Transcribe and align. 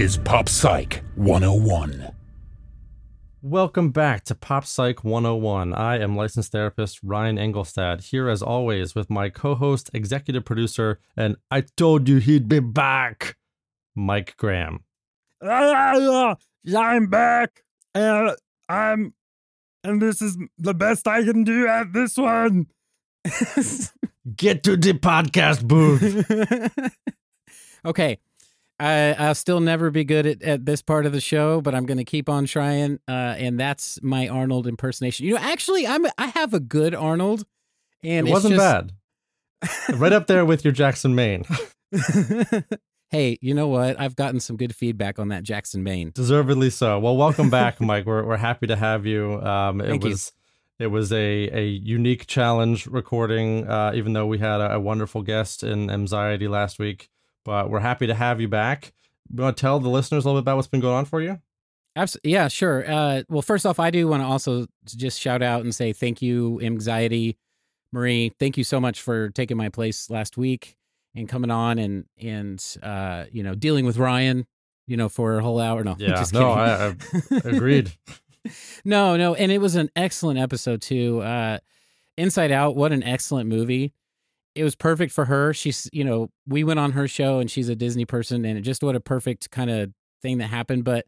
Is 0.00 0.16
Pop 0.16 0.48
Psych 0.48 1.02
101. 1.16 2.10
Welcome 3.42 3.90
back 3.90 4.24
to 4.24 4.34
Pop 4.34 4.64
Psych 4.64 5.04
101. 5.04 5.74
I 5.74 5.98
am 5.98 6.16
licensed 6.16 6.52
therapist 6.52 7.00
Ryan 7.02 7.36
Engelstad, 7.36 8.04
here 8.04 8.30
as 8.30 8.42
always 8.42 8.94
with 8.94 9.10
my 9.10 9.28
co 9.28 9.54
host, 9.54 9.90
executive 9.92 10.46
producer, 10.46 11.00
and 11.18 11.36
I 11.50 11.64
told 11.76 12.08
you 12.08 12.16
he'd 12.16 12.48
be 12.48 12.60
back, 12.60 13.36
Mike 13.94 14.38
Graham. 14.38 14.84
Ah, 15.42 16.36
I'm 16.74 17.08
back, 17.08 17.62
and 17.94 18.34
I'm, 18.70 19.12
and 19.84 20.00
this 20.00 20.22
is 20.22 20.38
the 20.56 20.72
best 20.72 21.06
I 21.06 21.24
can 21.24 21.44
do 21.44 21.68
at 21.68 21.92
this 21.92 22.16
one. 22.16 22.68
Get 24.34 24.62
to 24.62 24.78
the 24.78 24.94
podcast 24.94 25.68
booth. 25.68 26.24
okay. 27.84 28.18
I, 28.80 29.12
I'll 29.12 29.34
still 29.34 29.60
never 29.60 29.90
be 29.90 30.04
good 30.04 30.26
at, 30.26 30.42
at 30.42 30.64
this 30.64 30.82
part 30.82 31.06
of 31.06 31.12
the 31.12 31.20
show, 31.20 31.60
but 31.60 31.74
I'm 31.74 31.86
going 31.86 31.98
to 31.98 32.04
keep 32.04 32.28
on 32.28 32.46
trying. 32.46 32.98
Uh, 33.06 33.34
and 33.36 33.60
that's 33.60 33.98
my 34.02 34.28
Arnold 34.28 34.66
impersonation. 34.66 35.26
You 35.26 35.34
know, 35.34 35.40
actually, 35.40 35.86
I'm 35.86 36.06
I 36.18 36.26
have 36.28 36.54
a 36.54 36.60
good 36.60 36.94
Arnold, 36.94 37.44
and 38.02 38.26
it 38.26 38.30
wasn't 38.30 38.54
just- 38.54 38.62
bad. 38.62 39.98
right 39.98 40.12
up 40.12 40.26
there 40.26 40.44
with 40.46 40.64
your 40.64 40.72
Jackson 40.72 41.14
Maine. 41.14 41.44
hey, 43.10 43.38
you 43.40 43.54
know 43.54 43.68
what? 43.68 44.00
I've 44.00 44.16
gotten 44.16 44.40
some 44.40 44.56
good 44.56 44.74
feedback 44.74 45.18
on 45.18 45.28
that 45.28 45.42
Jackson 45.42 45.82
Maine. 45.82 46.12
Deservedly 46.14 46.70
so. 46.70 46.98
Well, 46.98 47.16
welcome 47.16 47.50
back, 47.58 47.80
Mike. 47.80 48.06
We're 48.06 48.24
we're 48.24 48.36
happy 48.36 48.66
to 48.68 48.76
have 48.76 49.06
you. 49.06 49.40
Um, 49.42 49.80
it 49.80 49.88
Thank 49.88 50.04
you. 50.04 50.10
was 50.10 50.32
it 50.78 50.86
was 50.86 51.12
a 51.12 51.50
a 51.50 51.66
unique 51.66 52.26
challenge 52.26 52.86
recording, 52.86 53.68
uh, 53.68 53.92
even 53.94 54.14
though 54.14 54.26
we 54.26 54.38
had 54.38 54.60
a, 54.60 54.74
a 54.74 54.80
wonderful 54.80 55.22
guest 55.22 55.62
in 55.62 55.90
anxiety 55.90 56.48
last 56.48 56.78
week. 56.78 57.10
But 57.44 57.70
we're 57.70 57.80
happy 57.80 58.06
to 58.06 58.14
have 58.14 58.40
you 58.40 58.48
back. 58.48 58.92
You 59.32 59.42
want 59.42 59.56
to 59.56 59.60
tell 59.60 59.78
the 59.80 59.88
listeners 59.88 60.24
a 60.24 60.28
little 60.28 60.40
bit 60.40 60.44
about 60.44 60.56
what's 60.56 60.68
been 60.68 60.80
going 60.80 60.94
on 60.94 61.04
for 61.04 61.20
you? 61.22 61.38
Absolutely. 61.96 62.32
Yeah, 62.32 62.48
sure. 62.48 62.84
Uh, 62.90 63.22
well, 63.28 63.42
first 63.42 63.66
off, 63.66 63.80
I 63.80 63.90
do 63.90 64.06
want 64.08 64.22
to 64.22 64.26
also 64.26 64.66
just 64.86 65.20
shout 65.20 65.42
out 65.42 65.62
and 65.62 65.74
say 65.74 65.92
thank 65.92 66.22
you, 66.22 66.60
Anxiety, 66.62 67.36
Marie. 67.92 68.32
Thank 68.38 68.56
you 68.56 68.64
so 68.64 68.80
much 68.80 69.00
for 69.00 69.30
taking 69.30 69.56
my 69.56 69.68
place 69.68 70.08
last 70.10 70.36
week 70.36 70.76
and 71.16 71.28
coming 71.28 71.50
on 71.50 71.78
and 71.78 72.04
and 72.20 72.64
uh, 72.82 73.24
you 73.32 73.42
know 73.42 73.54
dealing 73.54 73.86
with 73.86 73.96
Ryan, 73.96 74.46
you 74.86 74.96
know, 74.96 75.08
for 75.08 75.38
a 75.38 75.42
whole 75.42 75.58
hour. 75.58 75.82
No, 75.82 75.96
Yeah, 75.98 76.10
just 76.10 76.32
no. 76.32 76.50
I- 76.52 76.88
I 76.90 76.94
agreed. 77.44 77.92
no, 78.84 79.16
no, 79.16 79.34
and 79.34 79.50
it 79.50 79.58
was 79.58 79.74
an 79.74 79.90
excellent 79.96 80.38
episode 80.38 80.82
too. 80.82 81.20
Uh, 81.20 81.58
Inside 82.16 82.52
Out, 82.52 82.76
what 82.76 82.92
an 82.92 83.02
excellent 83.02 83.48
movie. 83.48 83.92
It 84.54 84.64
was 84.64 84.74
perfect 84.74 85.12
for 85.12 85.26
her. 85.26 85.54
She's, 85.54 85.88
you 85.92 86.04
know, 86.04 86.30
we 86.46 86.64
went 86.64 86.80
on 86.80 86.92
her 86.92 87.06
show 87.06 87.38
and 87.38 87.50
she's 87.50 87.68
a 87.68 87.76
Disney 87.76 88.04
person, 88.04 88.44
and 88.44 88.58
it 88.58 88.62
just 88.62 88.82
what 88.82 88.96
a 88.96 89.00
perfect 89.00 89.50
kind 89.50 89.70
of 89.70 89.92
thing 90.22 90.38
that 90.38 90.48
happened. 90.48 90.84
But 90.84 91.06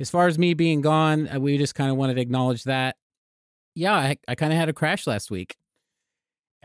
as 0.00 0.10
far 0.10 0.26
as 0.26 0.38
me 0.38 0.54
being 0.54 0.80
gone, 0.82 1.28
uh, 1.28 1.40
we 1.40 1.56
just 1.58 1.74
kind 1.74 1.90
of 1.90 1.96
wanted 1.96 2.14
to 2.14 2.20
acknowledge 2.20 2.64
that. 2.64 2.96
Yeah, 3.74 3.94
I, 3.94 4.18
I 4.28 4.34
kind 4.34 4.52
of 4.52 4.58
had 4.58 4.68
a 4.68 4.72
crash 4.74 5.06
last 5.06 5.30
week. 5.30 5.56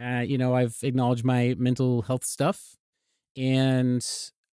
Uh, 0.01 0.19
you 0.19 0.38
know, 0.38 0.53
I've 0.53 0.77
acknowledged 0.83 1.23
my 1.25 1.55
mental 1.57 2.01
health 2.03 2.25
stuff, 2.25 2.75
and 3.35 4.05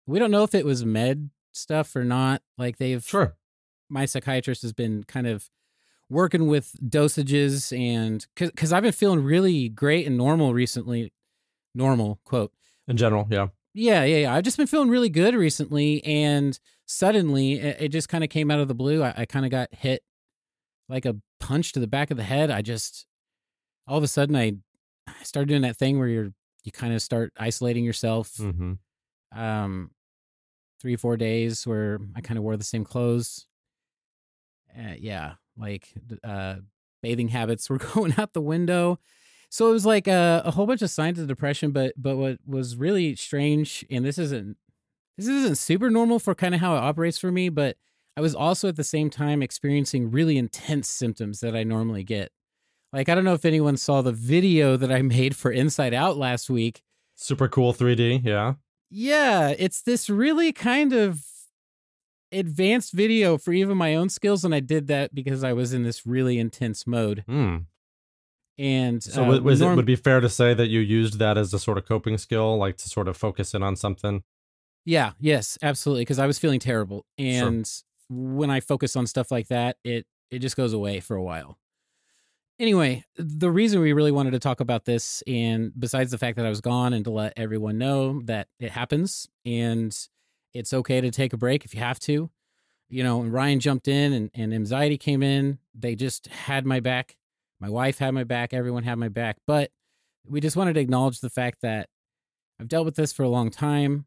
we 0.05 0.19
don't 0.19 0.31
know 0.31 0.43
if 0.43 0.53
it 0.55 0.65
was 0.65 0.85
med 0.85 1.29
stuff 1.53 1.95
or 1.95 2.03
not. 2.03 2.41
Like 2.57 2.77
they've 2.77 3.03
Sure. 3.03 3.35
my 3.89 4.05
psychiatrist 4.05 4.61
has 4.63 4.73
been 4.73 5.03
kind 5.05 5.27
of 5.27 5.49
working 6.09 6.47
with 6.47 6.75
dosages 6.83 7.77
and 7.77 8.27
because 8.35 8.73
I've 8.73 8.83
been 8.83 8.91
feeling 8.91 9.23
really 9.23 9.69
great 9.69 10.05
and 10.05 10.17
normal 10.17 10.53
recently. 10.53 11.12
Normal 11.75 12.19
quote. 12.23 12.51
In 12.87 12.97
general, 12.97 13.27
yeah. 13.29 13.47
Yeah, 13.73 14.03
yeah, 14.03 14.17
yeah. 14.17 14.33
I've 14.35 14.43
just 14.43 14.57
been 14.57 14.67
feeling 14.67 14.89
really 14.89 15.09
good 15.09 15.33
recently, 15.33 16.03
and 16.03 16.59
suddenly 16.85 17.53
it, 17.53 17.77
it 17.79 17.87
just 17.89 18.07
kind 18.09 18.23
of 18.23 18.29
came 18.29 18.51
out 18.51 18.59
of 18.59 18.67
the 18.67 18.75
blue. 18.75 19.01
I, 19.01 19.13
I 19.17 19.25
kind 19.25 19.45
of 19.45 19.51
got 19.51 19.73
hit 19.73 20.03
like 20.89 21.05
a 21.05 21.15
punch 21.39 21.71
to 21.73 21.79
the 21.79 21.87
back 21.87 22.11
of 22.11 22.17
the 22.17 22.23
head. 22.23 22.51
I 22.51 22.61
just 22.61 23.07
all 23.87 23.97
of 23.97 24.03
a 24.03 24.07
sudden 24.07 24.35
I, 24.35 24.53
I 25.07 25.23
started 25.23 25.49
doing 25.49 25.63
that 25.63 25.77
thing 25.77 25.97
where 25.97 26.07
you're 26.07 26.33
you 26.63 26.71
kind 26.71 26.93
of 26.93 27.01
start 27.01 27.33
isolating 27.37 27.83
yourself 27.83 28.33
Mm-hmm. 28.35 28.73
um 29.37 29.91
three 30.81 30.95
four 30.95 31.17
days 31.17 31.65
where 31.67 31.99
i 32.15 32.21
kind 32.21 32.37
of 32.37 32.43
wore 32.43 32.55
the 32.55 32.63
same 32.63 32.85
clothes 32.85 33.45
uh, 34.77 34.93
yeah 34.97 35.33
like 35.57 35.93
uh 36.23 36.55
bathing 37.01 37.27
habits 37.29 37.69
were 37.69 37.77
going 37.77 38.13
out 38.17 38.31
the 38.33 38.41
window 38.41 38.99
so 39.53 39.69
it 39.69 39.73
was 39.73 39.85
like 39.85 40.07
a, 40.07 40.41
a 40.45 40.51
whole 40.51 40.65
bunch 40.65 40.81
of 40.81 40.89
signs 40.89 41.19
of 41.19 41.27
depression 41.27 41.71
but 41.71 41.93
but 41.95 42.17
what 42.17 42.37
was 42.45 42.75
really 42.75 43.15
strange 43.15 43.85
and 43.91 44.03
this 44.03 44.17
isn't 44.17 44.57
this 45.17 45.27
isn't 45.27 45.57
super 45.57 45.89
normal 45.89 46.17
for 46.17 46.33
kind 46.33 46.55
of 46.55 46.61
how 46.61 46.75
it 46.75 46.79
operates 46.79 47.17
for 47.17 47.31
me 47.31 47.49
but 47.49 47.77
i 48.17 48.21
was 48.21 48.33
also 48.33 48.67
at 48.67 48.75
the 48.75 48.83
same 48.83 49.09
time 49.09 49.43
experiencing 49.43 50.09
really 50.09 50.37
intense 50.37 50.87
symptoms 50.87 51.39
that 51.39 51.55
i 51.55 51.63
normally 51.63 52.03
get 52.03 52.31
like 52.91 53.09
i 53.09 53.15
don't 53.15 53.23
know 53.23 53.33
if 53.33 53.45
anyone 53.45 53.77
saw 53.77 54.01
the 54.01 54.11
video 54.11 54.75
that 54.75 54.91
i 54.91 55.01
made 55.17 55.35
for 55.35 55.51
inside 55.51 55.93
out 55.93 56.17
last 56.17 56.49
week 56.49 56.81
Super 57.15 57.47
cool 57.47 57.73
3D, 57.73 58.25
yeah. 58.25 58.55
yeah, 58.89 59.53
it's 59.57 59.81
this 59.81 60.09
really 60.09 60.51
kind 60.51 60.93
of 60.93 61.23
advanced 62.31 62.91
video 62.91 63.37
for 63.37 63.53
even 63.53 63.77
my 63.77 63.95
own 63.95 64.09
skills, 64.09 64.43
and 64.43 64.53
I 64.53 64.59
did 64.59 64.87
that 64.87 65.13
because 65.13 65.43
I 65.43 65.53
was 65.53 65.73
in 65.73 65.83
this 65.83 66.05
really 66.05 66.39
intense 66.39 66.87
mode. 66.87 67.23
Hmm. 67.27 67.57
And 68.57 69.01
So 69.01 69.23
uh, 69.23 69.39
was 69.41 69.61
norm- 69.61 69.73
it 69.73 69.75
would 69.77 69.85
be 69.85 69.95
fair 69.95 70.19
to 70.19 70.29
say 70.29 70.53
that 70.53 70.67
you 70.67 70.79
used 70.79 71.17
that 71.19 71.37
as 71.37 71.53
a 71.53 71.59
sort 71.59 71.77
of 71.77 71.85
coping 71.85 72.17
skill, 72.17 72.57
like 72.57 72.77
to 72.77 72.89
sort 72.89 73.07
of 73.07 73.17
focus 73.17 73.53
in 73.53 73.63
on 73.63 73.75
something? 73.75 74.23
yeah, 74.85 75.13
yes, 75.19 75.57
absolutely, 75.61 76.01
because 76.01 76.19
I 76.19 76.27
was 76.27 76.37
feeling 76.37 76.59
terrible, 76.59 77.05
Sure. 77.17 77.47
and 77.47 77.69
when 78.09 78.49
I 78.51 78.59
focus 78.59 78.95
on 78.97 79.07
stuff 79.07 79.31
like 79.31 79.47
that, 79.47 79.77
it 79.83 80.05
it 80.29 80.39
just 80.39 80.57
goes 80.57 80.73
away 80.73 80.99
for 80.99 81.15
a 81.15 81.23
while. 81.23 81.57
Anyway, 82.59 83.03
the 83.17 83.49
reason 83.49 83.81
we 83.81 83.93
really 83.93 84.11
wanted 84.11 84.31
to 84.31 84.39
talk 84.39 84.59
about 84.59 84.85
this, 84.85 85.23
and 85.25 85.71
besides 85.77 86.11
the 86.11 86.17
fact 86.17 86.37
that 86.37 86.45
I 86.45 86.49
was 86.49 86.61
gone, 86.61 86.93
and 86.93 87.03
to 87.05 87.11
let 87.11 87.33
everyone 87.35 87.77
know 87.77 88.21
that 88.25 88.47
it 88.59 88.71
happens, 88.71 89.27
and 89.45 89.97
it's 90.53 90.71
okay 90.73 91.01
to 91.01 91.09
take 91.09 91.33
a 91.33 91.37
break 91.37 91.65
if 91.65 91.73
you 91.73 91.79
have 91.79 91.99
to. 92.01 92.29
You 92.89 93.03
know, 93.03 93.21
and 93.21 93.33
Ryan 93.33 93.59
jumped 93.59 93.87
in 93.87 94.13
and, 94.13 94.29
and 94.35 94.53
anxiety 94.53 94.97
came 94.99 95.23
in. 95.23 95.57
They 95.73 95.95
just 95.95 96.27
had 96.27 96.63
my 96.65 96.79
back. 96.79 97.15
My 97.63 97.69
wife 97.69 97.97
had 97.99 98.11
my 98.11 98.25
back. 98.25 98.53
Everyone 98.53 98.83
had 98.83 98.95
my 98.95 99.07
back. 99.07 99.37
But 99.47 99.71
we 100.27 100.41
just 100.41 100.57
wanted 100.57 100.73
to 100.73 100.81
acknowledge 100.81 101.21
the 101.21 101.29
fact 101.29 101.59
that 101.61 101.87
I've 102.59 102.67
dealt 102.67 102.83
with 102.83 102.95
this 102.95 103.13
for 103.13 103.23
a 103.23 103.29
long 103.29 103.51
time. 103.51 104.05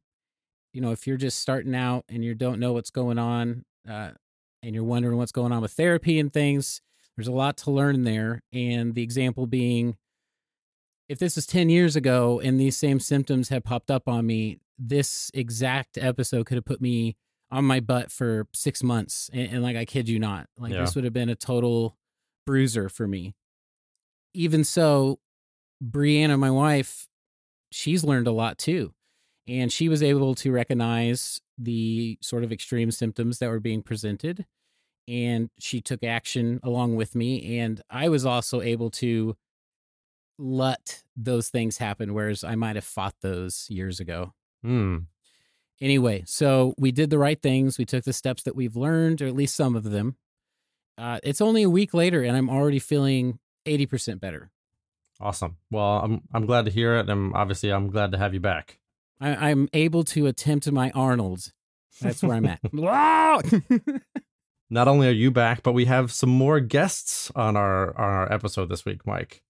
You 0.75 0.83
know, 0.83 0.93
if 0.93 1.07
you're 1.07 1.17
just 1.17 1.39
starting 1.39 1.75
out 1.75 2.05
and 2.11 2.23
you 2.23 2.35
don't 2.35 2.61
know 2.61 2.75
what's 2.75 2.91
going 2.91 3.19
on, 3.19 3.65
uh, 3.89 4.11
and 4.63 4.75
you're 4.75 4.85
wondering 4.85 5.17
what's 5.17 5.33
going 5.33 5.53
on 5.53 5.63
with 5.63 5.73
therapy 5.73 6.19
and 6.19 6.31
things, 6.31 6.83
there's 7.17 7.29
a 7.29 7.33
lot 7.33 7.57
to 7.59 7.71
learn 7.71 8.03
there. 8.03 8.43
And 8.53 8.95
the 8.95 9.03
example 9.03 9.47
being, 9.47 9.97
if 11.09 11.19
this 11.19 11.37
was 11.37 11.47
10 11.47 11.71
years 11.71 11.97
ago 11.97 12.41
and 12.41 12.61
these 12.61 12.77
same 12.77 13.01
symptoms 13.01 13.49
had 13.49 13.65
popped 13.65 13.91
up 13.91 14.07
on 14.07 14.27
me, 14.27 14.59
this 14.79 15.31
exact 15.33 15.97
episode 15.97 16.45
could 16.45 16.57
have 16.57 16.67
put 16.67 16.83
me 16.83 17.17
on 17.51 17.65
my 17.65 17.81
butt 17.81 18.13
for 18.13 18.49
six 18.53 18.83
months. 18.83 19.31
And, 19.33 19.51
and 19.51 19.63
like, 19.63 19.77
I 19.77 19.87
kid 19.87 20.11
you 20.11 20.19
not, 20.19 20.47
like, 20.59 20.75
Yeah. 20.75 20.81
this 20.81 20.95
would 20.95 21.05
have 21.05 21.15
been 21.15 21.31
a 21.31 21.37
total 21.37 21.97
bruiser 22.45 22.91
for 22.91 23.07
me. 23.09 23.35
Even 24.37 24.65
so, 24.65 25.19
Brianna, 25.83 26.39
my 26.39 26.51
wife, 26.51 27.09
she's 27.73 28.05
learned 28.05 28.27
a 28.27 28.33
lot 28.33 28.59
too. 28.59 28.93
And 29.49 29.73
she 29.73 29.89
was 29.89 30.03
able 30.03 30.35
to 30.37 30.53
recognize 30.53 31.41
the 31.57 32.19
sort 32.21 32.45
of 32.45 32.53
extreme 32.53 32.91
symptoms 32.91 33.39
that 33.39 33.49
were 33.49 33.61
being 33.61 33.83
presented. 33.83 34.45
And 35.09 35.51
she 35.59 35.81
took 35.81 36.05
action 36.05 36.61
along 36.63 36.97
with 36.97 37.15
me. 37.15 37.61
And 37.61 37.81
I 37.89 38.09
was 38.09 38.27
also 38.27 38.61
able 38.61 38.91
to 38.91 39.37
let 40.39 41.03
those 41.17 41.49
things 41.49 41.79
happen, 41.79 42.13
whereas 42.13 42.45
I 42.45 42.57
might 42.57 42.77
have 42.77 42.85
fought 42.85 43.15
those 43.23 43.67
years 43.71 44.01
ago. 44.01 44.35
Hmm. 44.63 44.99
Anyway, 45.81 46.25
so 46.27 46.75
we 46.77 46.93
did 46.93 47.11
the 47.11 47.19
right 47.19 47.41
things. 47.41 47.79
We 47.79 47.85
took 47.85 48.05
the 48.05 48.13
steps 48.13 48.43
that 48.43 48.57
we've 48.57 48.77
learned, 48.77 49.23
or 49.23 49.27
at 49.27 49.35
least 49.35 49.57
some 49.57 49.77
of 49.77 49.85
them. 49.85 50.17
Uh, 50.99 51.21
it's 51.23 51.41
only 51.41 51.63
a 51.63 51.71
week 51.71 51.95
later, 51.95 52.23
and 52.23 52.37
I'm 52.37 52.51
already 52.51 52.79
feeling 52.79 53.39
80% 53.67 54.21
better. 54.21 54.51
Awesome. 55.21 55.57
Well, 55.71 56.01
I'm 56.03 56.23
I'm 56.33 56.47
glad 56.47 56.67
to 56.67 56.71
hear 56.71 56.97
it, 56.97 57.09
and 57.09 57.35
obviously 57.35 57.71
I'm 57.73 57.89
glad 57.89 58.13
to 58.13 58.19
have 58.19 58.35
you 58.35 58.41
back. 58.41 58.79
I, 59.21 59.51
I'm 59.51 59.69
able 59.73 60.05
to 60.05 60.27
attempt 60.27 60.71
my 60.71 60.91
Arnold. 60.91 61.53
That's 62.01 62.23
where 62.23 62.37
I'm 62.37 62.47
at. 62.47 62.61
Not 64.71 64.89
only 64.89 65.09
are 65.09 65.13
you 65.13 65.31
back, 65.31 65.63
but 65.63 65.73
we 65.73 65.87
have 65.87 66.13
some 66.13 66.29
more 66.29 66.61
guests 66.61 67.31
on 67.35 67.57
our 67.57 67.97
on 67.99 68.11
our 68.11 68.33
episode 68.33 68.69
this 68.69 68.85
week, 68.85 69.07
Mike. 69.07 69.43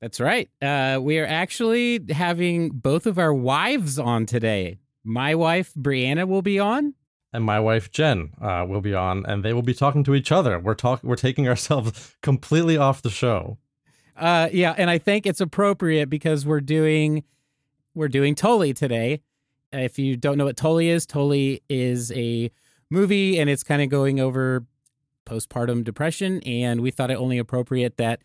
That's 0.00 0.18
right. 0.18 0.48
Uh, 0.60 0.98
we 1.00 1.18
are 1.18 1.26
actually 1.26 2.00
having 2.10 2.70
both 2.70 3.06
of 3.06 3.18
our 3.18 3.32
wives 3.32 3.98
on 3.98 4.26
today. 4.26 4.78
My 5.04 5.34
wife, 5.34 5.72
Brianna, 5.74 6.26
will 6.26 6.42
be 6.42 6.58
on. 6.58 6.94
And 7.32 7.44
my 7.44 7.58
wife 7.60 7.90
Jen 7.90 8.30
uh, 8.40 8.66
will 8.68 8.82
be 8.82 8.94
on, 8.94 9.24
and 9.26 9.42
they 9.42 9.52
will 9.52 9.62
be 9.62 9.74
talking 9.74 10.04
to 10.04 10.14
each 10.14 10.30
other. 10.30 10.58
We're 10.58 10.74
talk 10.74 11.02
we're 11.02 11.16
taking 11.16 11.48
ourselves 11.52 12.16
completely 12.22 12.76
off 12.76 13.02
the 13.02 13.10
show. 13.10 13.58
Uh, 14.16 14.48
yeah, 14.52 14.74
and 14.76 14.90
I 14.90 14.98
think 14.98 15.26
it's 15.26 15.40
appropriate 15.40 16.10
because 16.10 16.44
we're 16.44 16.60
doing 16.60 17.24
we're 17.94 18.08
doing 18.08 18.34
Tully 18.34 18.72
today. 18.72 19.22
If 19.72 19.98
you 19.98 20.16
don't 20.16 20.36
know 20.36 20.44
what 20.44 20.56
Tully 20.56 20.88
is, 20.88 21.06
Tully 21.06 21.62
is 21.68 22.12
a 22.12 22.50
movie, 22.90 23.38
and 23.38 23.48
it's 23.48 23.62
kind 23.62 23.80
of 23.80 23.88
going 23.88 24.20
over 24.20 24.66
postpartum 25.24 25.84
depression. 25.84 26.40
And 26.44 26.80
we 26.80 26.90
thought 26.90 27.10
it 27.10 27.14
only 27.14 27.38
appropriate 27.38 27.96
that 27.96 28.20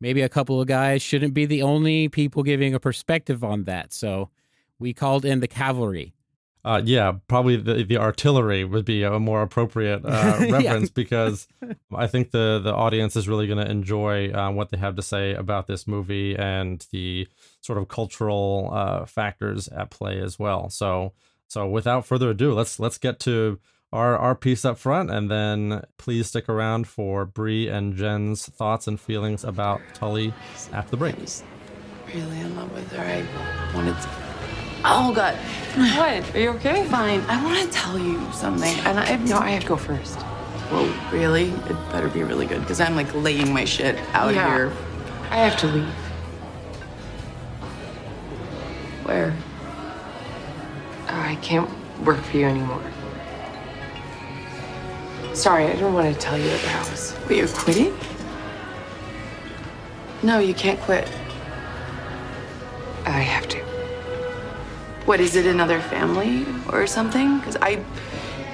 maybe 0.00 0.20
a 0.22 0.28
couple 0.28 0.60
of 0.60 0.66
guys 0.66 1.02
shouldn't 1.02 1.34
be 1.34 1.46
the 1.46 1.62
only 1.62 2.08
people 2.08 2.42
giving 2.42 2.74
a 2.74 2.80
perspective 2.80 3.42
on 3.42 3.64
that. 3.64 3.92
So 3.92 4.30
we 4.78 4.92
called 4.92 5.24
in 5.24 5.40
the 5.40 5.48
cavalry. 5.48 6.12
Uh, 6.66 6.82
yeah, 6.84 7.12
probably 7.28 7.56
the, 7.56 7.84
the 7.84 7.96
artillery 7.96 8.64
would 8.64 8.84
be 8.84 9.04
a 9.04 9.20
more 9.20 9.40
appropriate 9.42 10.04
uh, 10.04 10.38
Yeah. 10.40 10.50
reference 10.50 10.90
because 10.90 11.46
I 11.94 12.08
think 12.08 12.32
the 12.32 12.60
the 12.62 12.74
audience 12.74 13.14
is 13.14 13.28
really 13.28 13.46
going 13.46 13.64
to 13.64 13.70
enjoy 13.70 14.32
uh, 14.32 14.50
what 14.50 14.70
they 14.70 14.76
have 14.76 14.96
to 14.96 15.02
say 15.02 15.32
about 15.34 15.68
this 15.68 15.86
movie 15.86 16.36
and 16.36 16.84
the 16.90 17.28
sort 17.60 17.78
of 17.78 17.86
cultural 17.86 18.70
uh, 18.72 19.06
factors 19.06 19.68
at 19.68 19.90
play 19.90 20.18
as 20.20 20.40
well. 20.40 20.68
So 20.68 21.12
so 21.46 21.68
without 21.68 22.04
further 22.04 22.30
ado, 22.30 22.52
let's 22.52 22.80
let's 22.80 22.98
get 22.98 23.20
to 23.20 23.60
our 23.92 24.16
our 24.18 24.34
piece 24.34 24.64
up 24.64 24.76
front, 24.76 25.08
and 25.08 25.30
then 25.30 25.84
please 25.98 26.26
stick 26.26 26.48
around 26.48 26.88
for 26.88 27.24
Bree 27.24 27.68
and 27.68 27.94
Jen's 27.94 28.44
thoughts 28.44 28.88
and 28.88 28.98
feelings 28.98 29.44
about 29.44 29.80
Tully 29.94 30.34
after 30.72 30.90
the 30.90 30.96
break. 30.96 31.16
I 31.16 31.20
was 31.20 31.44
really 32.12 32.40
in 32.40 32.56
love 32.56 32.72
with 32.72 32.90
her. 32.90 33.04
I 33.04 33.74
wanted 33.76 33.94
to. 34.02 34.25
Oh 34.84 35.12
God. 35.14 35.34
What? 35.76 36.34
Are 36.34 36.38
you 36.38 36.50
okay? 36.50 36.84
Fine. 36.86 37.20
I 37.22 37.42
want 37.44 37.60
to 37.60 37.68
tell 37.76 37.98
you 37.98 38.20
something, 38.32 38.78
and 38.80 38.98
I 38.98 39.16
No, 39.16 39.38
I 39.38 39.50
have 39.50 39.62
to 39.62 39.68
go 39.68 39.76
first. 39.76 40.18
Whoa, 40.70 40.92
really? 41.16 41.50
It 41.50 41.90
better 41.92 42.08
be 42.08 42.22
really 42.22 42.46
good, 42.46 42.60
because 42.60 42.80
I'm 42.80 42.96
like 42.96 43.12
laying 43.14 43.52
my 43.52 43.64
shit 43.64 43.96
out 44.14 44.34
Yeah. 44.34 44.48
here. 44.54 44.72
I 45.30 45.36
have 45.38 45.56
to 45.58 45.66
leave. 45.66 45.88
Where? 49.04 49.32
Uh, 51.08 51.12
I 51.12 51.36
can't 51.42 51.70
work 52.04 52.20
for 52.22 52.36
you 52.36 52.46
anymore. 52.46 52.82
Sorry, 55.34 55.64
I 55.64 55.72
didn't 55.72 55.92
want 55.94 56.12
to 56.12 56.20
tell 56.20 56.38
you 56.38 56.48
at 56.48 56.60
the 56.60 56.68
house. 56.68 57.14
Wait, 57.28 57.38
you're 57.38 57.48
quitting? 57.48 57.96
No, 60.22 60.38
you 60.38 60.54
can't 60.54 60.80
quit. 60.80 61.06
I 63.04 63.10
have 63.20 63.46
to. 63.48 63.75
What 65.06 65.20
is 65.20 65.36
it? 65.36 65.46
Another 65.46 65.80
family 65.80 66.44
or 66.72 66.84
something? 66.88 67.38
Because 67.38 67.56
I 67.62 67.84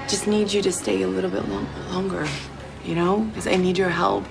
just 0.07 0.27
need 0.27 0.53
you 0.53 0.61
to 0.61 0.71
stay 0.71 1.01
a 1.01 1.09
little 1.09 1.31
bit 1.31 1.49
long- 1.49 1.67
longer. 1.91 2.27
You 2.85 2.95
know? 2.95 3.21
Because 3.21 3.47
I 3.47 3.57
need 3.57 3.79
your 3.79 3.89
help. 3.89 4.27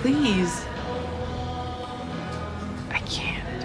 Please. 0.00 0.64
I 2.90 2.98
can't. 3.06 3.64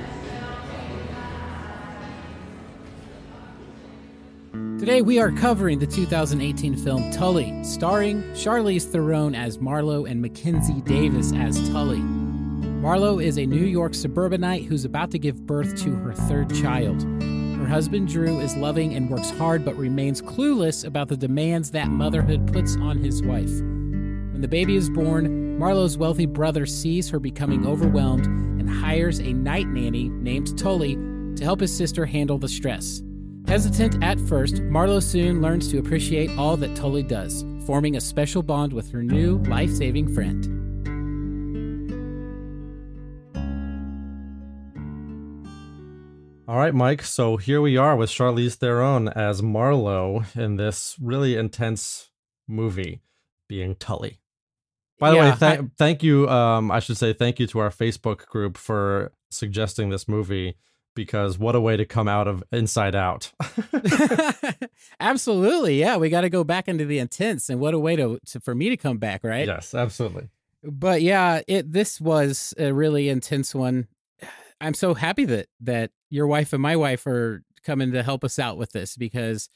Today 4.80 5.02
we 5.02 5.18
are 5.18 5.32
covering 5.32 5.80
the 5.80 5.88
2018 5.88 6.76
film 6.76 7.10
Tully, 7.10 7.64
starring 7.64 8.22
Charlize 8.34 8.84
Theron 8.84 9.34
as 9.34 9.58
Marlo 9.58 10.08
and 10.08 10.22
Mackenzie 10.22 10.82
Davis 10.82 11.34
as 11.34 11.68
Tully. 11.70 12.27
Marlo 12.78 13.22
is 13.22 13.40
a 13.40 13.46
New 13.46 13.66
York 13.66 13.96
suburbanite 13.96 14.66
who's 14.66 14.86
about 14.86 15.10
to 15.10 15.18
give 15.18 15.48
birth 15.48 15.76
to 15.82 15.96
her 15.96 16.14
third 16.14 16.54
child. 16.54 17.02
Her 17.58 17.66
husband 17.66 18.08
Drew 18.08 18.40
is 18.40 18.56
loving 18.56 18.94
and 18.94 19.10
works 19.10 19.32
hard 19.32 19.66
but 19.66 19.76
remains 19.76 20.22
clueless 20.22 20.86
about 20.86 21.08
the 21.08 21.18
demands 21.18 21.72
that 21.72 21.90
motherhood 21.90 22.54
puts 22.54 22.78
on 22.78 23.00
his 23.00 23.24
wife. 23.24 23.50
When 23.50 24.42
the 24.42 24.48
baby 24.48 24.76
is 24.76 24.92
born, 24.92 25.58
Marlo's 25.60 25.98
wealthy 25.98 26.28
brother 26.28 26.68
sees 26.68 27.10
her 27.10 27.20
becoming 27.20 27.66
overwhelmed 27.66 28.28
and 28.28 28.70
hires 28.70 29.18
a 29.20 29.34
night 29.34 29.68
nanny 29.68 30.10
named 30.10 30.56
Tully 30.56 30.96
to 31.36 31.44
help 31.44 31.62
his 31.62 31.76
sister 31.76 32.06
handle 32.06 32.38
the 32.38 32.48
stress. 32.48 33.02
Hesitant 33.48 34.04
at 34.04 34.20
first, 34.20 34.58
Marlo 34.58 35.02
soon 35.02 35.42
learns 35.42 35.68
to 35.72 35.80
appreciate 35.80 36.30
all 36.38 36.56
that 36.58 36.76
Tully 36.76 37.04
does, 37.04 37.44
forming 37.66 37.96
a 37.96 38.02
special 38.02 38.44
bond 38.44 38.72
with 38.72 38.92
her 38.92 39.02
new 39.02 39.40
life 39.46 39.72
saving 39.72 40.14
friend. 40.14 40.57
All 46.58 46.64
right, 46.64 46.74
Mike. 46.74 47.04
So 47.04 47.38
here 47.38 47.62
we 47.62 47.78
are 47.78 47.96
with 47.96 48.10
Charlize 48.10 48.56
Theron 48.56 49.10
as 49.10 49.44
Marlo 49.44 50.26
in 50.36 50.56
this 50.56 50.96
really 51.00 51.36
intense 51.36 52.10
movie, 52.48 53.04
being 53.48 53.76
Tully. 53.76 54.22
By 54.98 55.12
the 55.12 55.18
way, 55.18 55.36
th- 55.38 55.60
I- 55.60 55.70
thank 55.78 56.02
you. 56.02 56.28
Um, 56.28 56.72
I 56.72 56.80
should 56.80 56.98
say 56.98 57.14
thank 57.14 57.40
you 57.40 57.46
to 57.46 57.60
our 57.60 57.70
Facebook 57.70 58.26
group 58.26 58.58
for 58.58 59.12
suggesting 59.30 59.92
this 59.92 60.08
movie 60.08 60.58
because 60.96 61.38
what 61.38 61.54
a 61.54 61.62
way 61.62 61.78
to 61.78 61.86
come 61.86 62.08
out 62.08 62.28
of 62.28 62.44
Inside 62.52 62.96
Out. 62.96 63.32
absolutely, 65.00 65.80
yeah. 65.80 65.98
We 65.98 66.10
got 66.10 66.22
to 66.22 66.30
go 66.30 66.44
back 66.44 66.68
into 66.68 66.86
the 66.86 66.98
intense, 66.98 67.52
and 67.52 67.60
what 67.60 67.76
a 67.76 67.80
way 67.80 67.96
to, 67.98 68.18
to 68.30 68.40
for 68.40 68.56
me 68.56 68.70
to 68.70 68.78
come 68.78 68.98
back, 68.98 69.24
right? 69.24 69.46
Yes, 69.46 69.76
absolutely. 69.76 70.30
But 70.64 71.04
yeah, 71.04 71.42
it 71.48 71.72
this 71.72 72.02
was 72.02 72.56
a 72.58 72.74
really 72.74 73.10
intense 73.10 73.54
one. 73.54 73.86
I'm 74.60 74.74
so 74.74 74.94
happy 74.94 75.26
that 75.26 75.48
that 75.62 75.92
your 76.10 76.28
wife 76.28 76.54
and 76.54 76.62
my 76.62 76.76
wife 76.76 77.06
are 77.08 77.44
coming 77.64 77.92
to 77.92 78.04
help 78.04 78.24
us 78.24 78.40
out 78.40 78.58
with 78.58 78.72
this 78.72 78.96
because 78.96 79.50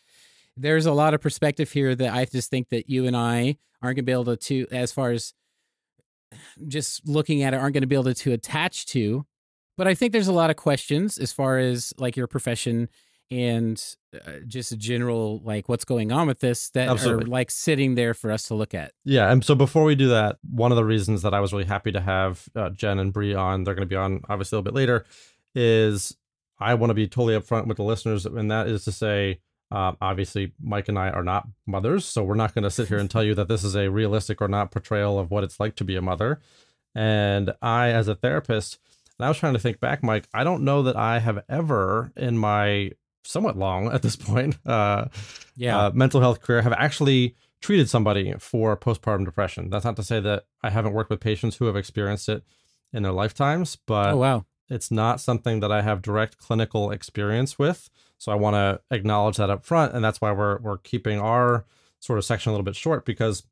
there's 0.58 0.86
a 0.86 0.92
lot 0.92 1.14
of 1.14 1.22
perspective 1.22 1.72
here 1.72 1.96
that 1.96 2.14
I 2.14 2.26
just 2.26 2.50
think 2.50 2.70
that 2.70 2.90
you 2.90 3.08
and 3.08 3.16
I 3.16 3.58
aren't 3.82 3.96
going 3.96 3.98
to 3.98 4.04
be 4.04 4.12
able 4.12 4.26
to, 4.26 4.38
to 4.38 4.68
as 4.72 4.92
far 4.92 5.12
as 5.12 5.34
just 6.68 7.08
looking 7.08 7.42
at 7.44 7.54
it 7.54 7.58
aren't 7.58 7.74
going 7.74 7.82
to 7.82 7.88
be 7.88 7.96
able 7.96 8.06
to, 8.06 8.14
to 8.14 8.34
attach 8.34 8.86
to. 8.88 9.26
But 9.78 9.88
I 9.88 9.96
think 9.96 10.12
there's 10.12 10.28
a 10.28 10.34
lot 10.34 10.50
of 10.50 10.58
questions 10.58 11.18
as 11.18 11.32
far 11.32 11.58
as 11.58 11.94
like 11.98 12.16
your 12.16 12.28
profession 12.28 12.90
and 13.32 13.96
uh, 14.14 14.32
just 14.46 14.78
general 14.78 15.42
like 15.44 15.70
what's 15.70 15.86
going 15.86 16.12
on 16.12 16.28
with 16.28 16.40
this 16.40 16.70
that 16.72 16.90
Absolutely. 16.90 17.24
are 17.24 17.28
like 17.28 17.50
sitting 17.50 17.96
there 17.96 18.14
for 18.14 18.30
us 18.30 18.44
to 18.48 18.56
look 18.56 18.74
at. 18.74 18.92
Yeah, 19.06 19.32
and 19.32 19.44
so 19.44 19.56
before 19.56 19.86
we 19.86 19.96
do 19.96 20.10
that, 20.10 20.38
one 20.50 20.72
of 20.72 20.76
the 20.76 20.84
reasons 20.84 21.22
that 21.22 21.34
I 21.34 21.40
was 21.40 21.54
really 21.54 21.66
happy 21.66 21.94
to 21.94 22.02
have 22.02 22.48
uh, 22.56 22.70
Jen 22.70 23.00
and 23.00 23.14
Bree 23.14 23.34
on, 23.34 23.64
they're 23.64 23.74
going 23.74 23.88
to 23.88 23.90
be 23.90 23.96
on 23.96 24.22
obviously 24.28 24.58
a 24.58 24.60
little 24.60 24.72
bit 24.72 24.78
later, 24.78 25.06
is 25.56 26.16
I 26.60 26.74
want 26.74 26.90
to 26.90 26.96
be 26.96 27.08
totally 27.08 27.40
upfront 27.40 27.68
with 27.68 27.78
the 27.78 27.84
listeners, 27.84 28.26
and 28.26 28.52
that 28.52 28.68
is 28.68 28.84
to 28.84 28.92
say, 28.92 29.40
um, 29.72 29.96
obviously 30.02 30.52
Mike 30.62 30.90
and 30.90 31.00
I 31.00 31.10
are 31.10 31.24
not 31.24 31.48
mothers, 31.66 32.06
so 32.06 32.24
we're 32.24 32.36
not 32.36 32.54
going 32.54 32.64
to 32.64 32.70
sit 32.70 32.90
here 32.90 32.98
and 32.98 33.10
tell 33.10 33.24
you 33.24 33.34
that 33.36 33.48
this 33.48 33.64
is 33.64 33.76
a 33.76 33.90
realistic 33.90 34.42
or 34.42 34.50
not 34.50 34.72
portrayal 34.72 35.18
of 35.18 35.32
what 35.32 35.46
it's 35.46 35.60
like 35.60 35.76
to 35.78 35.86
be 35.86 35.96
a 35.96 36.02
mother. 36.02 36.42
And 36.94 37.54
I, 37.62 37.92
as 37.92 38.10
a 38.10 38.16
therapist, 38.16 38.78
and 39.18 39.26
I 39.26 39.30
was 39.30 39.38
trying 39.38 39.54
to 39.54 39.60
think 39.60 39.80
back, 39.80 40.04
Mike, 40.04 40.28
I 40.34 40.44
don't 40.44 40.64
know 40.64 40.84
that 40.84 40.98
I 40.98 41.20
have 41.20 41.44
ever 41.48 42.12
in 42.18 42.38
my 42.38 42.92
somewhat 43.24 43.58
long 43.58 43.92
at 43.92 44.02
this 44.02 44.16
point, 44.30 44.58
uh, 44.66 45.06
Yeah. 45.56 45.78
uh, 45.86 45.92
mental 45.94 46.22
health 46.22 46.42
career 46.42 46.62
have 46.62 46.74
actually 46.74 47.36
treated 47.62 47.90
somebody 47.90 48.34
for 48.40 48.76
postpartum 48.76 49.26
depression. 49.26 49.70
That's 49.70 49.86
not 49.86 49.96
to 49.98 50.04
say 50.04 50.20
that 50.20 50.46
I 50.64 50.70
haven't 50.72 50.94
worked 50.94 51.10
with 51.10 51.20
patients 51.20 51.58
who 51.58 51.66
have 51.66 51.76
experienced 51.76 52.28
it 52.30 52.44
in 52.92 53.04
their 53.04 53.12
lifetimes, 53.12 53.76
but 53.76 54.14
oh 54.14 54.18
wow. 54.18 54.46
it's 54.70 54.90
not 54.92 55.22
something 55.22 55.60
that 55.60 55.72
I 55.72 55.82
have 55.82 56.02
direct 56.02 56.38
clinical 56.38 56.92
experience 56.92 57.60
with. 57.60 57.90
So 58.18 58.32
I 58.32 58.36
want 58.36 58.56
to 58.56 58.82
acknowledge 58.96 59.38
that 59.38 59.50
up 59.50 59.66
front, 59.66 59.94
and 59.94 60.04
that's 60.04 60.20
why 60.22 60.32
we're 60.32 60.60
we're 60.60 60.78
keeping 60.80 61.20
our 61.20 61.66
sort 62.00 62.18
of 62.20 62.26
section 62.26 62.50
a 62.50 62.54
little 62.54 62.66
bit 62.66 62.76
short 62.76 63.06
because 63.06 63.44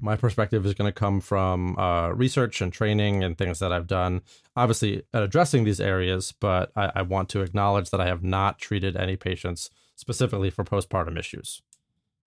my 0.00 0.16
perspective 0.16 0.64
is 0.64 0.74
going 0.74 0.88
to 0.88 0.92
come 0.92 1.20
from 1.20 1.78
uh, 1.78 2.10
research 2.10 2.60
and 2.60 2.72
training 2.72 3.24
and 3.24 3.36
things 3.36 3.58
that 3.58 3.72
I've 3.72 3.86
done, 3.86 4.22
obviously 4.56 5.02
at 5.12 5.22
addressing 5.22 5.64
these 5.64 5.80
areas. 5.80 6.32
But 6.38 6.70
I, 6.76 6.92
I 6.96 7.02
want 7.02 7.28
to 7.30 7.42
acknowledge 7.42 7.90
that 7.90 8.00
I 8.00 8.06
have 8.06 8.22
not 8.22 8.58
treated 8.58 8.96
any 8.96 9.16
patients 9.16 9.70
specifically 9.96 10.50
for 10.50 10.64
postpartum 10.64 11.18
issues. 11.18 11.62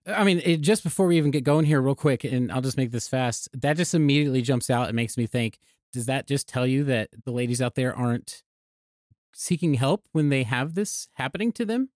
I 0.06 0.24
mean, 0.24 0.42
it, 0.44 0.62
just 0.62 0.84
before 0.84 1.08
we 1.08 1.18
even 1.18 1.32
get 1.32 1.44
going 1.44 1.66
here, 1.66 1.82
real 1.82 1.96
quick, 1.96 2.24
and 2.24 2.52
I'll 2.52 2.62
just 2.62 2.78
make 2.78 2.92
this 2.92 3.08
fast. 3.08 3.50
That 3.54 3.78
just 3.78 3.94
immediately 3.94 4.42
jumps 4.42 4.70
out 4.70 4.88
and 4.88 4.96
makes 4.96 5.18
me 5.18 5.28
think: 5.28 5.60
Does 5.94 6.08
that 6.08 6.28
just 6.28 6.48
tell 6.48 6.66
you 6.66 6.84
that 6.86 7.10
the 7.24 7.32
ladies 7.32 7.62
out 7.62 7.76
there 7.76 7.96
aren't 7.96 8.44
seeking 9.34 9.76
help 9.76 10.08
when 10.12 10.30
they 10.30 10.44
have 10.44 10.74
this 10.74 11.08
happening 11.14 11.52
to 11.54 11.66
them? 11.66 11.90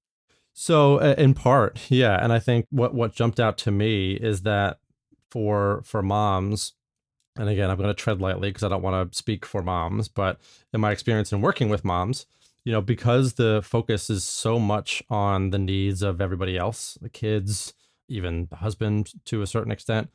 So 0.53 0.99
uh, 0.99 1.15
in 1.17 1.33
part, 1.33 1.79
yeah, 1.89 2.17
and 2.23 2.31
I 2.31 2.39
think 2.39 2.67
what 2.69 2.93
what 2.93 3.13
jumped 3.13 3.39
out 3.39 3.57
to 3.59 3.71
me 3.71 4.13
is 4.13 4.43
that 4.43 4.79
for 5.35 5.81
for 5.83 6.01
moms, 6.01 6.71
and 7.37 7.49
again, 7.49 7.69
I'm 7.69 7.75
going 7.75 7.89
to 7.89 7.93
tread 7.93 8.21
lightly 8.21 8.47
because 8.51 8.63
I 8.63 8.69
don't 8.69 8.81
want 8.81 9.11
to 9.11 9.17
speak 9.17 9.45
for 9.45 9.61
moms, 9.61 10.07
but 10.07 10.39
in 10.73 10.79
my 10.79 10.93
experience 10.93 11.33
in 11.33 11.41
working 11.41 11.67
with 11.67 11.83
moms, 11.83 12.25
you 12.63 12.71
know, 12.71 12.79
because 12.79 13.33
the 13.33 13.61
focus 13.61 14.09
is 14.09 14.23
so 14.23 14.57
much 14.59 15.03
on 15.09 15.49
the 15.49 15.59
needs 15.59 16.01
of 16.01 16.21
everybody 16.21 16.57
else, 16.57 16.97
the 17.01 17.09
kids, 17.09 17.73
even 18.07 18.47
the 18.49 18.55
husband 18.55 19.11
to 19.25 19.41
a 19.41 19.47
certain 19.47 19.73
extent, 19.73 20.09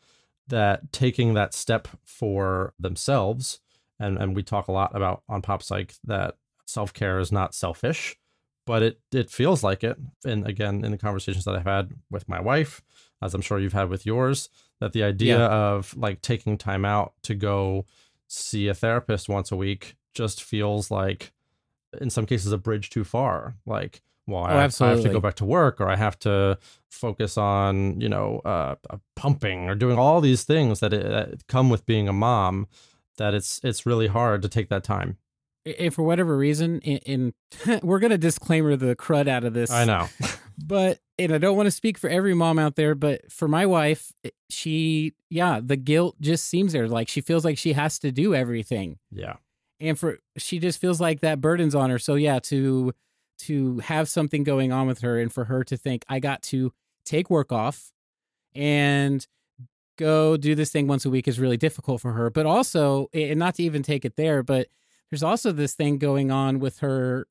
that 0.48 0.90
taking 0.90 1.34
that 1.34 1.52
step 1.52 1.86
for 2.02 2.72
themselves, 2.78 3.60
and, 3.98 4.16
and 4.16 4.34
we 4.34 4.42
talk 4.42 4.68
a 4.68 4.72
lot 4.72 4.96
about 4.96 5.22
on 5.28 5.42
Pop 5.42 5.62
Psych 5.62 5.96
that 6.04 6.36
self 6.64 6.94
care 6.94 7.18
is 7.18 7.30
not 7.30 7.54
selfish, 7.54 8.16
but 8.64 8.82
it 8.82 9.00
it 9.12 9.28
feels 9.28 9.62
like 9.62 9.84
it. 9.84 9.98
And 10.24 10.46
again, 10.46 10.82
in 10.82 10.92
the 10.92 10.96
conversations 10.96 11.44
that 11.44 11.56
I've 11.56 11.66
had 11.66 11.90
with 12.10 12.26
my 12.26 12.40
wife, 12.40 12.80
as 13.20 13.34
I'm 13.34 13.42
sure 13.42 13.58
you've 13.58 13.74
had 13.74 13.90
with 13.90 14.06
yours, 14.06 14.48
that 14.80 14.92
the 14.92 15.02
idea 15.02 15.38
Yeah. 15.38 15.46
of 15.48 15.96
like 15.96 16.20
taking 16.22 16.58
time 16.58 16.84
out 16.84 17.12
to 17.22 17.34
go 17.34 17.84
see 18.26 18.68
a 18.68 18.74
therapist 18.74 19.28
once 19.28 19.50
a 19.52 19.56
week 19.56 19.96
just 20.14 20.42
feels 20.42 20.90
like 20.90 21.32
in 22.00 22.10
some 22.10 22.26
cases 22.26 22.52
a 22.52 22.58
bridge 22.58 22.88
too 22.90 23.04
far 23.04 23.54
like 23.66 24.02
well 24.26 24.44
I, 24.44 24.50
Oh, 24.52 24.56
I 24.58 24.60
have 24.90 25.02
to 25.02 25.08
go 25.08 25.18
back 25.20 25.34
to 25.36 25.44
work 25.44 25.80
or 25.80 25.88
i 25.88 25.96
have 25.96 26.18
to 26.20 26.56
focus 26.88 27.36
on 27.36 28.00
you 28.00 28.08
know 28.08 28.40
uh, 28.44 28.76
uh, 28.88 28.96
pumping 29.16 29.68
or 29.68 29.74
doing 29.74 29.98
all 29.98 30.20
these 30.20 30.44
things 30.44 30.78
that, 30.80 30.92
it, 30.92 31.02
that 31.08 31.46
come 31.48 31.68
with 31.70 31.84
being 31.86 32.08
a 32.08 32.12
mom 32.12 32.68
that 33.16 33.34
it's 33.34 33.60
it's 33.64 33.84
really 33.86 34.06
hard 34.06 34.42
to 34.42 34.48
take 34.48 34.68
that 34.68 34.84
time 34.84 35.16
if 35.64 35.94
for 35.94 36.02
whatever 36.04 36.38
reason, 36.38 36.80
in, 36.80 37.32
in 37.64 37.80
we're 37.82 37.98
gonna 37.98 38.16
disclaimer 38.16 38.76
the 38.76 38.96
crud 38.96 39.28
out 39.28 39.44
of 39.44 39.52
this. 39.52 39.70
i 39.70 39.84
know 39.84 40.06
but 40.66 40.98
and 41.18 41.32
I 41.32 41.38
don't 41.38 41.56
want 41.56 41.66
to 41.66 41.72
speak 41.72 41.98
for 41.98 42.08
every 42.08 42.34
mom 42.34 42.58
out 42.58 42.76
there, 42.76 42.94
but 42.94 43.30
for 43.30 43.48
my 43.48 43.66
wife, 43.66 44.12
she 44.48 45.14
yeah, 45.28 45.60
the 45.62 45.76
guilt 45.76 46.16
just 46.20 46.46
seems 46.46 46.72
there. 46.72 46.88
Like 46.88 47.08
she 47.08 47.20
feels 47.20 47.44
like 47.44 47.58
she 47.58 47.72
has 47.74 47.98
to 48.00 48.12
do 48.12 48.34
everything, 48.34 48.98
yeah 49.10 49.36
and 49.80 49.98
for 49.98 50.18
she 50.36 50.58
just 50.58 50.80
feels 50.80 51.00
like 51.00 51.20
that 51.20 51.40
burden's 51.40 51.74
on 51.74 51.90
her. 51.90 51.98
So 51.98 52.14
yeah, 52.14 52.38
to 52.40 52.92
to 53.40 53.78
have 53.78 54.08
something 54.08 54.44
going 54.44 54.70
on 54.70 54.86
with 54.86 55.00
her, 55.00 55.18
and 55.18 55.32
for 55.32 55.44
her 55.46 55.64
to 55.64 55.76
think 55.76 56.04
I 56.08 56.20
got 56.20 56.42
to 56.44 56.72
take 57.04 57.30
work 57.30 57.50
off 57.50 57.90
and 58.54 59.26
go 59.96 60.36
do 60.36 60.54
this 60.54 60.70
thing 60.70 60.86
once 60.86 61.04
a 61.04 61.10
week 61.10 61.26
is 61.26 61.40
really 61.40 61.56
difficult 61.56 62.00
for 62.00 62.12
her. 62.12 62.30
But 62.30 62.46
also, 62.46 63.08
and 63.14 63.38
not 63.38 63.54
to 63.56 63.62
even 63.62 63.82
take 63.82 64.04
it 64.04 64.16
there, 64.16 64.42
but 64.42 64.68
there's 65.10 65.22
also 65.22 65.52
this 65.52 65.74
thing 65.74 65.98
going 65.98 66.30
on 66.30 66.60
with 66.60 66.78
her 66.80 67.26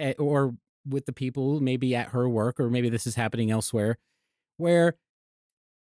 at, 0.00 0.18
or 0.18 0.54
with 0.86 1.06
the 1.06 1.12
people 1.12 1.60
maybe 1.60 1.94
at 1.94 2.08
her 2.08 2.28
work 2.28 2.58
or 2.58 2.68
maybe 2.70 2.88
this 2.88 3.06
is 3.06 3.14
happening 3.14 3.50
elsewhere 3.50 3.98
where 4.56 4.94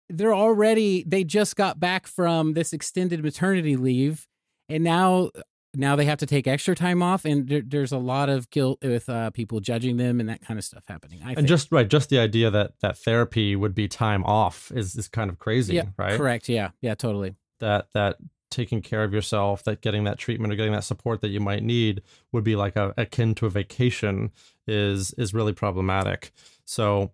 they're 0.08 0.34
already 0.34 1.04
they 1.06 1.24
just 1.24 1.56
got 1.56 1.80
back 1.80 2.06
from 2.06 2.52
this 2.52 2.72
extended 2.72 3.22
maternity 3.22 3.76
leave 3.76 4.26
and 4.68 4.84
now 4.84 5.30
now 5.74 5.96
they 5.96 6.04
have 6.04 6.18
to 6.18 6.26
take 6.26 6.46
extra 6.46 6.74
time 6.74 7.02
off 7.02 7.24
and 7.24 7.48
there, 7.48 7.62
there's 7.64 7.92
a 7.92 7.98
lot 7.98 8.28
of 8.28 8.50
guilt 8.50 8.78
with 8.82 9.08
uh, 9.08 9.30
people 9.30 9.60
judging 9.60 9.96
them 9.96 10.20
and 10.20 10.28
that 10.28 10.42
kind 10.42 10.58
of 10.58 10.64
stuff 10.64 10.84
happening 10.86 11.20
I 11.24 11.28
and 11.28 11.36
think. 11.36 11.48
just 11.48 11.72
right 11.72 11.88
just 11.88 12.10
the 12.10 12.18
idea 12.18 12.50
that 12.50 12.72
that 12.80 12.98
therapy 12.98 13.56
would 13.56 13.74
be 13.74 13.88
time 13.88 14.24
off 14.24 14.70
is 14.74 14.94
is 14.96 15.08
kind 15.08 15.30
of 15.30 15.38
crazy 15.38 15.74
yeah 15.74 15.84
right 15.96 16.16
correct 16.16 16.48
yeah 16.48 16.70
yeah 16.82 16.94
totally 16.94 17.34
that 17.60 17.86
that 17.94 18.16
taking 18.52 18.82
care 18.82 19.02
of 19.02 19.12
yourself, 19.12 19.64
that 19.64 19.80
getting 19.80 20.04
that 20.04 20.18
treatment 20.18 20.52
or 20.52 20.56
getting 20.56 20.72
that 20.72 20.84
support 20.84 21.20
that 21.22 21.30
you 21.30 21.40
might 21.40 21.62
need 21.62 22.02
would 22.30 22.44
be 22.44 22.54
like 22.54 22.76
a 22.76 22.94
akin 22.96 23.34
to 23.36 23.46
a 23.46 23.50
vacation 23.50 24.30
is 24.66 25.12
is 25.14 25.34
really 25.34 25.52
problematic. 25.52 26.30
So 26.64 27.12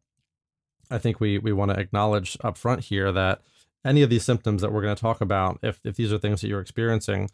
I 0.90 0.99
think 0.99 1.21
we 1.21 1.38
we 1.38 1.52
want 1.52 1.71
to 1.71 1.80
acknowledge 1.80 2.37
up 2.42 2.57
front 2.59 2.85
here 2.85 3.12
that 3.12 3.40
any 3.85 4.02
of 4.02 4.11
these 4.11 4.25
symptoms 4.25 4.62
that 4.62 4.73
we're 4.73 4.83
going 4.83 4.97
to 4.97 5.00
talk 5.00 5.21
about, 5.21 5.59
if 5.62 5.80
if 5.85 5.97
these 5.97 6.12
are 6.12 6.18
things 6.18 6.40
that 6.40 6.49
you're 6.49 6.61
experiencing, 6.61 7.30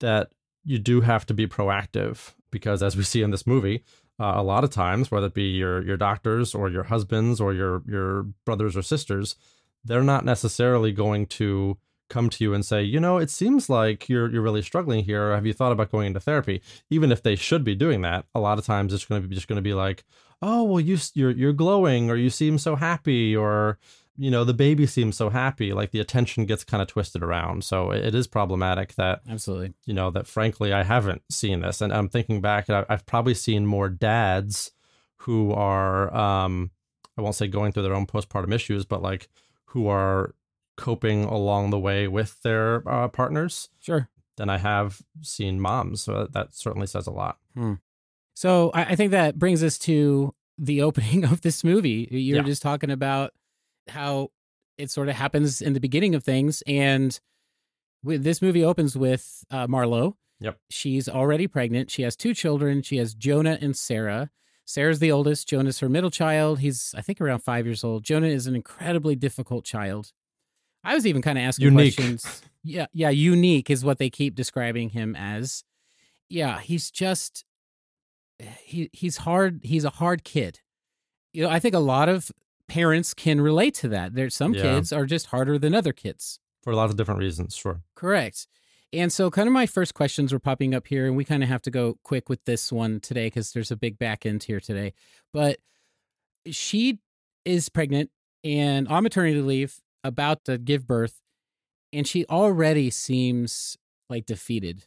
that 0.00 0.30
you 0.64 0.78
do 0.78 1.00
have 1.00 1.26
to 1.26 1.34
be 1.34 1.46
proactive 1.46 2.32
because 2.50 2.82
as 2.82 2.96
we 2.96 3.02
see 3.02 3.22
in 3.22 3.30
this 3.30 3.46
movie, 3.46 3.84
uh, 4.18 4.34
a 4.36 4.42
lot 4.42 4.64
of 4.64 4.70
times, 4.70 5.10
whether 5.10 5.26
it 5.26 5.34
be 5.34 5.50
your 5.50 5.82
your 5.84 5.96
doctors 5.96 6.54
or 6.54 6.68
your 6.68 6.84
husbands 6.84 7.40
or 7.40 7.54
your 7.54 7.82
your 7.86 8.24
brothers 8.44 8.76
or 8.76 8.82
sisters, 8.82 9.36
they're 9.84 10.02
not 10.02 10.24
necessarily 10.24 10.92
going 10.92 11.26
to 11.26 11.78
come 12.10 12.28
to 12.28 12.44
you 12.44 12.52
and 12.52 12.64
say, 12.64 12.82
you 12.82 13.00
know, 13.00 13.16
it 13.18 13.30
seems 13.30 13.70
like 13.70 14.08
you're 14.08 14.30
you're 14.30 14.42
really 14.42 14.62
struggling 14.62 15.04
here. 15.04 15.34
Have 15.34 15.46
you 15.46 15.52
thought 15.54 15.72
about 15.72 15.90
going 15.90 16.08
into 16.08 16.20
therapy? 16.20 16.60
Even 16.90 17.10
if 17.10 17.22
they 17.22 17.36
should 17.36 17.64
be 17.64 17.74
doing 17.74 18.02
that, 18.02 18.26
a 18.34 18.40
lot 18.40 18.58
of 18.58 18.66
times 18.66 18.92
it's 18.92 19.06
going 19.06 19.22
to 19.22 19.28
be 19.28 19.34
just 19.34 19.48
going 19.48 19.56
to 19.56 19.62
be 19.62 19.74
like, 19.74 20.04
oh, 20.42 20.64
well, 20.64 20.80
you 20.80 20.98
you're 21.14 21.30
you're 21.30 21.52
glowing, 21.52 22.10
or 22.10 22.16
you 22.16 22.28
seem 22.30 22.58
so 22.58 22.76
happy, 22.76 23.34
or 23.34 23.78
you 24.16 24.30
know, 24.30 24.44
the 24.44 24.52
baby 24.52 24.86
seems 24.86 25.16
so 25.16 25.30
happy. 25.30 25.72
Like 25.72 25.92
the 25.92 26.00
attention 26.00 26.44
gets 26.44 26.64
kind 26.64 26.82
of 26.82 26.88
twisted 26.88 27.22
around. 27.22 27.64
So 27.64 27.90
it 27.90 28.14
is 28.14 28.26
problematic 28.26 28.94
that 28.96 29.20
absolutely 29.28 29.72
you 29.86 29.94
know 29.94 30.10
that 30.10 30.26
frankly 30.26 30.72
I 30.72 30.82
haven't 30.82 31.22
seen 31.30 31.60
this, 31.60 31.80
and 31.80 31.92
I'm 31.92 32.08
thinking 32.08 32.40
back, 32.40 32.68
and 32.68 32.84
I've 32.88 33.06
probably 33.06 33.34
seen 33.34 33.64
more 33.64 33.88
dads 33.88 34.72
who 35.16 35.52
are 35.52 36.14
um 36.14 36.70
I 37.16 37.22
won't 37.22 37.34
say 37.34 37.48
going 37.48 37.72
through 37.72 37.84
their 37.84 37.94
own 37.94 38.06
postpartum 38.06 38.52
issues, 38.52 38.84
but 38.84 39.02
like 39.02 39.28
who 39.66 39.86
are 39.88 40.34
coping 40.80 41.24
along 41.24 41.70
the 41.70 41.78
way 41.78 42.08
with 42.08 42.40
their 42.42 42.82
uh, 42.88 43.06
partners 43.08 43.68
sure 43.80 44.08
than 44.36 44.48
I 44.48 44.58
have 44.58 45.02
seen 45.22 45.60
moms. 45.60 46.02
So 46.02 46.26
that 46.32 46.54
certainly 46.54 46.86
says 46.86 47.06
a 47.06 47.10
lot. 47.12 47.38
hmm. 47.54 47.74
So 48.34 48.70
I, 48.72 48.84
I 48.92 48.96
think 48.96 49.10
that 49.10 49.38
brings 49.38 49.62
us 49.62 49.76
to 49.80 50.34
the 50.56 50.80
opening 50.82 51.24
of 51.32 51.42
this 51.42 51.62
movie. 51.62 52.08
You 52.10 52.34
were 52.34 52.40
Yeah. 52.40 52.46
just 52.46 52.62
talking 52.62 52.90
about 52.90 53.32
how 53.88 54.30
it 54.78 54.90
sort 54.90 55.08
of 55.08 55.16
happens 55.16 55.60
in 55.60 55.74
the 55.74 55.80
beginning 55.80 56.14
of 56.14 56.24
things, 56.24 56.62
and 56.66 57.20
with 58.02 58.24
this 58.24 58.40
movie 58.40 58.64
opens 58.64 58.96
with 58.96 59.44
uh, 59.50 59.66
Marlo. 59.66 60.14
Yep. 60.40 60.58
She's 60.70 61.06
already 61.06 61.46
pregnant. 61.46 61.90
She 61.90 62.00
has 62.02 62.16
two 62.16 62.32
children. 62.32 62.80
She 62.82 62.96
has 62.96 63.12
Jonah 63.14 63.58
and 63.60 63.76
Sarah. 63.76 64.30
Sarah's 64.64 65.00
the 65.00 65.12
oldest. 65.12 65.48
Jonah's 65.48 65.80
her 65.80 65.88
middle 65.90 66.10
child. 66.10 66.60
He's 66.60 66.94
I 66.96 67.02
think 67.02 67.20
around 67.20 67.40
five 67.40 67.66
years 67.66 67.84
old. 67.84 68.04
Jonah 68.04 68.28
is 68.28 68.46
an 68.46 68.54
incredibly 68.56 69.16
difficult 69.16 69.66
child. 69.66 70.12
I 70.84 70.94
was 70.94 71.06
even 71.06 71.22
kind 71.22 71.38
of 71.38 71.44
asking 71.44 71.66
Unique. 71.66 71.96
questions. 71.96 72.42
Yeah, 72.62 72.86
yeah, 72.92 73.08
unique 73.10 73.70
is 73.70 73.84
what 73.84 73.98
they 73.98 74.10
keep 74.10 74.34
describing 74.34 74.90
him 74.90 75.14
as. 75.16 75.64
Yeah, 76.28 76.60
he's 76.60 76.90
just 76.90 77.44
he 78.62 78.88
he's 78.92 79.18
hard 79.18 79.60
he's 79.62 79.84
a 79.84 79.90
hard 79.90 80.24
kid 80.24 80.60
you 81.34 81.42
know 81.42 81.50
i 81.50 81.58
think 81.58 81.74
a 81.74 81.78
lot 81.78 82.08
of 82.08 82.32
parents 82.68 83.12
can 83.12 83.38
relate 83.38 83.74
to 83.74 83.88
that 83.88 84.14
there's 84.14 84.34
some 84.34 84.54
Yeah. 84.54 84.62
kids 84.62 84.94
are 84.94 85.04
just 85.04 85.26
harder 85.26 85.58
than 85.58 85.74
other 85.74 85.92
kids 85.92 86.40
For 86.62 86.72
a 86.72 86.76
lot 86.76 86.88
of 86.88 86.96
different 86.96 87.20
reasons, 87.20 87.54
sure. 87.54 87.82
correct 87.94 88.46
and 88.94 89.12
so 89.12 89.30
kind 89.30 89.46
of 89.46 89.52
my 89.52 89.66
first 89.66 89.92
questions 89.92 90.32
were 90.32 90.38
popping 90.38 90.74
up 90.74 90.86
here 90.86 91.06
and 91.06 91.16
we 91.16 91.24
kind 91.26 91.42
of 91.42 91.50
have 91.50 91.60
to 91.62 91.70
go 91.70 91.98
quick 92.02 92.30
with 92.30 92.42
this 92.46 92.72
one 92.72 92.98
today 93.00 93.26
because 93.26 93.52
there's 93.52 93.70
a 93.70 93.76
big 93.76 93.98
back 93.98 94.24
end 94.24 94.42
here 94.44 94.58
today 94.60 94.94
but 95.34 95.58
she 96.50 96.98
is 97.44 97.68
pregnant 97.68 98.10
and 98.42 98.88
on 98.88 99.02
maternity 99.02 99.42
leave 99.42 99.78
about 100.04 100.44
to 100.44 100.58
give 100.58 100.86
birth 100.86 101.20
and 101.92 102.06
she 102.06 102.24
already 102.26 102.90
seems 102.90 103.76
like 104.08 104.26
defeated 104.26 104.84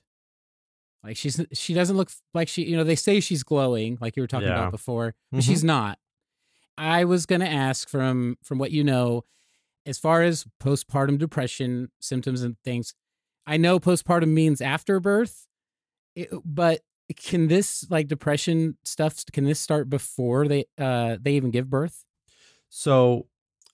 like 1.04 1.18
she's 1.18 1.40
she 1.54 1.74
doesn't 1.74 1.98
look 1.98 2.10
like 2.34 2.48
she 2.48 2.64
you 2.64 2.76
know 2.78 2.84
they 2.84 2.96
say 2.96 3.20
she's 3.20 3.44
glowing 3.44 3.98
like 4.02 4.16
you 4.16 4.24
were 4.24 4.28
talking 4.28 4.48
Yeah. 4.48 4.54
about 4.60 4.72
before 4.72 5.16
but 5.32 5.42
Mhm. 5.42 5.46
she's 5.46 5.64
not 5.64 6.00
i 6.78 7.04
was 7.04 7.26
going 7.26 7.42
to 7.42 7.50
ask 7.50 7.90
from 7.90 8.38
from 8.44 8.58
what 8.58 8.72
you 8.72 8.84
know 8.84 9.24
as 9.86 9.98
far 10.00 10.22
as 10.24 10.46
postpartum 10.62 11.18
depression 11.18 11.92
symptoms 12.00 12.42
and 12.42 12.58
things 12.64 12.94
i 13.46 13.58
know 13.58 13.80
postpartum 13.80 14.30
means 14.30 14.62
after 14.62 15.00
birth 15.00 15.46
it- 16.16 16.30
but 16.46 16.82
can 17.18 17.48
this 17.48 17.86
like 17.92 18.08
depression 18.08 18.78
stuff 18.84 19.24
can 19.34 19.44
this 19.44 19.60
start 19.60 19.90
before 19.90 20.48
they 20.48 20.66
uh 20.78 21.18
they 21.22 21.34
even 21.34 21.52
give 21.52 21.70
birth 21.70 22.06
So 22.70 23.28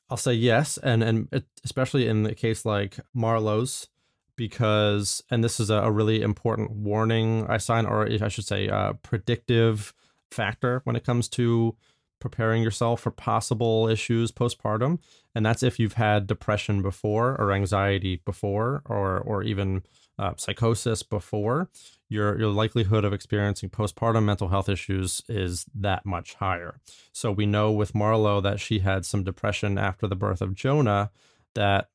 I'll 0.09 0.17
say 0.17 0.33
yes, 0.33 0.77
and 0.77 1.03
and 1.03 1.43
especially 1.63 2.07
in 2.07 2.23
the 2.23 2.33
case 2.33 2.65
like 2.65 2.97
Marlo's, 3.13 3.87
because 4.35 5.23
and 5.29 5.43
this 5.43 5.59
is 5.59 5.69
a, 5.69 5.75
a 5.75 5.91
really 5.91 6.21
important 6.21 6.71
warning 6.71 7.45
I 7.47 7.57
sign, 7.57 7.85
or 7.85 8.07
I 8.07 8.27
should 8.27 8.45
say, 8.45 8.69
uh, 8.69 8.93
predictive 9.03 9.93
factor 10.31 10.81
when 10.83 10.95
it 10.95 11.05
comes 11.05 11.27
to 11.29 11.75
preparing 12.19 12.61
yourself 12.63 13.01
for 13.01 13.11
possible 13.11 13.87
issues 13.87 14.31
postpartum, 14.31 14.99
and 15.35 15.45
that's 15.45 15.63
if 15.63 15.79
you've 15.79 15.93
had 15.93 16.27
depression 16.27 16.81
before, 16.81 17.39
or 17.39 17.51
anxiety 17.51 18.21
before, 18.25 18.81
or 18.85 19.19
or 19.19 19.43
even 19.43 19.83
uh, 20.19 20.33
psychosis 20.37 21.01
before. 21.01 21.69
Your 22.09 22.39
your 22.39 22.49
likelihood 22.49 23.05
of 23.05 23.13
experiencing 23.13 23.69
postpartum 23.69 24.23
mental 24.23 24.49
health 24.49 24.67
issues 24.67 25.21
is 25.29 25.65
that 25.73 26.05
much 26.05 26.35
higher. 26.35 26.79
So 27.11 27.31
we 27.31 27.45
know 27.45 27.71
with 27.71 27.93
Marlo 27.93 28.41
that 28.43 28.59
she 28.59 28.79
had 28.79 29.05
some 29.05 29.23
depression 29.23 29.77
after 29.77 30.07
the 30.07 30.15
birth 30.15 30.41
of 30.41 30.55
Jonah 30.55 31.11
that 31.55 31.89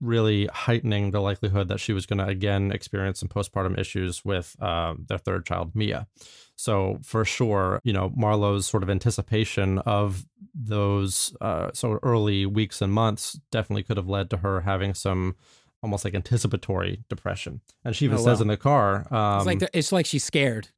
really 0.00 0.46
heightening 0.52 1.12
the 1.12 1.20
likelihood 1.20 1.68
that 1.68 1.78
she 1.78 1.92
was 1.92 2.06
going 2.06 2.18
to 2.18 2.26
again 2.26 2.72
experience 2.72 3.20
some 3.20 3.28
postpartum 3.28 3.78
issues 3.78 4.24
with 4.24 4.56
uh, 4.60 4.94
their 5.06 5.18
third 5.18 5.46
child, 5.46 5.70
Mia. 5.74 6.08
So 6.56 6.98
for 7.02 7.24
sure, 7.24 7.80
you 7.84 7.92
know, 7.92 8.10
Marlo's 8.10 8.66
sort 8.66 8.82
of 8.82 8.90
anticipation 8.90 9.78
of 9.80 10.26
those 10.54 11.34
uh, 11.40 11.70
of 11.72 11.98
early 12.02 12.46
weeks 12.46 12.82
and 12.82 12.92
months 12.92 13.38
definitely 13.50 13.84
could 13.84 13.96
have 13.96 14.08
led 14.08 14.28
to 14.30 14.38
her 14.38 14.62
having 14.62 14.92
some 14.94 15.36
almost 15.82 16.04
like 16.04 16.14
anticipatory 16.14 17.04
depression. 17.08 17.60
And 17.84 17.94
she 17.96 18.04
even 18.04 18.18
Oh, 18.18 18.22
says 18.24 18.38
wow. 18.38 18.42
in 18.42 18.48
the 18.48 18.56
car, 18.56 19.06
um, 19.12 19.38
it's 19.38 19.46
like 19.46 19.58
they're- 19.58 19.70
it's 19.72 19.92
like 19.92 20.06
she's 20.06 20.24
scared 20.24 20.68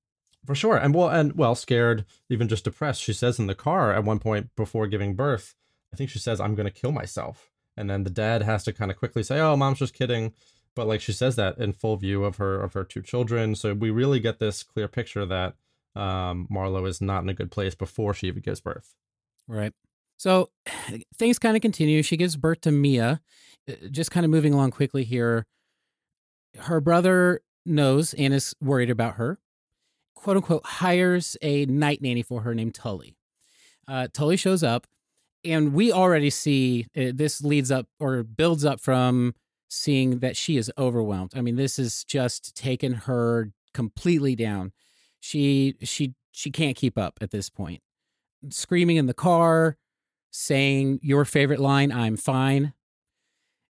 For 0.46 0.54
sure. 0.54 0.76
And 0.76 0.94
well, 0.94 1.08
and 1.08 1.32
well, 1.34 1.54
scared, 1.54 2.04
even 2.28 2.48
just 2.48 2.64
depressed. 2.64 3.00
She 3.02 3.14
says 3.14 3.38
in 3.38 3.46
the 3.46 3.54
car 3.54 3.92
at 3.94 4.04
one 4.04 4.18
point 4.18 4.50
before 4.56 4.86
giving 4.86 5.14
birth, 5.14 5.54
I 5.92 5.96
think 5.96 6.10
she 6.10 6.18
says, 6.18 6.38
I'm 6.40 6.54
going 6.54 6.66
to 6.66 6.70
kill 6.80 6.92
myself. 6.92 7.50
And 7.78 7.88
then 7.88 8.04
the 8.04 8.10
dad 8.10 8.42
has 8.42 8.62
to 8.64 8.72
kind 8.74 8.90
of 8.90 8.98
quickly 8.98 9.22
say, 9.22 9.40
Oh, 9.40 9.56
mom's 9.56 9.78
just 9.78 9.94
kidding. 9.94 10.32
But 10.76 10.86
like 10.86 11.00
she 11.00 11.12
says 11.12 11.36
that 11.36 11.56
in 11.58 11.72
full 11.72 11.96
view 11.96 12.24
of 12.24 12.36
her 12.36 12.60
of 12.60 12.72
her 12.74 12.84
two 12.84 13.00
children. 13.00 13.54
So 13.54 13.72
we 13.74 13.90
really 13.90 14.20
get 14.20 14.38
this 14.38 14.62
clear 14.62 14.86
picture 14.88 15.24
that 15.24 15.54
um, 15.96 16.46
Marlo 16.50 16.86
is 16.88 17.00
not 17.00 17.22
in 17.22 17.28
a 17.28 17.34
good 17.34 17.50
place 17.50 17.74
before 17.74 18.12
she 18.12 18.26
even 18.26 18.42
gives 18.42 18.60
birth. 18.60 18.94
Right. 19.48 19.72
So 20.18 20.50
things 21.16 21.38
kind 21.38 21.56
of 21.56 21.62
continue. 21.62 22.02
She 22.02 22.16
gives 22.16 22.36
birth 22.36 22.60
to 22.62 22.70
Mia. 22.72 23.20
Uh, 23.68 23.74
Just 23.90 24.10
kind 24.10 24.24
of 24.24 24.30
moving 24.30 24.54
along 24.54 24.70
quickly 24.72 25.04
here. 25.04 25.46
Her 26.56 26.80
brother 26.80 27.40
knows 27.66 28.14
and 28.14 28.32
is 28.34 28.54
worried 28.60 28.90
about 28.90 29.14
her. 29.14 29.38
Quote 30.14 30.36
unquote, 30.36 30.64
hires 30.64 31.36
a 31.42 31.66
night 31.66 32.00
nanny 32.00 32.22
for 32.22 32.42
her 32.42 32.54
named 32.54 32.74
Tully. 32.74 33.16
Uh, 33.86 34.08
Tully 34.12 34.36
shows 34.36 34.62
up, 34.62 34.86
and 35.44 35.74
we 35.74 35.92
already 35.92 36.30
see 36.30 36.86
uh, 36.96 37.12
this 37.14 37.42
leads 37.42 37.70
up 37.70 37.86
or 38.00 38.22
builds 38.22 38.64
up 38.64 38.80
from 38.80 39.34
seeing 39.68 40.20
that 40.20 40.36
she 40.36 40.56
is 40.56 40.70
overwhelmed. 40.78 41.32
I 41.34 41.40
mean, 41.40 41.56
this 41.56 41.76
has 41.76 42.04
just 42.04 42.56
taken 42.56 42.92
her 42.92 43.50
completely 43.74 44.36
down. 44.36 44.72
She 45.20 45.74
she 45.82 46.14
she 46.32 46.50
can't 46.50 46.76
keep 46.76 46.96
up 46.96 47.18
at 47.20 47.30
this 47.30 47.50
point. 47.50 47.82
Screaming 48.50 48.96
in 48.96 49.06
the 49.06 49.14
car, 49.14 49.76
saying 50.30 51.00
your 51.02 51.24
favorite 51.24 51.60
line, 51.60 51.92
I'm 51.92 52.16
fine. 52.16 52.72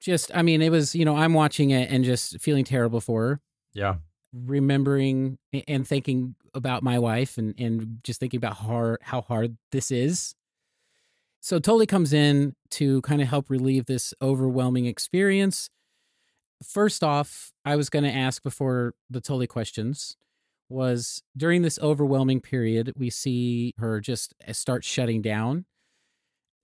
Just, 0.01 0.31
I 0.35 0.43
mean, 0.43 0.63
it 0.63 0.71
was, 0.71 0.95
you 0.95 1.05
know, 1.05 1.17
I'm 1.17 1.35
watching 1.35 1.71
it 1.71 1.91
and 1.91 2.05
just 2.05 2.41
feeling 2.41 2.65
terrible 2.65 3.01
for 3.01 3.23
her, 3.23 3.41
Yeah. 3.73 3.97
remembering 4.33 5.39
and 5.67 5.87
thinking 5.87 6.35
about 6.55 6.83
my 6.83 6.99
wife 6.99 7.37
and, 7.39 7.55
and 7.59 7.99
just 8.05 8.21
thinking 8.21 8.39
about 8.39 8.57
how, 8.59 8.97
how 9.03 9.23
hard 9.23 9.57
this 9.73 9.91
is. 9.91 10.35
So 11.41 11.59
Tully 11.59 11.87
comes 11.87 12.13
in 12.13 12.55
to 12.73 13.01
kind 13.03 13.23
of 13.23 13.29
help 13.29 13.51
relieve 13.51 13.87
this 13.87 14.13
overwhelming 14.21 14.87
experience. 14.87 15.69
First 16.65 17.05
off, 17.05 17.53
I 17.65 17.77
was 17.77 17.89
going 17.89 18.05
to 18.05 18.13
ask 18.13 18.43
before 18.43 18.95
the 19.09 19.21
Tully 19.21 19.47
questions 19.47 20.17
was 20.69 21.23
during 21.37 21.63
this 21.63 21.79
overwhelming 21.81 22.41
period, 22.41 22.93
we 22.97 23.09
see 23.11 23.73
her 23.79 24.01
just 24.01 24.35
uh, 24.47 24.53
start 24.53 24.85
shutting 24.85 25.23
down. 25.23 25.65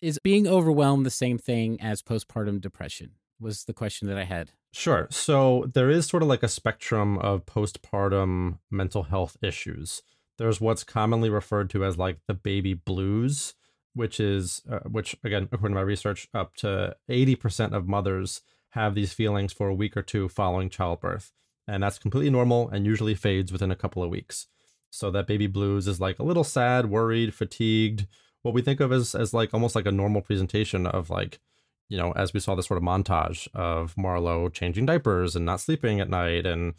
Is 0.03 0.19
being 0.19 0.47
overwhelmed 0.47 1.07
the 1.07 1.11
same 1.11 1.39
thing 1.39 1.81
as 1.81 2.03
postpartum 2.03 2.61
depression? 2.61 3.13
Was 3.45 3.65
the 3.65 3.75
question 3.75 4.09
that 4.09 4.17
I 4.17 4.25
had. 4.25 4.53
Sure. 4.73 5.07
So 5.11 5.71
there 5.75 5.91
is 5.91 6.07
sort 6.07 6.23
of 6.23 6.31
like 6.31 6.43
a 6.43 6.49
spectrum 6.49 7.19
of 7.19 7.45
postpartum 7.45 8.59
mental 8.71 9.03
health 9.03 9.37
issues. 9.43 10.01
There's 10.39 10.63
what's 10.63 10.83
commonly 10.83 11.29
referred 11.29 11.69
to 11.71 11.85
as 11.85 11.99
like 11.99 12.21
the 12.27 12.33
baby 12.33 12.73
blues, 12.73 13.53
which 13.93 14.19
is, 14.19 14.63
uh, 14.69 14.79
which 14.91 15.15
again, 15.23 15.43
according 15.53 15.75
to 15.75 15.81
my 15.81 15.83
research, 15.83 16.27
up 16.33 16.57
to 16.57 16.97
80% 17.11 17.75
of 17.75 17.87
mothers 17.87 18.41
have 18.71 18.95
these 18.95 19.13
feelings 19.13 19.53
for 19.53 19.69
a 19.69 19.75
week 19.75 19.95
or 19.95 20.03
two 20.03 20.27
following 20.31 20.71
childbirth. 20.71 21.31
And 21.69 21.83
that's 21.83 21.99
completely 21.99 22.31
normal 22.31 22.71
and 22.71 22.87
usually 22.87 23.15
fades 23.15 23.53
within 23.53 23.71
a 23.71 23.77
couple 23.77 24.03
of 24.03 24.09
weeks. 24.09 24.47
So 24.89 25.11
that 25.11 25.27
baby 25.27 25.49
blues 25.49 25.87
is 25.87 26.01
like 26.01 26.19
a 26.19 26.25
little 26.25 26.45
sad, 26.45 26.87
worried, 26.87 27.35
fatigued, 27.35 28.07
what 28.41 28.55
we 28.55 28.63
think 28.63 28.81
of 28.81 28.91
as, 28.91 29.15
as 29.15 29.35
like 29.35 29.53
almost 29.53 29.75
like 29.75 29.87
a 29.87 29.93
normal 29.93 30.23
presentation 30.23 30.87
of 30.87 31.11
like, 31.11 31.41
you 31.89 31.99
know, 31.99 32.13
as 32.13 32.33
we 32.33 32.41
saw 32.41 32.55
this 32.55 32.67
sort 32.67 32.79
of 32.79 32.85
montage 32.85 33.47
of 33.55 33.95
Marlo 33.97 34.53
changing 34.53 34.87
diapers 34.87 35.37
and 35.37 35.45
not 35.45 35.61
sleeping 35.61 36.01
at 36.01 36.09
night 36.11 36.47
and 36.47 36.75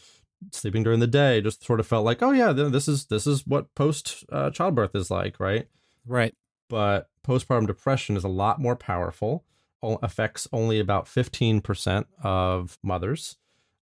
sleeping 0.52 0.84
during 0.84 1.00
the 1.00 1.08
day, 1.08 1.42
just 1.42 1.64
sort 1.66 1.80
of 1.80 1.88
felt 1.88 2.06
like, 2.06 2.22
oh 2.22 2.32
yeah, 2.32 2.52
this 2.52 2.88
is 2.88 3.06
this 3.06 3.26
is 3.28 3.46
what 3.48 3.74
post 3.76 4.24
uh, 4.32 4.50
childbirth 4.50 4.96
is 4.96 5.10
like, 5.12 5.40
right? 5.40 5.68
Right. 6.06 6.34
But 6.70 7.10
postpartum 7.26 7.68
depression 7.68 8.18
is 8.18 8.24
a 8.24 8.28
lot 8.30 8.60
more 8.60 8.76
powerful. 8.76 9.44
o- 9.82 10.00
Affects 10.02 10.48
only 10.52 10.80
about 10.80 11.08
fifteen 11.08 11.62
percent 11.62 12.08
of 12.24 12.78
mothers. 12.84 13.38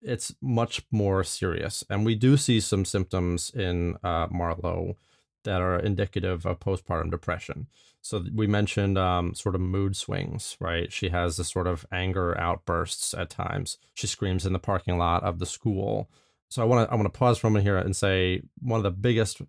It's 0.02 0.34
much 0.40 0.82
more 0.90 1.22
serious, 1.24 1.84
and 1.90 2.06
we 2.06 2.14
do 2.14 2.38
see 2.38 2.58
some 2.60 2.86
symptoms 2.86 3.50
in 3.54 3.96
uh, 4.02 4.28
Marlo 4.28 4.96
that 5.44 5.60
are 5.60 5.78
indicative 5.78 6.46
of 6.46 6.58
postpartum 6.58 7.10
depression. 7.10 7.66
So 8.02 8.24
we 8.34 8.46
mentioned 8.46 8.96
um, 8.96 9.34
sort 9.34 9.54
of 9.54 9.60
mood 9.60 9.94
swings, 9.96 10.56
right? 10.58 10.90
She 10.92 11.10
has 11.10 11.36
this 11.36 11.50
sort 11.50 11.66
of 11.66 11.84
anger 11.92 12.38
outbursts 12.40 13.12
at 13.14 13.28
times. 13.30 13.76
She 13.94 14.06
screams 14.06 14.46
in 14.46 14.52
the 14.54 14.58
parking 14.58 14.96
lot 14.96 15.22
of 15.22 15.38
the 15.38 15.46
school. 15.46 16.08
So 16.48 16.62
I 16.62 16.64
want 16.64 16.88
to 16.88 16.92
I 16.92 16.96
want 16.96 17.12
to 17.12 17.18
pause 17.18 17.38
for 17.38 17.46
a 17.46 17.50
moment 17.50 17.64
here 17.66 17.76
and 17.76 17.94
say 17.94 18.42
one 18.60 18.78
of 18.78 18.84
the 18.84 18.90
biggest 18.90 19.42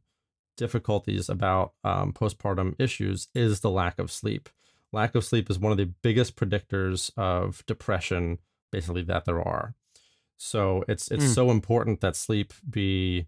difficulties 0.58 1.30
about 1.30 1.74
um, 1.84 2.14
postpartum 2.14 2.76
issues 2.80 3.30
is 3.34 3.62
the 3.62 3.70
lack 3.70 3.98
of 4.00 4.12
sleep. 4.12 4.50
Lack 4.92 5.16
of 5.16 5.24
sleep 5.24 5.50
is 5.50 5.58
one 5.58 5.72
of 5.72 5.78
the 5.78 5.86
biggest 5.86 6.36
predictors 6.36 7.10
of 7.18 7.66
depression, 7.66 8.38
basically 8.72 9.04
that 9.04 9.26
there 9.26 9.42
are. 9.42 9.76
So 10.38 10.84
it's 10.88 11.10
it's 11.10 11.26
Mm. 11.26 11.36
so 11.36 11.52
important 11.52 12.02
that 12.02 12.16
sleep 12.16 12.54
be 12.70 13.28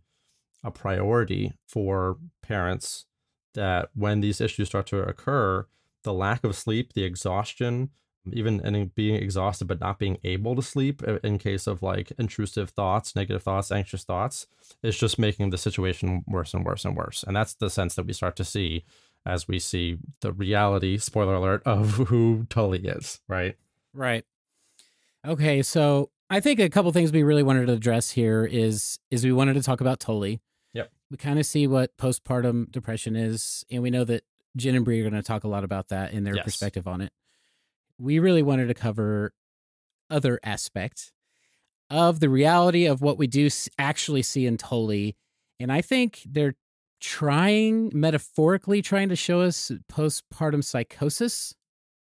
a 0.63 0.71
priority 0.71 1.53
for 1.67 2.17
parents 2.41 3.05
that 3.53 3.89
when 3.93 4.21
these 4.21 4.41
issues 4.41 4.69
start 4.69 4.87
to 4.87 5.01
occur, 5.01 5.65
the 6.03 6.13
lack 6.13 6.43
of 6.43 6.55
sleep, 6.55 6.93
the 6.93 7.03
exhaustion, 7.03 7.89
even 8.31 8.91
being 8.95 9.15
exhausted 9.15 9.65
but 9.65 9.79
not 9.79 9.99
being 9.99 10.17
able 10.23 10.55
to 10.55 10.61
sleep 10.61 11.03
in 11.23 11.37
case 11.37 11.67
of 11.67 11.81
like 11.81 12.11
intrusive 12.17 12.69
thoughts, 12.69 13.15
negative 13.15 13.43
thoughts, 13.43 13.71
anxious 13.71 14.03
thoughts, 14.03 14.47
is 14.81 14.97
just 14.97 15.19
making 15.19 15.49
the 15.49 15.57
situation 15.57 16.23
worse 16.27 16.53
and 16.53 16.65
worse 16.65 16.85
and 16.85 16.95
worse. 16.95 17.23
And 17.23 17.35
that's 17.35 17.53
the 17.55 17.69
sense 17.69 17.95
that 17.95 18.05
we 18.05 18.13
start 18.13 18.35
to 18.37 18.45
see 18.45 18.85
as 19.25 19.47
we 19.47 19.59
see 19.59 19.97
the 20.21 20.31
reality, 20.33 20.97
spoiler 20.97 21.35
alert, 21.35 21.63
of 21.65 21.91
who 21.93 22.45
Tully 22.49 22.79
is, 22.79 23.21
right? 23.27 23.55
Right. 23.93 24.25
Okay, 25.25 25.61
so 25.61 26.09
I 26.29 26.39
think 26.39 26.59
a 26.59 26.69
couple 26.69 26.91
things 26.91 27.11
we 27.11 27.23
really 27.23 27.43
wanted 27.43 27.67
to 27.67 27.73
address 27.73 28.11
here 28.11 28.45
is 28.45 28.99
is 29.11 29.23
we 29.23 29.31
wanted 29.31 29.53
to 29.53 29.61
talk 29.61 29.81
about 29.81 29.99
Tully. 29.99 30.41
We 31.13 31.17
kind 31.17 31.37
of 31.37 31.45
see 31.45 31.67
what 31.67 31.95
postpartum 31.95 32.71
depression 32.71 33.15
is, 33.15 33.63
and 33.69 33.83
we 33.83 33.91
know 33.91 34.03
that 34.03 34.23
Jen 34.57 34.73
and 34.73 34.83
Bree 34.83 34.99
are 34.99 35.07
going 35.07 35.13
to 35.13 35.21
talk 35.21 35.43
a 35.43 35.47
lot 35.47 35.63
about 35.63 35.89
that 35.89 36.11
in 36.11 36.23
their 36.23 36.33
Yes. 36.37 36.43
perspective 36.43 36.87
on 36.87 37.01
it. 37.01 37.13
We 37.99 38.17
really 38.17 38.41
wanted 38.41 38.65
to 38.69 38.73
cover 38.73 39.31
other 40.09 40.39
aspects 40.41 41.11
of 41.91 42.19
the 42.19 42.29
reality 42.29 42.87
of 42.87 43.03
what 43.03 43.19
we 43.19 43.27
do 43.27 43.47
actually 43.77 44.23
see 44.23 44.47
in 44.47 44.57
Tully, 44.57 45.15
and 45.59 45.71
I 45.71 45.81
think 45.81 46.23
they're 46.25 46.55
trying 46.99 47.91
metaphorically 47.93 48.81
trying 48.81 49.09
to 49.09 49.15
show 49.15 49.41
us 49.41 49.71
postpartum 49.91 50.63
psychosis. 50.63 51.53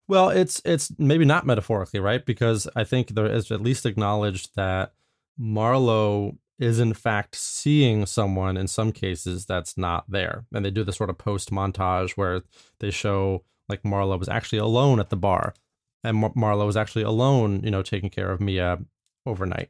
Well, 0.10 0.28
it's 0.32 0.62
it's 0.66 0.92
maybe 0.98 1.24
not 1.24 1.46
metaphorically, 1.46 2.02
right? 2.02 2.26
Because 2.26 2.68
I 2.76 2.84
think 2.84 3.16
there 3.16 3.26
is 3.34 3.52
at 3.52 3.62
least 3.62 3.86
acknowledged 3.86 4.54
that 4.58 4.92
Marlo 5.40 6.40
is 6.60 6.80
in 6.80 6.94
fact 6.94 7.36
seeing 7.36 8.06
someone 8.06 8.58
in 8.58 8.68
some 8.68 8.92
cases 8.92 9.46
that's 9.46 9.78
not 9.78 10.06
there. 10.10 10.46
And 10.54 10.66
they 10.66 10.72
do 10.72 10.84
this 10.84 10.98
sort 10.98 11.10
of 11.10 11.18
post 11.18 11.52
montage 11.52 12.12
where 12.12 12.42
they 12.80 12.92
show 12.92 13.44
like 13.70 13.84
Marlo 13.84 14.18
was 14.18 14.30
actually 14.30 14.60
alone 14.60 15.00
at 15.00 15.10
the 15.10 15.16
bar 15.16 15.54
and 16.04 16.18
Mar- 16.18 16.34
Marlo 16.36 16.66
was 16.66 16.78
actually 16.78 17.04
alone, 17.04 17.62
you 17.64 17.72
know, 17.72 17.84
taking 17.84 18.10
care 18.10 18.32
of 18.32 18.42
Mia 18.42 18.80
overnight. 19.26 19.70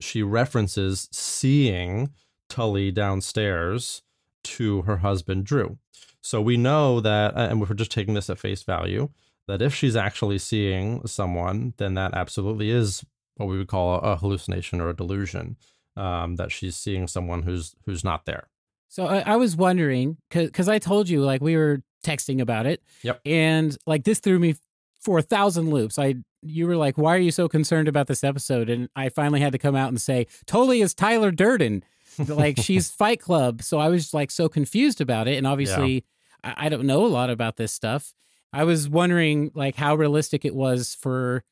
She 0.00 0.22
references 0.22 1.08
seeing 1.12 2.10
Tully 2.48 2.90
downstairs 2.90 4.02
to 4.44 4.82
her 4.82 4.98
husband 4.98 5.44
Drew. 5.44 5.78
So 6.20 6.40
we 6.40 6.56
know 6.56 7.00
that, 7.00 7.34
and 7.36 7.60
we're 7.60 7.74
just 7.74 7.92
taking 7.92 8.14
this 8.14 8.28
at 8.28 8.38
face 8.38 8.62
value, 8.62 9.10
that 9.46 9.62
if 9.62 9.74
she's 9.74 9.96
actually 9.96 10.38
seeing 10.38 11.06
someone, 11.06 11.74
then 11.76 11.94
that 11.94 12.14
absolutely 12.14 12.70
is 12.70 13.04
what 13.36 13.48
we 13.48 13.56
would 13.58 13.68
call 13.68 14.00
a 14.00 14.16
hallucination 14.16 14.80
or 14.80 14.88
a 14.88 14.96
delusion. 14.96 15.56
Um, 15.96 16.36
that 16.36 16.52
she's 16.52 16.76
seeing 16.76 17.06
someone 17.06 17.42
who's 17.42 17.74
who's 17.86 18.04
not 18.04 18.26
there. 18.26 18.48
So 18.88 19.06
I, 19.06 19.20
I 19.20 19.36
was 19.36 19.56
wondering 19.56 20.16
because 20.30 20.68
I 20.68 20.78
told 20.78 21.08
you 21.08 21.22
like 21.22 21.40
we 21.40 21.56
were 21.56 21.82
texting 22.04 22.40
about 22.40 22.66
it. 22.66 22.82
Yep. 23.02 23.20
And 23.24 23.76
like 23.86 24.04
this 24.04 24.20
threw 24.20 24.38
me 24.38 24.56
for 25.00 25.18
a 25.18 25.22
thousand 25.22 25.70
loops. 25.70 25.98
I 25.98 26.16
you 26.42 26.66
were 26.66 26.76
like, 26.76 26.96
why 26.96 27.14
are 27.16 27.20
you 27.20 27.30
so 27.30 27.48
concerned 27.48 27.88
about 27.88 28.06
this 28.06 28.22
episode? 28.22 28.70
And 28.70 28.88
I 28.94 29.08
finally 29.08 29.40
had 29.40 29.52
to 29.52 29.58
come 29.58 29.74
out 29.74 29.88
and 29.88 30.00
say, 30.00 30.26
Tully 30.46 30.80
is 30.80 30.94
Tyler 30.94 31.30
Durden. 31.30 31.82
like 32.26 32.58
she's 32.62 32.90
Fight 32.90 33.20
Club. 33.20 33.62
So 33.62 33.78
I 33.78 33.88
was 33.88 34.14
like 34.14 34.30
so 34.30 34.48
confused 34.48 35.00
about 35.00 35.28
it. 35.28 35.36
And 35.36 35.46
obviously 35.46 36.04
I, 36.44 36.54
I 36.66 36.68
don't 36.68 36.86
know 36.86 37.04
a 37.04 37.08
lot 37.08 37.30
about 37.30 37.56
this 37.56 37.72
stuff. 37.72 38.14
I 38.52 38.64
was 38.64 38.88
wondering 38.88 39.50
like 39.54 39.76
how 39.76 39.94
realistic 39.96 40.44
it 40.44 40.54
was 40.54 40.94
for 40.94 41.42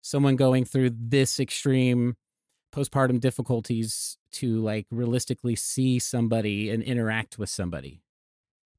someone 0.00 0.36
going 0.36 0.64
through 0.64 0.90
this 0.96 1.40
extreme 1.40 2.16
postpartum 2.74 3.20
difficulties 3.20 4.18
to 4.32 4.60
like 4.60 4.86
realistically 4.90 5.54
see 5.56 5.98
somebody 5.98 6.70
and 6.70 6.82
interact 6.82 7.38
with 7.38 7.48
somebody 7.48 8.02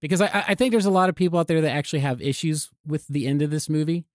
because 0.01 0.21
I, 0.21 0.43
I 0.49 0.55
think 0.55 0.71
there's 0.71 0.85
a 0.85 0.91
lot 0.91 1.09
of 1.09 1.15
people 1.15 1.39
out 1.39 1.47
there 1.47 1.61
that 1.61 1.71
actually 1.71 1.99
have 2.01 2.21
issues 2.21 2.69
with 2.85 3.07
the 3.07 3.25
end 3.25 3.41
of 3.41 3.51
this 3.51 3.69
movie 3.69 4.05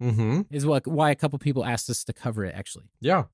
Mm-hmm. 0.00 0.40
is 0.50 0.66
what 0.66 0.84
why 0.86 1.10
a 1.10 1.14
couple 1.14 1.38
people 1.38 1.64
asked 1.64 1.88
us 1.88 2.02
to 2.04 2.12
cover 2.12 2.44
it 2.44 2.54
actually 2.56 2.86
Yeah. 3.00 3.24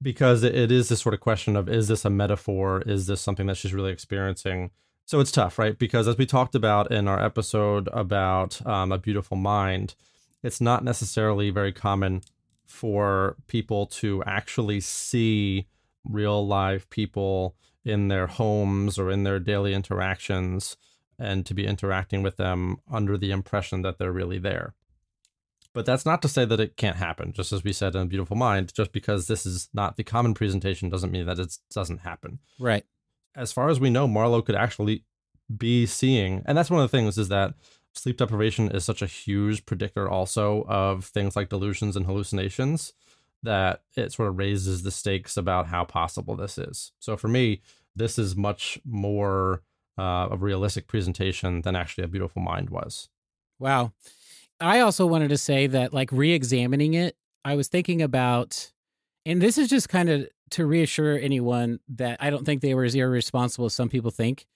Because 0.00 0.42
it, 0.42 0.72
is 0.72 0.88
this 0.88 1.00
sort 1.00 1.14
of 1.14 1.20
question 1.20 1.54
of 1.54 1.68
is 1.68 1.86
this 1.86 2.04
a 2.04 2.10
metaphor? 2.10 2.82
Is 2.86 3.06
this 3.06 3.20
something 3.20 3.46
that 3.46 3.56
she's 3.56 3.72
really 3.72 3.92
experiencing? 3.92 4.72
So 5.04 5.20
it's 5.20 5.30
tough, 5.30 5.60
right? 5.60 5.78
Because 5.78 6.08
as 6.08 6.18
we 6.18 6.26
talked 6.26 6.56
about 6.56 6.90
in 6.90 7.06
our 7.06 7.24
episode 7.24 7.88
about 7.92 8.64
um, 8.66 8.90
A 8.90 8.98
Beautiful 8.98 9.36
Mind, 9.36 9.94
it's 10.42 10.60
not 10.60 10.82
necessarily 10.82 11.50
very 11.50 11.72
common 11.72 12.22
for 12.66 13.36
people 13.46 13.86
to 13.86 14.22
actually 14.24 14.80
see 14.80 15.66
real 16.04 16.46
live 16.46 16.88
people 16.90 17.56
in 17.84 18.08
their 18.08 18.26
homes 18.26 18.98
or 18.98 19.10
in 19.10 19.24
their 19.24 19.38
daily 19.38 19.74
interactions 19.74 20.76
and 21.18 21.44
to 21.46 21.54
be 21.54 21.66
interacting 21.66 22.22
with 22.22 22.36
them 22.36 22.76
under 22.90 23.16
the 23.16 23.30
impression 23.30 23.82
that 23.82 23.98
they're 23.98 24.12
really 24.12 24.38
there. 24.38 24.74
But 25.74 25.86
that's 25.86 26.04
not 26.04 26.20
to 26.22 26.28
say 26.28 26.44
that 26.44 26.60
it 26.60 26.76
can't 26.76 26.96
happen, 26.96 27.32
just 27.32 27.52
as 27.52 27.64
we 27.64 27.72
said 27.72 27.94
in 27.94 28.08
Beautiful 28.08 28.36
Mind, 28.36 28.74
just 28.74 28.92
because 28.92 29.26
this 29.26 29.46
is 29.46 29.70
not 29.72 29.96
the 29.96 30.04
common 30.04 30.34
presentation 30.34 30.90
doesn't 30.90 31.10
mean 31.10 31.26
that 31.26 31.38
it 31.38 31.56
doesn't 31.72 32.00
happen. 32.00 32.40
Right. 32.60 32.84
As 33.34 33.52
far 33.52 33.70
as 33.70 33.80
we 33.80 33.88
know, 33.88 34.06
Marlo 34.06 34.44
could 34.44 34.54
actually 34.54 35.04
be 35.56 35.86
seeing, 35.86 36.42
and 36.44 36.56
that's 36.58 36.70
one 36.70 36.82
of 36.82 36.90
the 36.90 36.96
things 36.96 37.16
is 37.16 37.28
that 37.28 37.54
sleep 37.94 38.16
deprivation 38.16 38.70
is 38.70 38.84
such 38.84 39.02
a 39.02 39.06
huge 39.06 39.66
predictor 39.66 40.08
also 40.08 40.64
of 40.68 41.04
things 41.04 41.36
like 41.36 41.48
delusions 41.48 41.96
and 41.96 42.06
hallucinations 42.06 42.92
that 43.42 43.82
it 43.96 44.12
sort 44.12 44.28
of 44.28 44.38
raises 44.38 44.82
the 44.82 44.90
stakes 44.90 45.36
about 45.36 45.66
how 45.66 45.84
possible 45.84 46.36
this 46.36 46.58
is. 46.58 46.92
So 47.00 47.16
for 47.16 47.28
me, 47.28 47.60
this 47.94 48.18
is 48.18 48.36
much 48.36 48.78
more 48.84 49.62
uh, 49.98 50.28
a 50.30 50.36
realistic 50.36 50.86
presentation 50.86 51.62
than 51.62 51.76
actually 51.76 52.04
a 52.04 52.08
beautiful 52.08 52.40
mind 52.40 52.70
was. 52.70 53.08
Wow. 53.58 53.92
I 54.60 54.80
also 54.80 55.06
wanted 55.06 55.28
to 55.28 55.38
say 55.38 55.66
that, 55.66 55.92
like, 55.92 56.10
re 56.12 56.32
examining 56.32 56.94
it, 56.94 57.16
I 57.44 57.56
was 57.56 57.68
thinking 57.68 58.00
about, 58.00 58.72
and 59.26 59.42
this 59.42 59.58
is 59.58 59.68
just 59.68 59.88
kind 59.88 60.08
of 60.08 60.28
to 60.50 60.66
reassure 60.66 61.18
anyone 61.18 61.80
that 61.88 62.18
I 62.20 62.30
don't 62.30 62.44
think 62.44 62.62
they 62.62 62.74
were 62.74 62.84
as 62.84 62.94
irresponsible 62.94 63.66
as 63.66 63.74
some 63.74 63.88
people 63.88 64.10
think. 64.10 64.46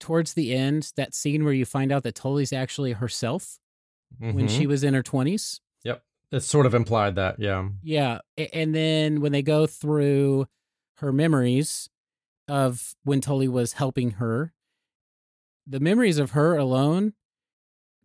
Towards 0.00 0.34
the 0.34 0.54
end, 0.54 0.92
that 0.96 1.14
scene 1.14 1.44
where 1.44 1.52
you 1.52 1.64
find 1.64 1.90
out 1.90 2.02
that 2.04 2.14
Tully's 2.14 2.52
actually 2.52 2.92
herself 2.92 3.58
when 4.18 4.46
Mhm. 4.46 4.56
she 4.58 4.66
was 4.66 4.84
in 4.84 4.94
her 4.94 5.02
20s. 5.02 5.60
Yep. 5.84 6.02
It's 6.32 6.46
sort 6.46 6.66
of 6.66 6.74
implied 6.74 7.16
that, 7.16 7.38
yeah. 7.38 7.68
Yeah. 7.82 8.20
And 8.52 8.74
then 8.74 9.20
when 9.20 9.32
they 9.32 9.42
go 9.42 9.66
through 9.66 10.46
her 10.98 11.12
memories 11.12 11.88
of 12.46 12.94
when 13.04 13.20
Tully 13.20 13.48
was 13.48 13.74
helping 13.74 14.12
her, 14.12 14.54
the 15.66 15.80
memories 15.80 16.18
of 16.18 16.30
her 16.30 16.56
alone, 16.56 17.14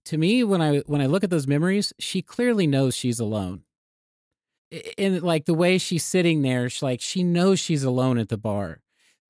to 0.06 0.18
me, 0.18 0.44
when 0.44 0.62
I 0.62 0.80
when 0.80 1.00
I 1.00 1.06
look 1.06 1.24
at 1.24 1.30
those 1.30 1.48
memories, 1.48 1.94
she 1.98 2.22
clearly 2.22 2.68
knows 2.68 2.94
she's 2.96 3.20
alone. 3.22 3.64
And 4.98 5.22
like 5.22 5.46
the 5.46 5.54
way 5.54 5.78
she's 5.78 6.04
sitting 6.04 6.42
there, 6.42 6.70
she, 6.70 6.86
like 6.86 7.00
she 7.02 7.24
knows 7.24 7.60
she's 7.60 7.84
alone 7.86 8.18
at 8.18 8.28
the 8.30 8.38
bar. 8.38 8.82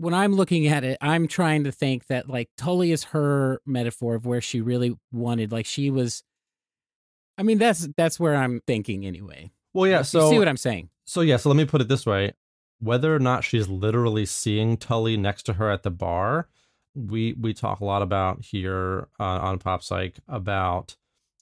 When 0.04 0.14
I'm 0.14 0.34
looking 0.34 0.68
at 0.68 0.84
it, 0.84 0.98
I'm 1.00 1.30
trying 1.30 1.64
to 1.64 1.72
think 1.72 2.08
that 2.08 2.30
like 2.30 2.50
Tully 2.58 2.92
is 2.92 3.06
her 3.06 3.62
metaphor 3.66 4.16
of 4.16 4.26
where 4.26 4.42
she 4.42 4.60
really 4.60 4.98
wanted. 5.14 5.54
Like 5.54 5.66
she 5.66 5.90
was. 5.90 6.24
I 7.38 7.44
mean, 7.44 7.58
that's 7.58 7.88
that's 7.96 8.20
where 8.20 8.36
I'm 8.36 8.62
thinking 8.68 9.06
anyway. 9.06 9.52
Well, 9.74 9.90
yeah. 9.90 10.00
You 10.00 10.04
So 10.04 10.30
see 10.30 10.38
what 10.38 10.50
I'm 10.50 10.58
saying? 10.58 10.90
So 11.06 11.22
yeah, 11.22 11.38
so 11.38 11.50
let 11.50 11.56
me 11.56 11.64
put 11.64 11.80
it 11.80 11.88
this 11.88 12.06
way: 12.06 12.34
whether 12.80 13.16
or 13.16 13.20
not 13.20 13.46
she's 13.46 13.70
literally 13.70 14.26
seeing 14.26 14.76
Tully 14.76 15.16
next 15.16 15.44
to 15.44 15.54
her 15.54 15.72
at 15.72 15.84
the 15.84 15.92
bar, 15.92 16.50
we 16.94 17.34
we 17.40 17.54
talk 17.54 17.80
a 17.80 17.86
lot 17.86 18.02
about 18.02 18.44
here 18.44 19.08
uh, 19.22 19.24
on 19.24 19.60
Pop 19.60 19.84
Psych 19.84 20.18
about 20.28 20.98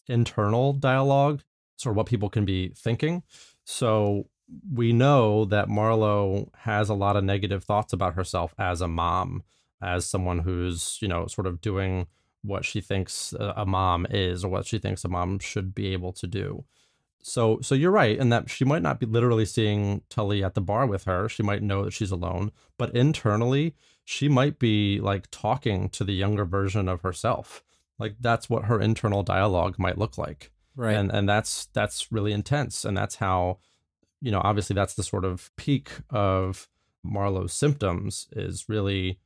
internal 0.08 0.74
dialogue, 0.74 1.42
sort 1.78 1.94
of 1.94 1.98
what 1.98 2.06
people 2.06 2.30
can 2.30 2.46
be 2.46 2.70
thinking. 2.76 3.24
So 3.66 4.28
we 4.72 4.94
know 4.94 5.46
that 5.46 5.68
Marlo 5.68 6.50
has 6.60 6.90
a 6.90 6.94
lot 6.94 7.16
of 7.16 7.24
negative 7.24 7.64
thoughts 7.64 7.94
about 7.94 8.16
herself 8.16 8.54
as 8.58 8.82
a 8.82 8.88
mom, 8.88 9.44
as 9.82 10.06
someone 10.06 10.40
who's 10.40 10.98
you 11.02 11.08
know 11.08 11.28
sort 11.28 11.48
of 11.48 11.62
doing 11.62 12.08
what 12.44 12.66
she 12.66 12.82
thinks 12.82 13.34
a 13.40 13.66
mom 13.66 14.08
is 14.10 14.44
or 14.44 14.50
what 14.50 14.66
she 14.66 14.80
thinks 14.80 15.06
a 15.06 15.08
mom 15.08 15.40
should 15.40 15.76
be 15.76 15.94
able 15.94 16.12
to 16.14 16.28
do. 16.28 16.66
So 17.24 17.60
so 17.62 17.76
you're 17.76 17.92
right 17.92 18.18
in 18.18 18.30
that 18.30 18.50
she 18.50 18.66
might 18.66 18.82
not 18.82 19.00
be 19.00 19.06
literally 19.06 19.46
seeing 19.46 20.02
Tully 20.10 20.44
at 20.44 20.56
the 20.56 20.62
bar 20.62 20.88
with 20.88 21.04
her. 21.04 21.30
She 21.30 21.44
might 21.44 21.62
know 21.62 21.86
that 21.86 21.94
she's 21.94 22.12
alone, 22.12 22.52
but 22.78 22.96
internally 22.96 23.76
she 24.04 24.28
might 24.28 24.60
be 24.60 25.00
like 25.00 25.30
talking 25.30 25.90
to 25.90 26.04
the 26.04 26.14
younger 26.14 26.46
version 26.46 26.90
of 26.90 27.02
herself. 27.02 27.64
Like 28.00 28.16
that's 28.20 28.50
what 28.50 28.66
her 28.66 28.82
internal 28.82 29.22
dialogue 29.22 29.78
might 29.78 29.98
look 29.98 30.18
like. 30.18 30.52
Right. 30.76 30.96
And 30.96 31.12
and 31.12 31.30
that's 31.30 31.68
that's 31.68 32.12
really 32.12 32.32
intense 32.32 32.84
and 32.84 32.98
that's 32.98 33.16
how 33.18 33.60
you 34.22 34.32
know, 34.32 34.42
obviously 34.44 34.74
that's 34.74 34.94
the 34.94 35.04
sort 35.04 35.26
of 35.26 35.52
peak 35.56 35.90
of 36.10 36.70
Marlo's 37.04 37.54
symptoms 37.54 38.28
is 38.34 38.70
really 38.70 39.20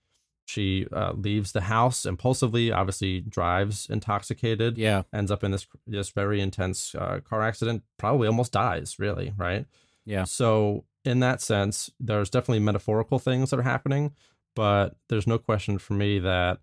she 0.45 0.85
uh, 0.93 1.13
leaves 1.13 1.51
the 1.51 1.61
house 1.61 2.05
impulsively, 2.05 2.71
obviously 2.71 3.19
drives 3.19 3.87
intoxicated 3.89 4.77
yeah. 4.77 5.01
ends 5.11 5.31
up 5.31 5.43
in 5.43 5.51
this 5.51 5.67
this 5.87 6.09
very 6.09 6.39
intense 6.39 6.93
uh, 6.95 7.19
car 7.27 7.41
accident, 7.41 7.83
probably 7.97 8.27
almost 8.27 8.51
dies, 8.51 8.97
really, 8.99 9.33
right? 9.37 9.65
Yeah. 10.05 10.23
So 10.23 10.85
in 11.03 11.19
that 11.19 11.41
sense, 11.41 11.89
there's 11.99 12.29
definitely 12.29 12.59
metaphorical 12.59 13.19
things 13.19 13.49
that 13.49 13.59
are 13.59 13.63
happening, 13.63 14.13
but 14.55 14.95
there's 15.09 15.27
no 15.27 15.37
question 15.37 15.79
for 15.79 15.93
me 15.93 16.19
that, 16.19 16.59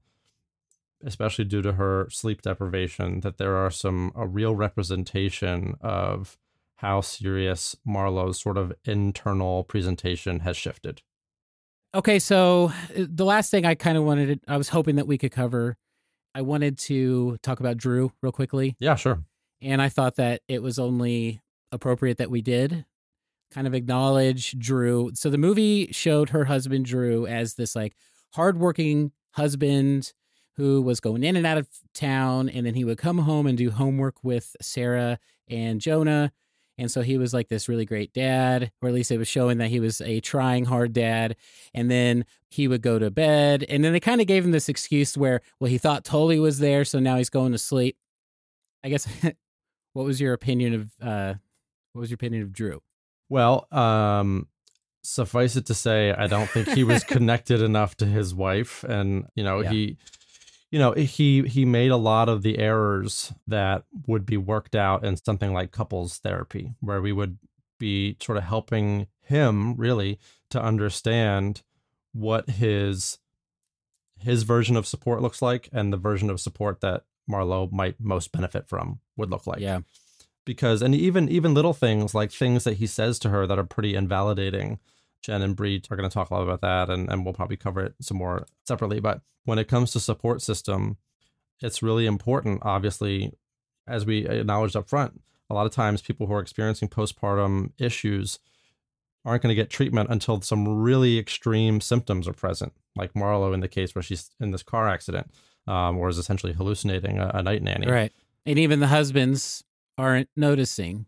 especially 1.04 1.44
due 1.44 1.62
to 1.62 1.72
her 1.72 2.08
sleep 2.08 2.42
deprivation, 2.42 3.20
that 3.20 3.38
there 3.38 3.56
are 3.56 3.70
some 3.70 4.12
a 4.14 4.26
real 4.26 4.54
representation 4.54 5.74
of 5.80 6.38
how 6.82 7.00
serious 7.00 7.76
Marlo's 7.86 8.40
sort 8.40 8.58
of 8.58 8.72
internal 8.84 9.62
presentation 9.64 10.40
has 10.40 10.56
shifted. 10.56 11.00
Okay, 11.94 12.18
so 12.18 12.72
uh, 12.96 13.06
the 13.08 13.24
last 13.24 13.50
thing 13.50 13.64
I 13.64 13.74
kind 13.76 13.96
of 13.96 14.04
wanted 14.04 14.42
to, 14.42 14.52
I 14.52 14.56
was 14.56 14.68
hoping 14.68 14.96
that 14.96 15.06
we 15.06 15.16
could 15.16 15.30
cover, 15.30 15.76
I 16.34 16.42
wanted 16.42 16.78
to 16.78 17.38
talk 17.42 17.60
about 17.60 17.76
Drew 17.76 18.12
real 18.20 18.32
quickly. 18.32 18.76
Yeah, 18.80 18.96
sure. 18.96 19.22
And 19.60 19.80
I 19.80 19.88
thought 19.88 20.16
that 20.16 20.42
it 20.48 20.60
was 20.60 20.78
only 20.78 21.40
appropriate 21.70 22.18
that 22.18 22.30
we 22.30 22.42
did 22.42 22.84
kind 23.52 23.66
of 23.66 23.74
acknowledge 23.74 24.58
Drew. 24.58 25.12
So 25.14 25.30
the 25.30 25.38
movie 25.38 25.88
showed 25.92 26.30
her 26.30 26.46
husband, 26.46 26.86
Drew, 26.86 27.26
as 27.26 27.54
this 27.54 27.76
like 27.76 27.94
hardworking 28.34 29.12
husband 29.32 30.12
who 30.56 30.82
was 30.82 31.00
going 31.00 31.22
in 31.22 31.36
and 31.36 31.46
out 31.46 31.58
of 31.58 31.68
town. 31.94 32.48
And 32.48 32.66
then 32.66 32.74
he 32.74 32.84
would 32.84 32.98
come 32.98 33.18
home 33.18 33.46
and 33.46 33.56
do 33.56 33.70
homework 33.70 34.16
with 34.24 34.56
Sarah 34.60 35.18
and 35.48 35.80
Jonah. 35.80 36.32
And 36.78 36.90
so 36.90 37.02
he 37.02 37.18
was 37.18 37.34
like 37.34 37.48
this 37.48 37.68
really 37.68 37.84
great 37.84 38.12
dad, 38.12 38.72
or 38.80 38.88
at 38.88 38.94
least 38.94 39.10
it 39.10 39.18
was 39.18 39.28
showing 39.28 39.58
that 39.58 39.68
he 39.68 39.78
was 39.78 40.00
a 40.00 40.20
trying 40.20 40.64
hard 40.64 40.92
dad. 40.92 41.36
And 41.74 41.90
then 41.90 42.24
he 42.48 42.66
would 42.66 42.82
go 42.82 42.98
to 42.98 43.10
bed. 43.10 43.64
And 43.68 43.84
then 43.84 43.92
they 43.92 44.00
kind 44.00 44.20
of 44.20 44.26
gave 44.26 44.44
him 44.44 44.52
this 44.52 44.68
excuse 44.68 45.16
where, 45.16 45.42
well, 45.60 45.70
he 45.70 45.78
thought 45.78 46.04
Tully 46.04 46.40
was 46.40 46.58
there. 46.60 46.84
So 46.84 46.98
now 46.98 47.16
he's 47.18 47.30
going 47.30 47.52
to 47.52 47.58
sleep. 47.58 47.96
I 48.82 48.88
guess, 48.88 49.06
what 49.92 50.04
was 50.06 50.20
your 50.20 50.32
opinion 50.32 50.74
of, 50.74 50.90
uh, 51.06 51.34
what 51.92 52.00
was 52.00 52.10
your 52.10 52.16
opinion 52.16 52.42
of 52.42 52.52
Drew? 52.52 52.80
Well, 53.28 53.66
um, 53.70 54.48
suffice 55.02 55.56
it 55.56 55.66
to 55.66 55.74
say, 55.74 56.12
I 56.12 56.26
don't 56.26 56.48
think 56.48 56.68
he 56.68 56.84
was 56.84 57.04
connected 57.04 57.60
enough 57.62 57.96
to 57.96 58.06
his 58.06 58.34
wife, 58.34 58.84
and 58.84 59.26
you 59.34 59.44
know 59.44 59.60
Yeah. 59.60 59.70
he, 59.70 59.98
you 60.72 60.78
know 60.80 60.90
eh, 60.92 61.02
he 61.02 61.42
he 61.42 61.64
made 61.64 61.92
a 61.92 61.96
lot 61.96 62.28
of 62.28 62.42
the 62.42 62.58
errors 62.58 63.32
that 63.46 63.84
would 64.08 64.26
be 64.26 64.36
worked 64.36 64.74
out 64.74 65.04
in 65.04 65.16
something 65.16 65.52
like 65.52 65.70
couples 65.70 66.18
therapy, 66.18 66.72
where 66.80 67.00
we 67.00 67.12
would 67.12 67.38
be 67.78 68.16
sort 68.20 68.38
of 68.38 68.44
helping 68.44 69.06
him 69.20 69.76
really 69.76 70.18
to 70.50 70.60
understand 70.60 71.62
what 72.12 72.48
his 72.50 73.18
his 74.18 74.42
version 74.44 74.76
of 74.76 74.86
support 74.86 75.20
looks 75.22 75.42
like 75.42 75.68
and 75.72 75.92
the 75.92 75.96
version 75.96 76.30
of 76.30 76.40
support 76.40 76.80
that 76.80 77.04
Marlo 77.30 77.70
might 77.70 78.00
most 78.00 78.32
benefit 78.32 78.68
from 78.68 79.00
would 79.16 79.30
look 79.30 79.46
like 79.46 79.60
Yeah. 79.60 79.80
because 80.44 80.80
and 80.82 80.94
even 80.94 81.28
even 81.28 81.54
little 81.54 81.72
things 81.74 82.14
like 82.14 82.30
things 82.30 82.64
that 82.64 82.74
he 82.78 82.86
says 82.86 83.18
to 83.20 83.30
her 83.30 83.46
that 83.46 83.58
are 83.58 83.64
pretty 83.64 83.94
invalidating 83.94 84.78
jen 85.22 85.42
and 85.42 85.56
Bree 85.56 85.82
are 85.90 85.96
going 85.96 86.08
to 86.08 86.12
talk 86.12 86.30
a 86.30 86.34
lot 86.34 86.42
about 86.42 86.60
that 86.60 86.90
and, 86.90 87.10
and 87.10 87.24
we'll 87.24 87.34
probably 87.34 87.56
cover 87.56 87.80
it 87.80 87.94
some 88.00 88.16
more 88.16 88.46
separately 88.66 89.00
but 89.00 89.20
when 89.44 89.58
it 89.58 89.68
comes 89.68 89.92
to 89.92 90.00
support 90.00 90.42
system 90.42 90.96
it's 91.60 91.82
really 91.82 92.06
important 92.06 92.60
obviously 92.62 93.32
as 93.86 94.04
we 94.06 94.26
acknowledged 94.26 94.76
up 94.76 94.88
front 94.88 95.20
a 95.50 95.54
lot 95.54 95.66
of 95.66 95.72
times 95.72 96.02
people 96.02 96.26
who 96.26 96.34
are 96.34 96.40
experiencing 96.40 96.88
postpartum 96.88 97.72
issues 97.78 98.38
aren't 99.24 99.42
going 99.42 99.54
to 99.54 99.60
get 99.60 99.70
treatment 99.70 100.10
until 100.10 100.40
some 100.40 100.66
really 100.66 101.18
extreme 101.18 101.80
symptoms 101.80 102.26
are 102.26 102.32
present 102.32 102.72
like 102.96 103.14
Marlo 103.14 103.54
in 103.54 103.60
the 103.60 103.68
case 103.68 103.94
where 103.94 104.02
she's 104.02 104.30
in 104.40 104.50
this 104.50 104.62
car 104.62 104.88
accident 104.88 105.30
um, 105.66 105.96
or 105.96 106.08
is 106.08 106.18
essentially 106.18 106.52
hallucinating 106.52 107.18
a, 107.18 107.30
a 107.34 107.42
night 107.42 107.62
nanny 107.62 107.88
Right. 107.88 108.12
And 108.44 108.58
even 108.58 108.80
the 108.80 108.88
husbands 108.88 109.62
aren't 109.96 110.28
noticing. 110.36 111.06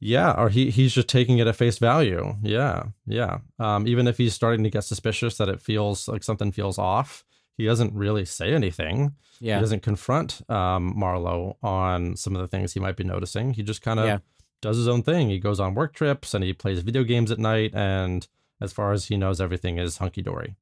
Yeah, 0.00 0.32
or 0.32 0.48
he 0.50 0.70
he's 0.70 0.92
just 0.92 1.08
taking 1.08 1.38
it 1.38 1.46
at 1.46 1.56
face 1.56 1.78
value. 1.78 2.34
Yeah, 2.42 2.84
yeah. 3.06 3.38
Um, 3.58 3.86
even 3.88 4.06
if 4.06 4.18
he's 4.18 4.34
starting 4.34 4.62
to 4.64 4.70
get 4.70 4.84
suspicious 4.84 5.38
that 5.38 5.48
it 5.48 5.62
feels 5.62 6.08
like 6.08 6.22
something 6.22 6.52
feels 6.52 6.78
off, 6.78 7.24
he 7.56 7.64
doesn't 7.64 7.94
really 7.94 8.24
say 8.24 8.52
anything. 8.52 9.14
Yeah. 9.40 9.56
He 9.56 9.60
doesn't 9.62 9.82
confront 9.82 10.42
um, 10.50 10.94
Marlo 10.96 11.56
on 11.62 12.16
some 12.16 12.34
of 12.36 12.42
the 12.42 12.48
things 12.48 12.74
he 12.74 12.80
might 12.80 12.96
be 12.96 13.04
noticing. 13.04 13.54
He 13.54 13.62
just 13.62 13.82
kind 13.82 13.98
of 14.00 14.06
Yeah. 14.06 14.18
does 14.60 14.76
his 14.76 14.88
own 14.88 15.02
thing. 15.02 15.30
He 15.30 15.38
goes 15.38 15.58
on 15.60 15.74
work 15.74 15.94
trips 15.94 16.34
and 16.34 16.44
he 16.44 16.52
plays 16.52 16.80
video 16.80 17.02
games 17.04 17.30
at 17.30 17.38
night. 17.38 17.72
And 17.74 18.26
as 18.60 18.72
far 18.72 18.92
as 18.92 19.06
he 19.06 19.16
knows, 19.16 19.40
everything 19.40 19.78
is 19.78 19.98
hunky 19.98 20.22
dory. 20.22 20.56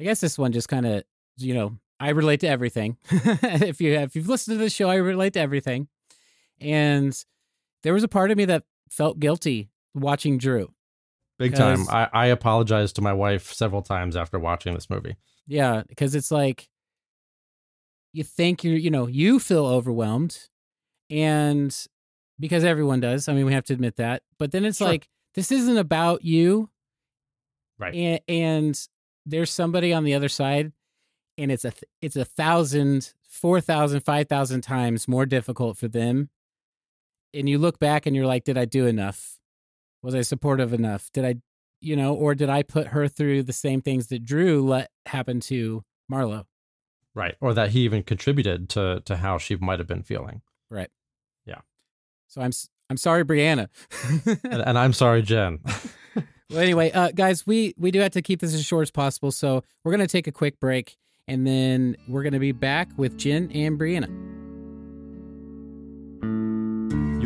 I 0.00 0.04
guess 0.04 0.20
this 0.20 0.38
one 0.38 0.52
just 0.52 0.68
kind 0.68 0.86
of, 0.86 1.02
you 1.36 1.54
know, 1.54 1.76
I 2.00 2.10
relate 2.10 2.40
to 2.40 2.48
everything. 2.48 2.96
if 3.10 3.80
you 3.80 3.96
have, 3.98 4.10
if 4.10 4.16
you've 4.16 4.28
listened 4.28 4.58
to 4.58 4.62
the 4.64 4.70
show, 4.70 4.88
I 4.88 4.96
relate 4.96 5.32
to 5.34 5.40
everything. 5.40 5.88
And 6.60 7.12
there 7.82 7.92
was 7.94 8.02
a 8.04 8.08
part 8.08 8.30
of 8.30 8.36
me 8.36 8.44
that 8.46 8.64
felt 8.90 9.18
guilty 9.20 9.70
watching 9.94 10.38
Drew. 10.38 10.72
Big 11.38 11.54
time. 11.54 11.88
I, 11.88 12.08
I 12.12 12.26
apologized 12.26 12.96
to 12.96 13.02
my 13.02 13.12
wife 13.12 13.52
several 13.52 13.82
times 13.82 14.16
after 14.16 14.38
watching 14.38 14.74
this 14.74 14.90
movie. 14.90 15.16
Yeah, 15.46 15.82
because 15.88 16.14
it's 16.16 16.30
like 16.32 16.68
you 18.12 18.24
think 18.24 18.64
you're, 18.64 18.76
you 18.76 18.90
know, 18.90 19.06
you 19.06 19.38
feel 19.38 19.64
overwhelmed, 19.66 20.38
and 21.10 21.76
because 22.40 22.64
everyone 22.64 23.00
does. 23.00 23.28
I 23.28 23.34
mean, 23.34 23.46
we 23.46 23.52
have 23.52 23.64
to 23.66 23.72
admit 23.74 23.96
that. 23.96 24.22
But 24.38 24.50
then 24.52 24.64
it's 24.64 24.78
Sure. 24.78 24.88
like 24.88 25.08
this 25.34 25.52
isn't 25.52 25.78
about 25.78 26.24
you, 26.24 26.70
Right. 27.78 27.94
and, 27.94 28.20
and 28.28 28.88
there's 29.26 29.50
somebody 29.50 29.92
on 29.92 30.04
the 30.04 30.14
other 30.14 30.28
side, 30.28 30.72
and 31.36 31.52
it's 31.52 31.64
a 31.64 31.72
it's 32.02 32.16
a 32.16 32.24
thousand, 32.24 33.12
four 33.28 33.60
thousand, 33.60 34.00
five 34.00 34.28
thousand 34.28 34.62
times 34.62 35.06
more 35.06 35.26
difficult 35.26 35.78
for 35.78 35.86
them. 35.88 36.30
And 37.34 37.48
you 37.48 37.58
look 37.58 37.78
back 37.78 38.06
and 38.06 38.16
you're 38.16 38.26
like, 38.26 38.44
did 38.44 38.56
I 38.56 38.64
do 38.64 38.86
enough? 38.86 39.38
Was 40.02 40.14
I 40.14 40.22
supportive 40.22 40.72
enough? 40.72 41.10
Did 41.12 41.24
I, 41.24 41.34
you 41.80 41.96
know, 41.96 42.14
or 42.14 42.34
did 42.34 42.48
I 42.48 42.62
put 42.62 42.88
her 42.88 43.08
through 43.08 43.42
the 43.42 43.52
same 43.52 43.80
things 43.82 44.08
that 44.08 44.24
Drew 44.24 44.64
let 44.64 44.90
happen 45.06 45.40
to 45.40 45.84
Marlo? 46.10 46.44
Right. 47.14 47.34
Or 47.40 47.52
that 47.54 47.70
he 47.70 47.80
even 47.80 48.02
contributed 48.02 48.68
to 48.70 49.02
to 49.04 49.16
how 49.16 49.38
she 49.38 49.56
might 49.56 49.80
have 49.80 49.88
been 49.88 50.02
feeling. 50.02 50.42
Right. 50.70 50.90
Yeah. 51.44 51.60
So 52.28 52.40
I'm 52.40 52.52
I'm 52.90 52.96
sorry, 52.96 53.24
Brianna. 53.24 53.68
And, 54.44 54.62
and 54.62 54.78
I'm 54.78 54.92
sorry, 54.92 55.22
Jen. 55.22 55.58
well, 56.14 56.60
anyway, 56.60 56.90
uh, 56.92 57.10
guys, 57.14 57.46
we 57.46 57.74
we 57.76 57.90
do 57.90 58.00
have 58.00 58.12
to 58.12 58.22
keep 58.22 58.40
this 58.40 58.54
as 58.54 58.64
short 58.64 58.82
as 58.82 58.90
possible, 58.90 59.32
so 59.32 59.64
we're 59.84 59.92
gonna 59.92 60.06
take 60.06 60.26
a 60.26 60.32
quick 60.32 60.60
break, 60.60 60.96
and 61.26 61.46
then 61.46 61.96
we're 62.08 62.22
gonna 62.22 62.38
be 62.38 62.52
back 62.52 62.88
with 62.96 63.18
Jen 63.18 63.50
and 63.52 63.78
Brianna. 63.78 64.47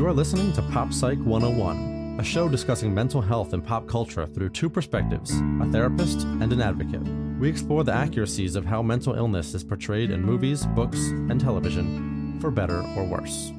You 0.03 0.09
are 0.09 0.13
listening 0.13 0.53
to 0.55 0.63
Pop 0.63 0.93
Psych 0.93 1.21
101, 1.21 2.17
a 2.19 2.25
show 2.25 2.49
discussing 2.49 2.93
mental 2.93 3.21
health 3.21 3.53
and 3.53 3.65
pop 3.65 3.87
culture 3.87 4.27
through 4.27 4.49
two 4.49 4.69
perspectives 4.69 5.31
a 5.31 5.69
therapist 5.71 6.23
and 6.23 6.53
an 6.53 6.61
advocate. 6.61 7.03
We 7.39 7.49
explore 7.49 7.85
the 7.85 7.93
accuracies 7.93 8.57
of 8.57 8.65
how 8.65 8.83
mental 8.83 9.15
illness 9.15 9.55
is 9.55 9.63
portrayed 9.63 10.11
in 10.11 10.21
movies, 10.21 10.67
books, 10.67 10.99
and 10.99 11.41
television, 11.41 12.37
for 12.41 12.51
better 12.51 12.83
or 12.97 13.05
worse. 13.05 13.53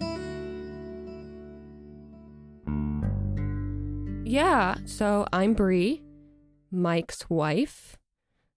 Yeah, 4.25 4.75
so 4.83 5.25
I'm 5.31 5.53
Bree, 5.53 6.03
Mike's 6.69 7.29
wife, 7.29 7.95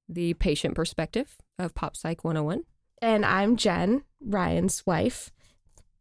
the 0.09 0.35
patient 0.35 0.75
perspective 0.75 1.37
of 1.57 1.77
Pop 1.77 1.97
Psych 1.97 2.25
101. 2.25 2.65
And 3.01 3.25
I'm 3.25 3.55
Jen, 3.55 4.03
Ryan's 4.21 4.85
wife. 4.85 5.31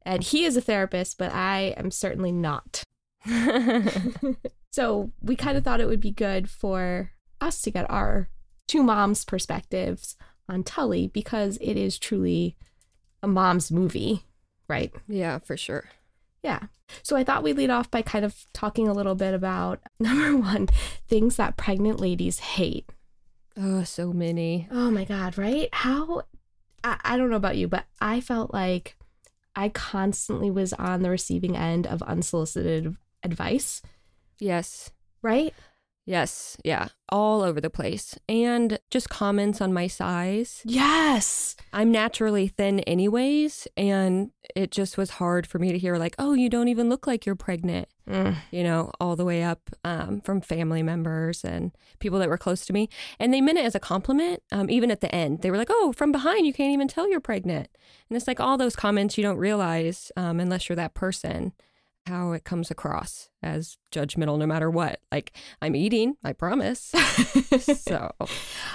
And 0.06 0.24
he 0.24 0.46
is 0.46 0.56
a 0.56 0.62
therapist, 0.62 1.18
but 1.18 1.34
I 1.34 1.74
am 1.78 1.90
certainly 1.92 2.32
not. 2.32 2.84
so 4.72 5.12
we 5.22 5.36
kind 5.36 5.58
of 5.58 5.64
thought 5.64 5.82
it 5.82 5.88
would 5.88 6.00
be 6.00 6.12
good 6.12 6.50
for 6.50 7.12
us 7.42 7.62
to 7.64 7.72
get 7.72 7.90
our 7.90 8.30
two 8.68 8.84
moms' 8.84 9.26
perspectives 9.26 10.16
on 10.48 10.64
Tully 10.64 11.08
because 11.08 11.58
it 11.60 11.76
is 11.76 11.98
truly 11.98 12.56
a 13.24 13.28
mom's 13.28 13.72
movie, 13.72 14.26
right? 14.68 14.94
yeah, 15.08 15.40
for 15.40 15.58
sure. 15.58 15.90
Yeah. 16.44 16.60
So 17.02 17.16
I 17.16 17.24
thought 17.24 17.42
we'd 17.42 17.58
lead 17.58 17.72
off 17.72 17.90
by 17.90 18.04
kind 18.04 18.24
of 18.24 18.46
talking 18.54 18.88
a 18.88 18.94
little 18.94 19.16
bit 19.16 19.34
about 19.34 19.80
number 20.00 20.38
one, 20.38 20.68
things 21.08 21.38
that 21.38 21.58
pregnant 21.58 22.00
ladies 22.00 22.40
hate. 22.40 22.88
Oh, 23.58 23.84
so 23.84 24.14
many. 24.14 24.68
Oh 24.70 24.92
my 24.92 25.06
God, 25.06 25.38
right? 25.38 25.70
How, 25.74 26.24
I, 26.84 27.00
I 27.04 27.18
don't 27.18 27.32
know 27.32 27.36
about 27.38 27.58
you, 27.58 27.68
but 27.68 27.86
I 28.00 28.22
felt 28.22 28.54
like 28.54 28.96
I 29.56 29.70
constantly 29.70 30.52
was 30.52 30.74
on 30.74 31.02
the 31.02 31.10
receiving 31.10 31.56
end 31.56 31.88
of 31.88 32.02
unsolicited 32.04 32.96
advice, 33.24 33.82
Yes, 34.40 34.92
right? 35.22 35.54
yes, 36.06 36.58
yeah, 36.64 36.90
all 37.10 37.42
over 37.42 37.60
the 37.62 37.70
place. 37.70 38.18
And 38.28 38.78
just 38.92 39.10
comments 39.10 39.62
on 39.62 39.74
my 39.74 39.88
size. 39.88 40.62
Yes. 40.66 41.56
I'm 41.74 41.92
naturally 41.92 42.48
thin, 42.48 42.82
anyways, 42.82 43.68
and 43.78 44.32
it 44.56 44.72
just 44.72 44.98
was 44.98 45.12
hard 45.12 45.48
for 45.48 45.58
me 45.58 45.72
to 45.72 45.78
hear, 45.80 45.96
like, 45.98 46.16
oh, 46.20 46.34
you 46.34 46.50
don't 46.50 46.68
even 46.68 46.90
look 46.90 47.08
like 47.08 47.26
you're 47.26 47.36
pregnant. 47.36 47.88
Mm. 48.10 48.36
you 48.52 48.64
know, 48.64 48.92
all 49.00 49.16
the 49.16 49.26
way 49.26 49.42
up 49.44 49.70
um, 49.84 50.22
from 50.22 50.40
family 50.40 50.84
members 50.84 51.44
and 51.44 51.72
people 52.00 52.20
that 52.20 52.30
were 52.30 52.38
close 52.38 52.64
to 52.68 52.74
me. 52.74 52.88
And 53.20 53.34
they 53.34 53.42
meant 53.42 53.58
it 53.58 53.66
as 53.66 53.74
a 53.74 53.80
compliment, 53.80 54.44
um, 54.52 54.70
even 54.70 54.92
at 54.92 55.02
the 55.02 55.14
end. 55.14 55.42
They 55.42 55.50
were 55.50 55.58
like, 55.58 55.72
oh, 55.72 55.92
from 55.92 56.12
behind, 56.12 56.46
you 56.46 56.54
can't 56.54 56.72
even 56.72 56.88
tell 56.88 57.10
you're 57.10 57.20
pregnant. 57.20 57.68
And 58.10 58.16
it's 58.16 58.28
like 58.28 58.40
all 58.40 58.58
those 58.58 58.76
comments 58.76 59.18
you 59.18 59.24
don't 59.24 59.38
realize 59.38 60.12
um, 60.16 60.40
unless 60.40 60.70
you're 60.70 60.76
that 60.76 60.94
person, 60.94 61.54
how 62.06 62.34
it 62.34 62.44
comes 62.44 62.70
across 62.70 63.30
as 63.42 63.78
judgmental 63.92 64.38
no 64.38 64.46
matter 64.46 64.70
what. 64.70 65.00
Like, 65.12 65.36
I'm 65.62 65.76
eating, 65.76 66.16
I 66.24 66.34
promise. 66.34 66.80
so 67.60 68.12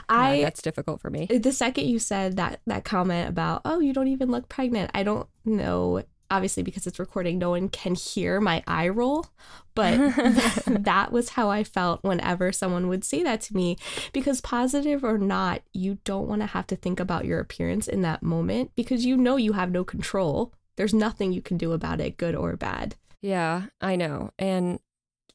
I 0.08 0.40
that's 0.42 0.62
difficult 0.62 1.00
for 1.00 1.10
me. 1.10 1.26
the 1.26 1.52
second 1.52 1.86
you 1.86 2.00
said 2.00 2.36
that 2.36 2.60
that 2.66 2.84
comment 2.84 3.28
about 3.28 3.62
oh 3.64 3.78
you 3.78 3.92
don't 3.92 4.08
even 4.08 4.30
look 4.30 4.48
pregnant 4.48 4.90
i 4.94 5.02
don't 5.04 5.28
know 5.44 6.02
obviously 6.30 6.62
because 6.62 6.86
it's 6.86 6.98
recording 6.98 7.38
no 7.38 7.50
one 7.50 7.68
can 7.68 7.94
hear 7.94 8.40
my 8.40 8.62
eye 8.66 8.88
roll 8.88 9.26
but 9.74 9.96
that 10.66 11.10
was 11.10 11.30
how 11.30 11.50
i 11.50 11.64
felt 11.64 12.02
whenever 12.02 12.52
someone 12.52 12.88
would 12.88 13.04
say 13.04 13.22
that 13.22 13.40
to 13.40 13.54
me 13.54 13.76
because 14.12 14.40
positive 14.40 15.04
or 15.04 15.18
not 15.18 15.62
you 15.72 15.98
don't 16.04 16.28
want 16.28 16.40
to 16.40 16.46
have 16.46 16.66
to 16.66 16.76
think 16.76 17.00
about 17.00 17.24
your 17.24 17.40
appearance 17.40 17.88
in 17.88 18.02
that 18.02 18.22
moment 18.22 18.70
because 18.74 19.04
you 19.04 19.16
know 19.16 19.36
you 19.36 19.52
have 19.52 19.70
no 19.70 19.84
control 19.84 20.52
there's 20.76 20.94
nothing 20.94 21.32
you 21.32 21.42
can 21.42 21.56
do 21.56 21.72
about 21.72 22.00
it 22.00 22.16
good 22.16 22.34
or 22.34 22.56
bad 22.56 22.94
Yeah, 23.22 23.66
I 23.80 23.96
know. 23.96 24.30
And 24.38 24.80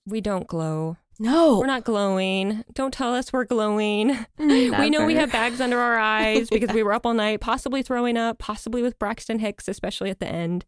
we 0.06 0.22
don't 0.22 0.48
glow. 0.48 0.98
No 1.20 1.60
We're 1.60 1.68
not 1.68 1.84
glowing. 1.84 2.64
Don't 2.74 2.94
tell 2.94 3.14
us 3.14 3.32
we're 3.32 3.46
glowing. 3.46 4.26
Mm. 4.40 4.80
We 4.80 4.90
know 4.90 5.06
we 5.06 5.16
have 5.16 5.32
bags 5.32 5.62
under 5.62 5.80
our 5.80 5.98
eyes 6.00 6.50
because 6.50 6.74
we 6.74 6.84
were 6.84 6.94
up 6.94 7.06
all 7.06 7.14
night, 7.14 7.42
possibly 7.42 7.82
throwing 7.82 8.18
up, 8.18 8.38
possibly 8.38 8.82
with 8.82 9.00
Braxton 9.00 9.40
Hicks, 9.40 9.68
especially 9.68 10.10
at 10.10 10.20
the 10.20 10.28
end. 10.28 10.66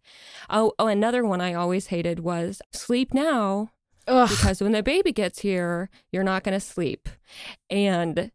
Oh, 0.49 0.73
oh, 0.79 0.87
another 0.87 1.25
one 1.25 1.41
I 1.41 1.53
always 1.53 1.87
hated 1.87 2.19
was 2.19 2.61
sleep 2.71 3.13
now 3.13 3.71
Ugh. 4.07 4.29
because 4.29 4.61
when 4.61 4.71
the 4.71 4.83
baby 4.83 5.11
gets 5.11 5.39
here, 5.39 5.89
you're 6.11 6.23
not 6.23 6.43
going 6.43 6.53
to 6.57 6.65
sleep. 6.65 7.09
And 7.69 8.31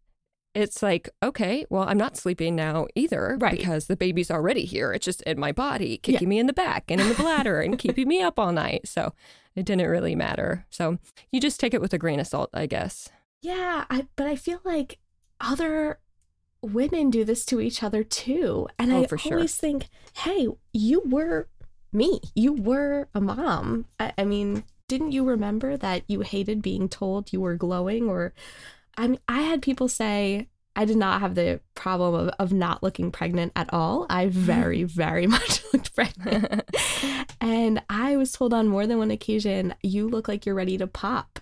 it's 0.54 0.82
like, 0.82 1.08
okay, 1.22 1.64
well, 1.70 1.84
I'm 1.84 1.96
not 1.98 2.16
sleeping 2.16 2.54
now 2.54 2.86
either 2.94 3.36
Right. 3.40 3.56
because 3.58 3.86
the 3.86 3.96
baby's 3.96 4.30
already 4.30 4.64
here. 4.64 4.92
It's 4.92 5.04
just 5.04 5.22
in 5.22 5.38
my 5.40 5.52
body, 5.52 5.96
kicking 5.98 6.28
me 6.28 6.38
in 6.38 6.46
the 6.46 6.52
back 6.52 6.84
and 6.90 7.00
in 7.00 7.08
the 7.08 7.14
bladder 7.14 7.60
and 7.60 7.78
keeping 7.84 8.06
me 8.08 8.20
up 8.20 8.38
all 8.38 8.52
night. 8.52 8.86
So 8.86 9.14
it 9.56 9.64
didn't 9.64 9.88
really 9.88 10.14
matter. 10.14 10.66
So 10.70 10.98
you 11.30 11.40
just 11.40 11.58
take 11.58 11.72
it 11.74 11.80
with 11.80 11.94
a 11.94 11.98
grain 11.98 12.20
of 12.20 12.26
salt, 12.26 12.50
I 12.52 12.66
guess. 12.66 13.08
Yeah, 13.40 13.84
I 13.90 14.06
but 14.16 14.26
I 14.26 14.36
feel 14.36 14.60
like 14.64 14.98
other 15.40 15.98
women 16.62 17.10
do 17.10 17.24
this 17.24 17.44
to 17.46 17.60
each 17.60 17.82
other 17.82 18.04
too. 18.04 18.68
And 18.78 18.92
Oh, 18.92 19.06
I 19.10 19.16
sure. 19.16 19.34
always 19.38 19.56
think, 19.56 19.86
hey, 20.18 20.48
you 20.72 21.02
were 21.04 21.48
me. 21.92 22.20
You 22.34 22.52
were 22.52 23.08
a 23.14 23.20
mom. 23.20 23.86
I, 23.98 24.12
I 24.16 24.24
mean, 24.24 24.64
didn't 24.88 25.12
you 25.12 25.24
remember 25.24 25.76
that 25.76 26.02
you 26.06 26.20
hated 26.20 26.62
being 26.62 26.88
told 26.88 27.32
you 27.32 27.40
were 27.40 27.56
glowing? 27.56 28.08
Or 28.08 28.32
I 28.96 29.09
mean, 29.09 29.18
I 29.28 29.42
had 29.42 29.62
people 29.62 29.88
say 29.88 30.48
I 30.74 30.85
did 30.85 30.96
not 30.96 31.20
have 31.20 31.35
the 31.35 31.61
problem 31.74 32.14
of, 32.14 32.35
of 32.38 32.52
not 32.52 32.83
looking 32.83 33.11
pregnant 33.11 33.52
at 33.57 33.72
all. 33.72 34.07
I 34.09 34.28
very, 34.28 34.85
very 34.85 35.26
much 35.28 35.62
looked 35.72 35.94
pregnant. 35.94 36.62
and 37.40 37.83
I 37.88 38.16
was 38.16 38.33
told 38.33 38.55
on 38.55 38.68
more 38.68 38.87
than 38.87 38.98
one 38.98 39.11
occasion, 39.11 39.74
you 39.83 40.09
look 40.09 40.28
like 40.28 40.46
you're 40.46 40.55
ready 40.55 40.78
to 40.78 40.87
pop. 40.87 41.40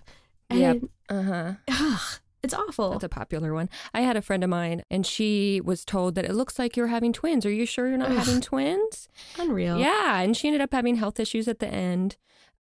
And 0.49 0.59
Yep. 0.59 0.77
Uh 1.09 1.23
huh. 1.23 1.53
Ugh, 1.69 2.19
it's 2.43 2.53
awful. 2.53 2.91
That's 2.91 3.03
a 3.03 3.09
popular 3.09 3.53
one. 3.53 3.69
I 3.93 4.01
had 4.01 4.17
a 4.17 4.21
friend 4.21 4.43
of 4.43 4.49
mine, 4.49 4.83
and 4.89 5.05
she 5.05 5.61
was 5.63 5.85
told 5.85 6.15
that 6.15 6.25
it 6.25 6.33
looks 6.33 6.57
like 6.57 6.75
you're 6.75 6.87
having 6.87 7.13
twins. 7.13 7.45
Are 7.45 7.51
you 7.51 7.65
sure 7.65 7.87
you're 7.87 7.97
not 7.97 8.11
having 8.11 8.41
twins? 8.41 9.07
Unreal. 9.37 9.77
Yeah. 9.77 10.19
And 10.19 10.35
she 10.35 10.47
ended 10.47 10.61
up 10.61 10.73
having 10.73 10.95
health 10.95 11.19
issues 11.19 11.47
at 11.47 11.59
the 11.59 11.67
end. 11.67 12.17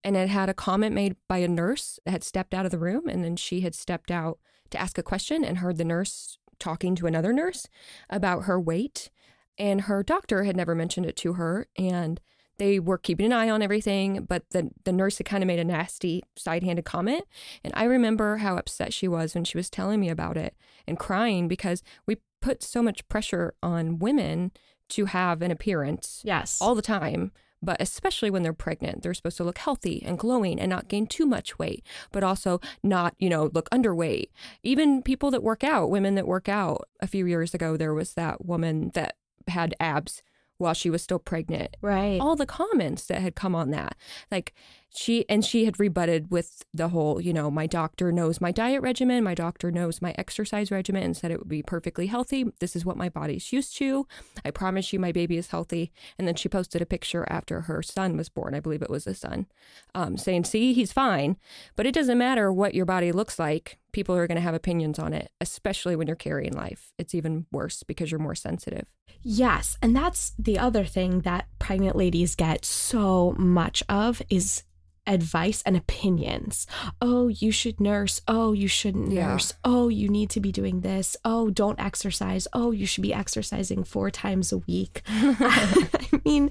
And 0.04 0.16
it 0.16 0.28
had 0.28 0.48
a 0.48 0.54
comment 0.54 0.94
made 0.94 1.16
by 1.28 1.38
a 1.38 1.48
nurse 1.48 1.98
that 2.04 2.12
had 2.12 2.24
stepped 2.24 2.54
out 2.54 2.64
of 2.64 2.70
the 2.70 2.78
room. 2.78 3.08
And 3.08 3.24
then 3.24 3.36
she 3.36 3.60
had 3.60 3.74
stepped 3.74 4.10
out 4.10 4.38
to 4.70 4.80
ask 4.80 4.98
a 4.98 5.02
question 5.02 5.44
and 5.44 5.58
heard 5.58 5.76
the 5.78 5.84
nurse 5.84 6.38
talking 6.58 6.94
to 6.96 7.06
another 7.06 7.32
nurse 7.32 7.66
about 8.10 8.44
her 8.44 8.58
weight. 8.60 9.10
And 9.58 9.82
her 9.82 10.02
doctor 10.02 10.44
had 10.44 10.56
never 10.56 10.74
mentioned 10.74 11.06
it 11.06 11.16
to 11.16 11.34
her. 11.34 11.66
And 11.76 12.20
they 12.58 12.80
were 12.80 12.98
keeping 12.98 13.26
an 13.26 13.32
eye 13.32 13.48
on 13.50 13.62
everything, 13.62 14.24
but 14.24 14.42
the, 14.50 14.70
the 14.84 14.92
nurse 14.92 15.18
had 15.18 15.26
kind 15.26 15.44
of 15.44 15.46
made 15.46 15.60
a 15.60 15.64
nasty 15.64 16.22
side 16.36 16.64
handed 16.64 16.84
comment. 16.84 17.24
And 17.62 17.72
I 17.76 17.84
remember 17.84 18.38
how 18.38 18.56
upset 18.56 18.92
she 18.92 19.06
was 19.06 19.34
when 19.34 19.44
she 19.44 19.56
was 19.56 19.70
telling 19.70 20.00
me 20.00 20.08
about 20.08 20.36
it 20.36 20.56
and 20.86 20.98
crying 20.98 21.46
because 21.46 21.82
we 22.06 22.16
put 22.42 22.62
so 22.64 22.82
much 22.82 23.06
pressure 23.08 23.54
on 23.62 23.98
women 24.00 24.50
to 24.90 25.04
have 25.04 25.40
an 25.42 25.50
appearance 25.52 26.20
Yes. 26.24 26.58
all 26.60 26.74
the 26.74 26.82
time, 26.82 27.30
but 27.62 27.80
especially 27.80 28.30
when 28.30 28.42
they're 28.42 28.52
pregnant. 28.52 29.02
They're 29.02 29.14
supposed 29.14 29.36
to 29.38 29.44
look 29.44 29.58
healthy 29.58 30.02
and 30.04 30.18
glowing 30.18 30.60
and 30.60 30.70
not 30.70 30.88
gain 30.88 31.06
too 31.06 31.26
much 31.26 31.58
weight, 31.58 31.84
but 32.12 32.22
also 32.22 32.60
not, 32.82 33.14
you 33.18 33.28
know, 33.28 33.50
look 33.52 33.68
underweight. 33.70 34.30
Even 34.62 35.02
people 35.02 35.30
that 35.30 35.42
work 35.42 35.64
out, 35.64 35.90
women 35.90 36.14
that 36.14 36.26
work 36.26 36.48
out, 36.48 36.88
a 37.00 37.06
few 37.06 37.26
years 37.26 37.54
ago, 37.54 37.76
there 37.76 37.94
was 37.94 38.14
that 38.14 38.44
woman 38.44 38.90
that 38.94 39.16
had 39.48 39.74
abs 39.80 40.22
while 40.58 40.74
she 40.74 40.90
was 40.90 41.02
still 41.02 41.18
pregnant. 41.18 41.76
Right. 41.80 42.20
All 42.20 42.36
the 42.36 42.46
comments 42.46 43.06
that 43.06 43.22
had 43.22 43.34
come 43.34 43.54
on 43.54 43.70
that. 43.70 43.96
Like 44.30 44.54
she 44.90 45.28
and 45.28 45.44
she 45.44 45.64
had 45.64 45.78
rebutted 45.78 46.30
with 46.30 46.64
the 46.74 46.88
whole, 46.88 47.20
you 47.20 47.32
know, 47.32 47.50
my 47.50 47.66
doctor 47.66 48.10
knows 48.10 48.40
my 48.40 48.50
diet 48.50 48.82
regimen, 48.82 49.22
my 49.22 49.34
doctor 49.34 49.70
knows 49.70 50.02
my 50.02 50.14
exercise 50.18 50.70
regimen 50.70 51.02
and 51.02 51.16
said 51.16 51.30
it 51.30 51.38
would 51.38 51.48
be 51.48 51.62
perfectly 51.62 52.06
healthy. 52.06 52.46
This 52.58 52.74
is 52.74 52.84
what 52.84 52.96
my 52.96 53.08
body's 53.08 53.52
used 53.52 53.76
to. 53.76 54.06
I 54.44 54.50
promise 54.50 54.92
you 54.92 54.98
my 54.98 55.12
baby 55.12 55.36
is 55.36 55.48
healthy. 55.48 55.92
And 56.18 56.26
then 56.26 56.34
she 56.34 56.48
posted 56.48 56.82
a 56.82 56.86
picture 56.86 57.26
after 57.28 57.62
her 57.62 57.82
son 57.82 58.16
was 58.16 58.28
born. 58.28 58.54
I 58.54 58.60
believe 58.60 58.82
it 58.82 58.90
was 58.90 59.06
a 59.06 59.14
son. 59.14 59.46
Um, 59.94 60.16
saying, 60.16 60.44
see, 60.44 60.72
he's 60.72 60.92
fine. 60.92 61.36
But 61.76 61.86
it 61.86 61.94
doesn't 61.94 62.18
matter 62.18 62.52
what 62.52 62.74
your 62.74 62.86
body 62.86 63.12
looks 63.12 63.38
like. 63.38 63.78
People 63.98 64.14
are 64.14 64.28
going 64.28 64.36
to 64.36 64.42
have 64.42 64.54
opinions 64.54 65.00
on 65.00 65.12
it, 65.12 65.32
especially 65.40 65.96
when 65.96 66.06
you're 66.06 66.14
carrying 66.14 66.52
life. 66.52 66.92
It's 66.98 67.16
even 67.16 67.46
worse 67.50 67.82
because 67.82 68.12
you're 68.12 68.20
more 68.20 68.36
sensitive. 68.36 68.86
Yes, 69.24 69.76
and 69.82 69.96
that's 69.96 70.34
the 70.38 70.56
other 70.56 70.84
thing 70.84 71.22
that 71.22 71.48
pregnant 71.58 71.96
ladies 71.96 72.36
get 72.36 72.64
so 72.64 73.34
much 73.36 73.82
of 73.88 74.22
is 74.30 74.62
advice 75.04 75.62
and 75.66 75.76
opinions. 75.76 76.64
Oh, 77.02 77.26
you 77.26 77.50
should 77.50 77.80
nurse. 77.80 78.20
Oh, 78.28 78.52
you 78.52 78.68
shouldn't 78.68 79.10
Yeah. 79.10 79.26
nurse. 79.32 79.52
Oh, 79.64 79.88
you 79.88 80.08
need 80.08 80.30
to 80.30 80.40
be 80.40 80.52
doing 80.52 80.82
this. 80.82 81.16
Oh, 81.24 81.50
don't 81.50 81.80
exercise. 81.80 82.46
Oh, 82.52 82.70
you 82.70 82.86
should 82.86 83.02
be 83.02 83.12
exercising 83.12 83.82
four 83.82 84.12
times 84.12 84.52
a 84.52 84.58
week. 84.58 85.02
I 85.08 86.20
mean, 86.24 86.50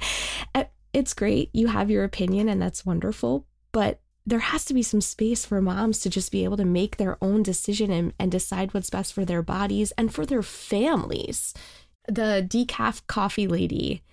eh, 0.54 0.66
it's 0.92 1.14
great. 1.14 1.50
You 1.54 1.68
have 1.68 1.90
your 1.90 2.04
opinion, 2.04 2.50
and 2.50 2.62
that's 2.62 2.86
wonderful. 2.86 3.46
But 3.72 4.02
there 4.28 4.40
has 4.40 4.66
to 4.66 4.74
be 4.74 4.84
some 4.84 5.00
space 5.00 5.46
for 5.46 5.62
moms 5.62 6.00
to 6.00 6.10
just 6.10 6.34
be 6.34 6.44
able 6.44 6.58
to 6.58 6.66
make 6.66 6.98
their 6.98 7.18
own 7.22 7.42
decision 7.42 7.90
and, 7.90 8.14
and 8.20 8.30
decide 8.30 8.74
what's 8.74 8.90
best 8.90 9.14
for 9.14 9.24
their 9.24 9.42
bodies 9.42 9.94
and 9.98 10.14
for 10.14 10.26
their 10.26 10.44
families. 10.44 11.54
The 12.10 12.46
decaf 12.46 13.08
coffee 13.08 13.48
lady 13.48 14.04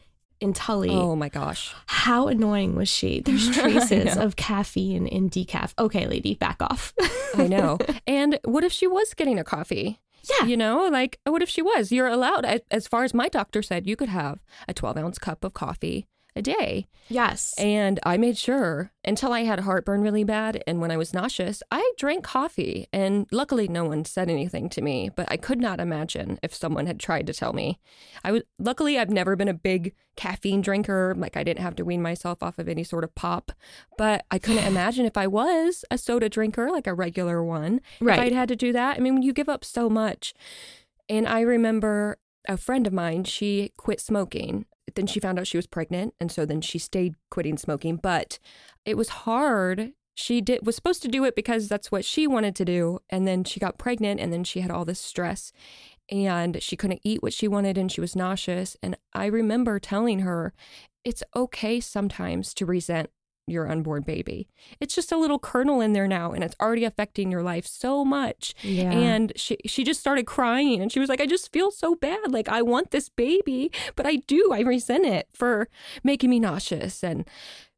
in 0.40 0.52
Tully. 0.52 0.90
Oh 0.90 1.16
my 1.16 1.28
gosh. 1.28 1.74
How 1.86 2.28
annoying 2.28 2.76
was 2.76 2.88
she? 2.88 3.22
There's 3.22 3.50
traces 3.58 4.16
of 4.16 4.36
caffeine 4.36 5.08
in 5.08 5.30
decaf. 5.30 5.74
Okay, 5.80 6.06
lady, 6.06 6.36
back 6.36 6.62
off. 6.62 6.94
I 7.36 7.48
know. 7.48 7.78
And 8.06 8.38
what 8.44 8.62
if 8.62 8.70
she 8.72 8.86
was 8.86 9.14
getting 9.14 9.38
a 9.38 9.44
coffee? 9.44 9.98
Yeah. 10.38 10.46
You 10.46 10.56
know, 10.56 10.88
like, 10.88 11.18
what 11.24 11.42
if 11.42 11.48
she 11.48 11.60
was? 11.60 11.90
You're 11.90 12.06
allowed, 12.06 12.46
as 12.70 12.86
far 12.86 13.02
as 13.02 13.14
my 13.14 13.28
doctor 13.28 13.62
said, 13.62 13.86
you 13.86 13.96
could 13.96 14.10
have 14.10 14.38
a 14.68 14.74
12 14.74 14.96
ounce 14.96 15.18
cup 15.18 15.42
of 15.42 15.54
coffee 15.54 16.06
a 16.36 16.42
day. 16.42 16.86
Yes. 17.08 17.54
And 17.58 18.00
I 18.04 18.16
made 18.16 18.36
sure 18.38 18.90
until 19.04 19.32
I 19.32 19.44
had 19.44 19.60
heartburn 19.60 20.00
really 20.02 20.24
bad 20.24 20.62
and 20.66 20.80
when 20.80 20.90
I 20.90 20.96
was 20.96 21.12
nauseous, 21.14 21.62
I 21.70 21.92
drank 21.98 22.24
coffee. 22.24 22.88
And 22.92 23.26
luckily, 23.30 23.68
no 23.68 23.84
one 23.84 24.04
said 24.04 24.28
anything 24.28 24.68
to 24.70 24.80
me, 24.82 25.10
but 25.14 25.30
I 25.30 25.36
could 25.36 25.60
not 25.60 25.80
imagine 25.80 26.38
if 26.42 26.54
someone 26.54 26.86
had 26.86 26.98
tried 26.98 27.26
to 27.28 27.34
tell 27.34 27.52
me. 27.52 27.78
I 28.24 28.32
was 28.32 28.42
luckily, 28.58 28.98
I've 28.98 29.10
never 29.10 29.36
been 29.36 29.48
a 29.48 29.54
big 29.54 29.94
caffeine 30.16 30.60
drinker. 30.62 31.14
Like, 31.16 31.36
I 31.36 31.44
didn't 31.44 31.62
have 31.62 31.76
to 31.76 31.84
wean 31.84 32.02
myself 32.02 32.42
off 32.42 32.58
of 32.58 32.68
any 32.68 32.84
sort 32.84 33.04
of 33.04 33.14
pop, 33.14 33.52
but 33.98 34.24
I 34.30 34.38
couldn't 34.38 34.64
imagine 34.74 35.04
if 35.06 35.16
I 35.16 35.26
was 35.26 35.84
a 35.90 35.98
soda 35.98 36.28
drinker, 36.28 36.70
like 36.70 36.86
a 36.86 36.94
regular 36.94 37.44
one, 37.44 37.80
Right. 38.00 38.18
if 38.18 38.24
I'd 38.24 38.32
had 38.32 38.48
to 38.48 38.56
do 38.56 38.72
that. 38.72 38.96
I 38.96 39.00
mean, 39.00 39.22
you 39.22 39.32
give 39.32 39.48
up 39.48 39.64
so 39.64 39.88
much. 39.90 40.34
And 41.08 41.28
I 41.28 41.40
remember 41.42 42.18
a 42.48 42.56
friend 42.56 42.86
of 42.86 42.92
mine, 42.92 43.24
she 43.24 43.72
quit 43.76 44.00
smoking. 44.00 44.64
Then 44.94 45.06
she 45.06 45.20
found 45.20 45.38
out 45.38 45.46
she 45.46 45.56
was 45.56 45.66
pregnant. 45.66 46.14
And 46.20 46.30
so 46.30 46.44
then 46.44 46.60
she 46.60 46.78
stayed 46.78 47.14
quitting 47.30 47.56
smoking. 47.56 47.96
But 47.96 48.38
it 48.84 48.96
was 48.96 49.08
hard. 49.08 49.92
She 50.16 50.40
did 50.40 50.64
was 50.64 50.76
supposed 50.76 51.02
to 51.02 51.08
do 51.08 51.24
it 51.24 51.34
because 51.34 51.68
that's 51.68 51.90
what 51.90 52.04
she 52.04 52.26
wanted 52.26 52.54
to 52.56 52.64
do. 52.64 53.00
And 53.10 53.26
then 53.26 53.44
she 53.44 53.58
got 53.58 53.78
pregnant 53.78 54.20
and 54.20 54.32
then 54.32 54.44
she 54.44 54.60
had 54.60 54.70
all 54.70 54.84
this 54.84 55.00
stress 55.00 55.52
and 56.10 56.62
she 56.62 56.76
couldn't 56.76 57.00
eat 57.02 57.22
what 57.22 57.32
she 57.32 57.48
wanted 57.48 57.76
and 57.76 57.90
she 57.90 58.00
was 58.00 58.14
nauseous. 58.14 58.76
And 58.82 58.96
I 59.12 59.26
remember 59.26 59.78
telling 59.78 60.20
her, 60.20 60.52
it's 61.04 61.22
okay 61.34 61.80
sometimes 61.80 62.54
to 62.54 62.66
resent 62.66 63.10
your 63.46 63.70
unborn 63.70 64.02
baby. 64.02 64.48
It's 64.80 64.94
just 64.94 65.12
a 65.12 65.18
little 65.18 65.38
kernel 65.38 65.80
in 65.80 65.92
there 65.92 66.08
now 66.08 66.32
and 66.32 66.42
it's 66.42 66.56
already 66.60 66.84
affecting 66.84 67.30
your 67.30 67.42
life 67.42 67.66
so 67.66 68.04
much. 68.04 68.54
yeah. 68.62 68.90
And 68.90 69.32
she 69.36 69.58
she 69.66 69.84
just 69.84 70.00
started 70.00 70.26
crying 70.26 70.80
and 70.80 70.90
she 70.90 71.00
was 71.00 71.08
like, 71.08 71.20
I 71.20 71.26
just 71.26 71.52
feel 71.52 71.70
so 71.70 71.94
bad. 71.94 72.32
Like 72.32 72.48
I 72.48 72.62
want 72.62 72.90
this 72.90 73.08
baby, 73.08 73.70
but 73.96 74.06
I 74.06 74.16
do. 74.16 74.50
I 74.52 74.60
resent 74.60 75.04
it 75.04 75.28
for 75.34 75.68
making 76.02 76.30
me 76.30 76.40
nauseous 76.40 77.04
and 77.04 77.28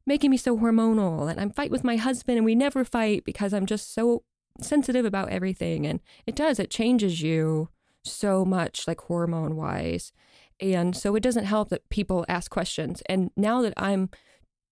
making 0.07 0.31
me 0.31 0.37
so 0.37 0.57
hormonal. 0.57 1.31
And 1.31 1.41
I'm 1.41 1.51
fight 1.51 1.71
with 1.71 1.85
my 1.85 1.97
husband 1.97 2.37
and 2.39 2.45
we 2.45 2.55
never 2.55 2.85
fight 2.85 3.25
because 3.25 3.53
I'm 3.53 3.67
just 3.67 3.93
so 3.93 4.23
sensitive 4.61 5.05
about 5.05 5.31
everything. 5.31 5.87
And 5.87 6.01
it 6.27 6.37
does, 6.37 6.59
it 6.59 6.71
changes 6.71 7.23
you 7.23 7.71
so 8.05 8.45
much, 8.45 8.87
like 8.87 9.01
hormone 9.03 9.57
wise. 9.57 10.13
And 10.61 10.97
so 10.97 11.15
it 11.17 11.23
doesn't 11.23 11.45
help 11.45 11.69
that 11.71 11.89
people 11.91 12.25
ask 12.29 12.51
questions. 12.51 13.03
And 13.07 13.31
now 13.37 13.61
that 13.63 13.75
I'm 13.77 14.09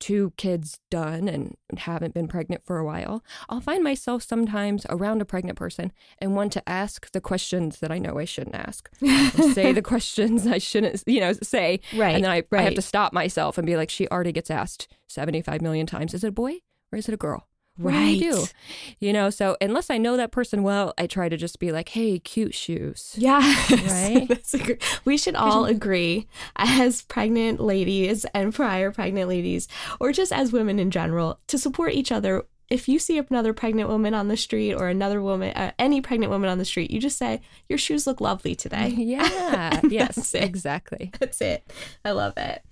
two 0.01 0.33
kids 0.37 0.79
done 0.91 1.29
and 1.29 1.57
haven't 1.79 2.15
been 2.15 2.29
pregnant 2.29 2.63
for 2.65 2.79
a 2.79 2.85
while, 2.85 3.25
I'll 3.49 3.61
find 3.61 3.83
myself 3.83 4.23
sometimes 4.23 4.87
around 4.89 5.23
a 5.23 5.25
pregnant 5.25 5.57
person 5.59 5.93
and 6.19 6.35
want 6.35 6.53
to 6.53 6.69
ask 6.69 7.11
the 7.13 7.21
questions 7.21 7.81
that 7.81 7.91
I 7.91 7.99
know 7.99 8.19
I 8.19 8.25
shouldn't 8.25 8.57
ask, 8.57 8.91
say 9.55 9.73
the 9.73 9.83
questions 9.83 10.47
I 10.47 10.59
shouldn't, 10.59 11.03
you 11.07 11.21
know, 11.21 11.33
say. 11.33 11.81
Right, 11.95 12.15
And 12.15 12.25
then 12.25 12.31
I, 12.31 12.43
I 12.53 12.63
have 12.63 12.75
to 12.75 12.83
stop 12.83 13.13
myself 13.13 13.59
and 13.59 13.67
be 13.67 13.77
like, 13.77 13.91
she 13.91 14.09
already 14.09 14.33
gets 14.33 14.51
asked 14.51 14.89
75 15.09 15.63
million 15.63 15.87
times, 15.87 16.15
is 16.15 16.25
it 16.25 16.29
a 16.29 16.33
boy 16.33 16.57
or 16.93 16.99
is 16.99 17.09
it 17.09 17.15
a 17.15 17.19
girl? 17.19 17.49
What 17.77 17.91
do 17.91 17.97
I 17.97 18.19
do? 18.19 18.33
Right. 18.39 18.53
You 19.01 19.13
know, 19.13 19.31
so 19.31 19.57
unless 19.61 19.91
I 19.91 19.99
know 19.99 20.17
that 20.17 20.31
person 20.31 20.63
well, 20.63 20.95
I 20.97 21.07
try 21.07 21.29
to 21.29 21.37
just 21.37 21.59
be 21.59 21.73
like, 21.73 21.89
hey, 21.89 22.21
cute 22.21 22.55
shoes. 22.55 23.15
Yeah. 23.19 23.41
Right? 23.71 24.27
That's 24.29 24.55
a 24.55 24.59
gr- 24.59 24.73
we 25.05 25.19
should 25.19 25.35
all 25.35 25.65
agree 25.65 26.29
as 26.57 27.03
pregnant 27.03 27.61
ladies 27.61 28.25
and 28.27 28.55
prior 28.55 28.93
pregnant 28.93 29.29
ladies, 29.29 29.67
or 29.99 30.13
just 30.13 30.33
as 30.33 30.53
women 30.53 30.79
in 30.79 30.91
general, 30.93 31.41
to 31.49 31.59
support 31.59 31.95
each 31.95 32.13
other. 32.13 32.45
If 32.71 32.89
you 32.89 32.99
see 32.99 33.19
another 33.19 33.53
pregnant 33.53 33.89
woman 33.89 34.15
on 34.15 34.29
the 34.29 34.37
street 34.37 34.75
or 34.75 34.89
another 34.89 35.21
woman, 35.21 35.55
uh, 35.55 35.73
any 35.79 36.01
pregnant 36.01 36.31
woman 36.31 36.49
on 36.49 36.59
the 36.59 36.65
street, 36.65 36.91
you 36.91 37.01
just 37.01 37.19
say, 37.19 37.41
Your 37.69 37.79
shoes 37.79 38.07
look 38.07 38.21
lovely 38.21 38.55
today. 38.55 38.89
Yeah. 38.97 39.81
Yes, 39.91 40.15
that's 40.15 40.35
exactly. 40.35 41.11
That's 41.19 41.41
it. 41.41 41.71
I 42.05 42.13
love 42.13 42.35
it. 42.37 42.63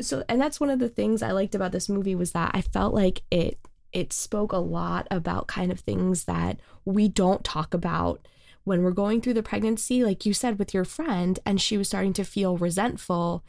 So, 0.00 0.24
and 0.28 0.40
that's 0.40 0.58
one 0.60 0.68
of 0.70 0.80
the 0.80 0.88
things 0.88 1.22
I 1.22 1.30
liked 1.30 1.54
about 1.54 1.72
this 1.72 1.88
movie 1.88 2.14
was 2.14 2.32
that 2.32 2.50
I 2.54 2.60
felt 2.60 2.92
like 2.92 3.22
it 3.30 3.58
it 3.92 4.12
spoke 4.12 4.52
a 4.52 4.58
lot 4.58 5.06
about 5.10 5.46
kind 5.46 5.70
of 5.70 5.80
things 5.80 6.24
that 6.24 6.58
we 6.84 7.08
don't 7.08 7.44
talk 7.44 7.74
about 7.74 8.26
when 8.64 8.82
we're 8.82 8.92
going 8.92 9.20
through 9.20 9.34
the 9.34 9.42
pregnancy, 9.42 10.04
like 10.04 10.24
you 10.24 10.32
said 10.32 10.58
with 10.58 10.72
your 10.72 10.84
friend, 10.84 11.38
and 11.44 11.60
she 11.60 11.76
was 11.76 11.88
starting 11.88 12.12
to 12.12 12.24
feel 12.24 12.56
resentful, 12.56 13.44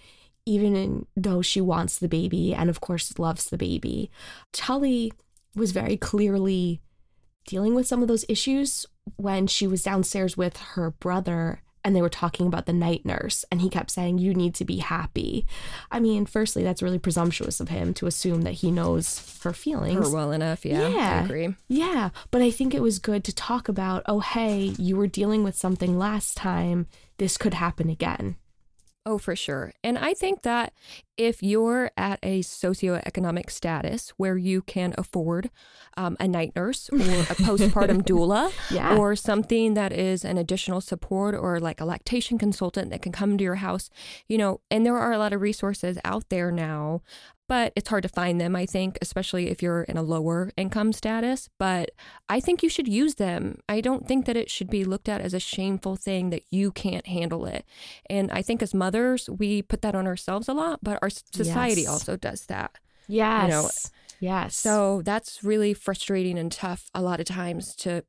even 0.45 1.05
though 1.15 1.41
she 1.41 1.61
wants 1.61 1.99
the 1.99 2.07
baby 2.07 2.53
and 2.53 2.69
of 2.69 2.81
course 2.81 3.17
loves 3.19 3.49
the 3.49 3.57
baby. 3.57 4.09
Tully 4.51 5.13
was 5.55 5.71
very 5.71 5.97
clearly 5.97 6.81
dealing 7.45 7.75
with 7.75 7.87
some 7.87 8.01
of 8.01 8.07
those 8.07 8.25
issues 8.27 8.85
when 9.17 9.47
she 9.47 9.67
was 9.67 9.83
downstairs 9.83 10.35
with 10.35 10.57
her 10.57 10.91
brother 10.91 11.61
and 11.83 11.95
they 11.95 12.01
were 12.01 12.09
talking 12.09 12.47
about 12.47 12.65
the 12.65 12.73
night 12.73 13.05
nurse 13.05 13.43
and 13.51 13.61
he 13.61 13.69
kept 13.69 13.91
saying 13.91 14.17
you 14.17 14.33
need 14.33 14.53
to 14.55 14.65
be 14.65 14.77
happy 14.77 15.45
i 15.91 15.99
mean 15.99 16.25
firstly 16.25 16.63
that's 16.63 16.81
really 16.81 16.99
presumptuous 16.99 17.59
of 17.59 17.69
him 17.69 17.93
to 17.93 18.07
assume 18.07 18.41
that 18.43 18.53
he 18.53 18.71
knows 18.71 19.39
her 19.43 19.53
feelings 19.53 20.07
Her 20.07 20.13
well 20.13 20.31
enough. 20.31 20.65
Yeah, 20.65 20.87
Yeah. 20.87 21.19
I 21.21 21.25
agree. 21.25 21.55
yeah 21.67 22.09
but 22.31 22.41
i 22.41 22.49
think 22.51 22.73
it 22.73 22.81
was 22.81 22.99
good 22.99 23.23
to 23.25 23.35
talk 23.35 23.67
about 23.67 24.03
oh 24.07 24.19
hey 24.21 24.73
you 24.77 24.95
were 24.95 25.07
dealing 25.07 25.43
with 25.43 25.55
something 25.55 25.97
last 25.97 26.37
time 26.37 26.87
this 27.17 27.37
could 27.37 27.53
happen 27.55 27.89
again 27.89 28.35
Oh, 29.05 29.17
for 29.17 29.35
sure. 29.35 29.73
And 29.83 29.97
I 29.97 30.13
think 30.13 30.43
that 30.43 30.71
if 31.17 31.43
you're 31.43 31.91
at 31.95 32.19
a 32.23 32.41
socioeconomic 32.41 33.49
status 33.49 34.09
where 34.17 34.37
you 34.37 34.61
can 34.61 34.93
afford 34.97 35.49
um, 35.95 36.17
a 36.19 36.27
night 36.27 36.53
nurse 36.55 36.89
or 36.91 36.97
a 36.97 37.35
postpartum 37.35 38.01
doula 38.07 38.51
Yeah. 38.71 38.97
or 38.97 39.15
something 39.15 39.75
that 39.75 39.93
is 39.93 40.25
an 40.25 40.37
additional 40.37 40.81
support 40.81 41.35
or 41.35 41.59
like 41.59 41.79
a 41.79 41.85
lactation 41.85 42.37
consultant 42.37 42.89
that 42.89 43.01
can 43.01 43.11
come 43.11 43.37
to 43.37 43.43
your 43.43 43.55
house, 43.55 43.89
you 44.27 44.37
know, 44.37 44.61
and 44.71 44.85
there 44.85 44.97
are 44.97 45.11
a 45.11 45.17
lot 45.19 45.33
of 45.33 45.41
resources 45.41 45.97
out 46.03 46.29
there 46.29 46.51
now. 46.51 47.01
But 47.49 47.73
it's 47.75 47.89
hard 47.89 48.03
to 48.03 48.09
find 48.09 48.39
them, 48.39 48.55
I 48.55 48.65
think, 48.65 48.97
especially 49.01 49.49
if 49.49 49.61
you're 49.61 49.83
in 49.83 49.97
a 49.97 50.01
lower 50.01 50.49
income 50.55 50.93
status. 50.93 51.49
But 51.59 51.91
I 52.29 52.39
think 52.39 52.63
you 52.63 52.69
should 52.69 52.87
use 52.87 53.15
them. 53.15 53.59
I 53.67 53.81
don't 53.81 54.07
think 54.07 54.25
that 54.25 54.37
it 54.37 54.49
should 54.49 54.69
be 54.69 54.85
looked 54.85 55.09
at 55.09 55.19
as 55.19 55.33
a 55.33 55.41
shameful 55.41 55.97
thing 55.97 56.29
that 56.29 56.43
you 56.51 56.71
can't 56.71 57.05
handle 57.05 57.45
it. 57.45 57.65
And 58.09 58.31
I 58.31 58.41
think 58.41 58.61
as 58.63 58.73
mothers, 58.73 59.29
we 59.29 59.61
put 59.61 59.81
that 59.81 59.93
on 59.93 60.07
ourselves 60.07 60.47
a 60.47 60.53
lot, 60.53 60.79
but 60.81 61.02
our 61.03 61.09
society 61.09 61.81
Yes. 61.83 61.89
also 61.93 62.15
does 62.17 62.45
that. 62.47 62.71
yes 63.07 63.49
know, 63.49 63.69
yes 64.19 64.55
So 64.55 65.01
that's 65.03 65.43
really 65.43 65.73
frustrating 65.73 66.37
and 66.39 66.51
tough 66.51 66.89
a 66.93 67.01
lot 67.01 67.19
of 67.19 67.25
times 67.27 67.75
to 67.83 68.03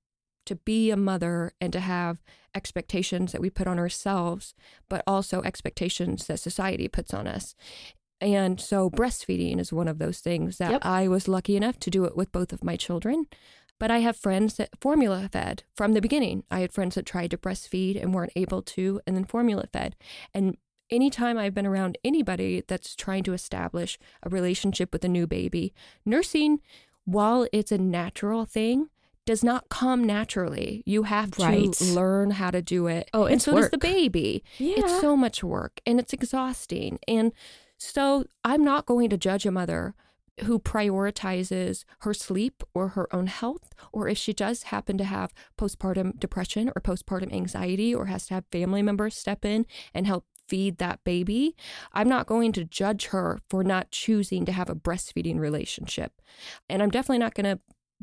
to 0.46 0.54
be 0.56 0.90
a 0.90 0.96
mother 0.96 1.52
and 1.60 1.72
to 1.72 1.80
have 1.80 2.22
expectations 2.54 3.32
that 3.32 3.40
we 3.40 3.48
put 3.50 3.66
on 3.66 3.78
ourselves, 3.78 4.54
but 4.90 5.02
also 5.06 5.40
expectations 5.42 6.26
that 6.26 6.38
society 6.38 6.86
puts 6.86 7.14
on 7.14 7.26
us. 7.26 7.54
And 8.20 8.60
so 8.60 8.90
breastfeeding 8.90 9.58
is 9.58 9.72
one 9.72 9.88
of 9.88 9.98
those 9.98 10.20
things 10.20 10.58
that 10.58 10.70
Yep. 10.70 10.84
I 10.84 11.08
was 11.08 11.28
lucky 11.28 11.56
enough 11.56 11.78
to 11.80 11.90
do 11.90 12.04
it 12.04 12.14
with 12.16 12.30
both 12.30 12.52
of 12.52 12.62
my 12.62 12.76
children. 12.76 13.26
But 13.80 13.90
I 13.90 13.98
have 14.06 14.16
friends 14.16 14.54
that 14.58 14.70
formula 14.80 15.28
fed 15.32 15.64
from 15.74 15.94
the 15.94 16.00
beginning. 16.00 16.44
I 16.50 16.60
had 16.60 16.72
friends 16.72 16.94
that 16.94 17.06
tried 17.06 17.30
to 17.32 17.38
breastfeed 17.38 18.00
and 18.00 18.14
weren't 18.14 18.32
able 18.36 18.62
to, 18.76 19.00
and 19.06 19.16
then 19.16 19.24
formula 19.24 19.64
fed. 19.72 19.96
And 20.32 20.56
anytime 20.90 21.38
I've 21.38 21.54
been 21.54 21.66
around 21.66 21.98
anybody 22.04 22.62
that's 22.66 22.94
trying 22.96 23.22
to 23.24 23.32
establish 23.32 23.98
a 24.22 24.28
relationship 24.28 24.92
with 24.92 25.04
a 25.04 25.08
new 25.08 25.26
baby, 25.26 25.72
nursing, 26.04 26.60
while 27.04 27.46
it's 27.52 27.72
a 27.72 27.78
natural 27.78 28.44
thing, 28.44 28.88
does 29.26 29.42
not 29.42 29.68
come 29.70 30.04
naturally. 30.04 30.82
You 30.84 31.04
have 31.04 31.30
to 31.32 31.42
Right. 31.44 31.80
learn 31.80 32.32
how 32.32 32.50
to 32.50 32.60
do 32.60 32.86
it. 32.88 33.08
Oh, 33.14 33.24
and 33.24 33.36
it's 33.36 33.44
so 33.44 33.54
does 33.56 33.70
the 33.70 33.78
baby. 33.78 34.44
Yeah. 34.58 34.74
It's 34.78 35.00
so 35.00 35.16
much 35.16 35.42
work 35.42 35.80
and 35.86 35.98
it's 35.98 36.12
exhausting. 36.12 36.98
And 37.08 37.32
so 37.78 38.24
I'm 38.44 38.62
not 38.62 38.84
going 38.86 39.08
to 39.10 39.16
judge 39.16 39.46
a 39.46 39.50
mother 39.50 39.94
who 40.42 40.58
prioritizes 40.58 41.84
her 42.00 42.12
sleep 42.12 42.62
or 42.74 42.88
her 42.88 43.06
own 43.14 43.28
health, 43.28 43.72
or 43.92 44.08
if 44.08 44.18
she 44.18 44.32
does 44.32 44.64
happen 44.64 44.98
to 44.98 45.04
have 45.04 45.32
postpartum 45.56 46.18
depression 46.18 46.68
or 46.74 46.80
postpartum 46.82 47.32
anxiety, 47.32 47.94
or 47.94 48.06
has 48.06 48.26
to 48.26 48.34
have 48.34 48.44
family 48.50 48.82
members 48.82 49.16
step 49.16 49.44
in 49.44 49.64
and 49.94 50.06
help 50.06 50.24
feed 50.48 50.78
that 50.78 51.02
baby. 51.04 51.56
I'm 51.92 52.08
not 52.08 52.26
going 52.26 52.52
to 52.52 52.64
judge 52.64 53.06
her 53.06 53.38
for 53.48 53.64
not 53.64 53.90
choosing 53.90 54.44
to 54.46 54.52
have 54.52 54.70
a 54.70 54.74
breastfeeding 54.74 55.38
relationship. 55.38 56.20
And 56.68 56.82
I'm 56.82 56.90
definitely 56.90 57.18
not 57.18 57.34
going 57.34 57.56
to 57.56 57.60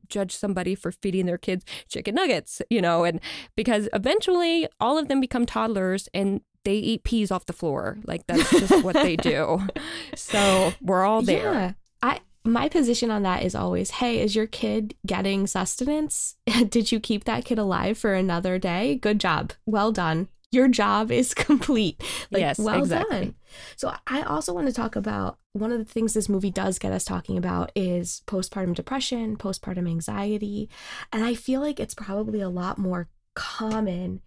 judge 0.08 0.36
somebody 0.36 0.76
for 0.76 0.92
feeding 0.92 1.26
their 1.26 1.38
kids 1.38 1.66
chicken 1.88 2.16
nuggets, 2.16 2.62
you 2.70 2.82
know, 2.82 3.04
and 3.04 3.20
because 3.56 3.88
eventually 3.94 4.68
all 4.80 4.98
of 4.98 5.08
them 5.08 5.20
become 5.20 5.46
toddlers 5.46 6.10
and 6.14 6.42
they 6.64 6.76
eat 6.76 7.04
peas 7.04 7.32
off 7.32 7.46
the 7.46 7.54
floor. 7.54 7.98
Like 8.06 8.28
that's 8.28 8.50
just 8.52 8.84
what 8.84 8.94
they 8.94 9.16
do. 9.16 9.62
So 10.16 10.74
we're 10.82 11.04
all 11.04 11.22
there. 11.22 11.54
Yeah. 11.54 11.72
I 12.02 12.20
my 12.44 12.70
position 12.70 13.12
on 13.12 13.24
that 13.24 13.44
is 13.44 13.56
always, 13.56 13.92
hey, 13.92 14.20
is 14.20 14.36
your 14.36 14.48
kid 14.48 14.96
getting 15.06 15.48
sustenance? 15.48 16.36
Did 16.70 16.92
you 16.92 17.00
keep 17.00 17.24
that 17.26 17.46
kid 17.46 17.58
alive 17.58 17.98
for 17.98 18.14
another 18.14 18.58
day? 18.60 18.96
Good 18.96 19.20
job. 19.20 19.54
Well 19.66 19.92
done. 19.92 20.28
Your 20.52 20.68
job 20.68 21.12
is 21.12 21.34
complete. 21.34 22.02
Like, 22.30 22.42
Yes, 22.42 22.60
well 22.60 22.80
exactly. 22.80 23.20
done. 23.20 23.36
So 23.76 23.94
I 24.08 24.22
also 24.24 24.54
want 24.54 24.68
to 24.68 24.74
talk 24.74 24.96
about 24.96 25.38
one 25.54 25.72
of 25.72 25.80
the 25.80 25.86
things 25.86 26.14
this 26.14 26.30
movie 26.30 26.52
does 26.52 26.80
get 26.80 26.92
us 26.92 27.04
talking 27.04 27.38
about 27.38 27.72
is 27.76 28.22
postpartum 28.28 28.74
depression, 28.76 29.38
postpartum 29.38 29.90
anxiety, 29.90 30.70
and 31.12 31.24
I 31.24 31.34
feel 31.34 31.62
like 31.62 31.80
it's 31.80 31.94
probably 31.94 32.42
a 32.42 32.50
lot 32.50 32.78
more 32.78 33.10
common 33.34 34.22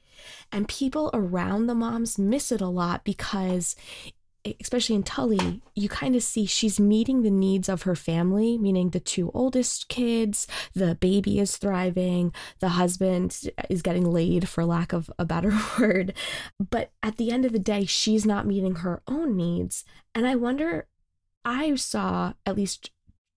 and 0.52 0.68
people 0.68 1.10
around 1.12 1.66
the 1.66 1.74
moms 1.74 2.18
miss 2.18 2.52
it 2.52 2.60
a 2.60 2.68
lot 2.68 3.04
because 3.04 3.74
especially 4.60 4.96
in 4.96 5.02
Tully, 5.02 5.62
you 5.74 5.88
kind 5.88 6.14
of 6.14 6.22
see 6.22 6.46
she's 6.46 6.78
meeting 6.78 7.22
the 7.22 7.30
needs 7.30 7.68
of 7.68 7.82
her 7.82 7.94
family, 7.94 8.58
meaning 8.58 8.90
the 8.90 9.00
two 9.00 9.30
oldest 9.32 9.88
kids, 9.88 10.46
the 10.74 10.94
baby 10.96 11.38
is 11.38 11.56
thriving, 11.56 12.32
the 12.60 12.70
husband 12.70 13.50
is 13.70 13.82
getting 13.82 14.04
laid, 14.04 14.48
for 14.48 14.64
lack 14.64 14.92
of 14.92 15.10
a 15.18 15.24
better 15.24 15.52
word. 15.78 16.14
But 16.58 16.92
at 17.02 17.16
the 17.16 17.30
end 17.30 17.44
of 17.44 17.52
the 17.52 17.58
day, 17.58 17.84
she's 17.84 18.26
not 18.26 18.46
meeting 18.46 18.76
her 18.76 19.02
own 19.06 19.36
needs. 19.36 19.84
And 20.14 20.26
I 20.26 20.34
wonder, 20.36 20.88
I 21.44 21.74
saw, 21.76 22.34
at 22.44 22.56
least 22.56 22.90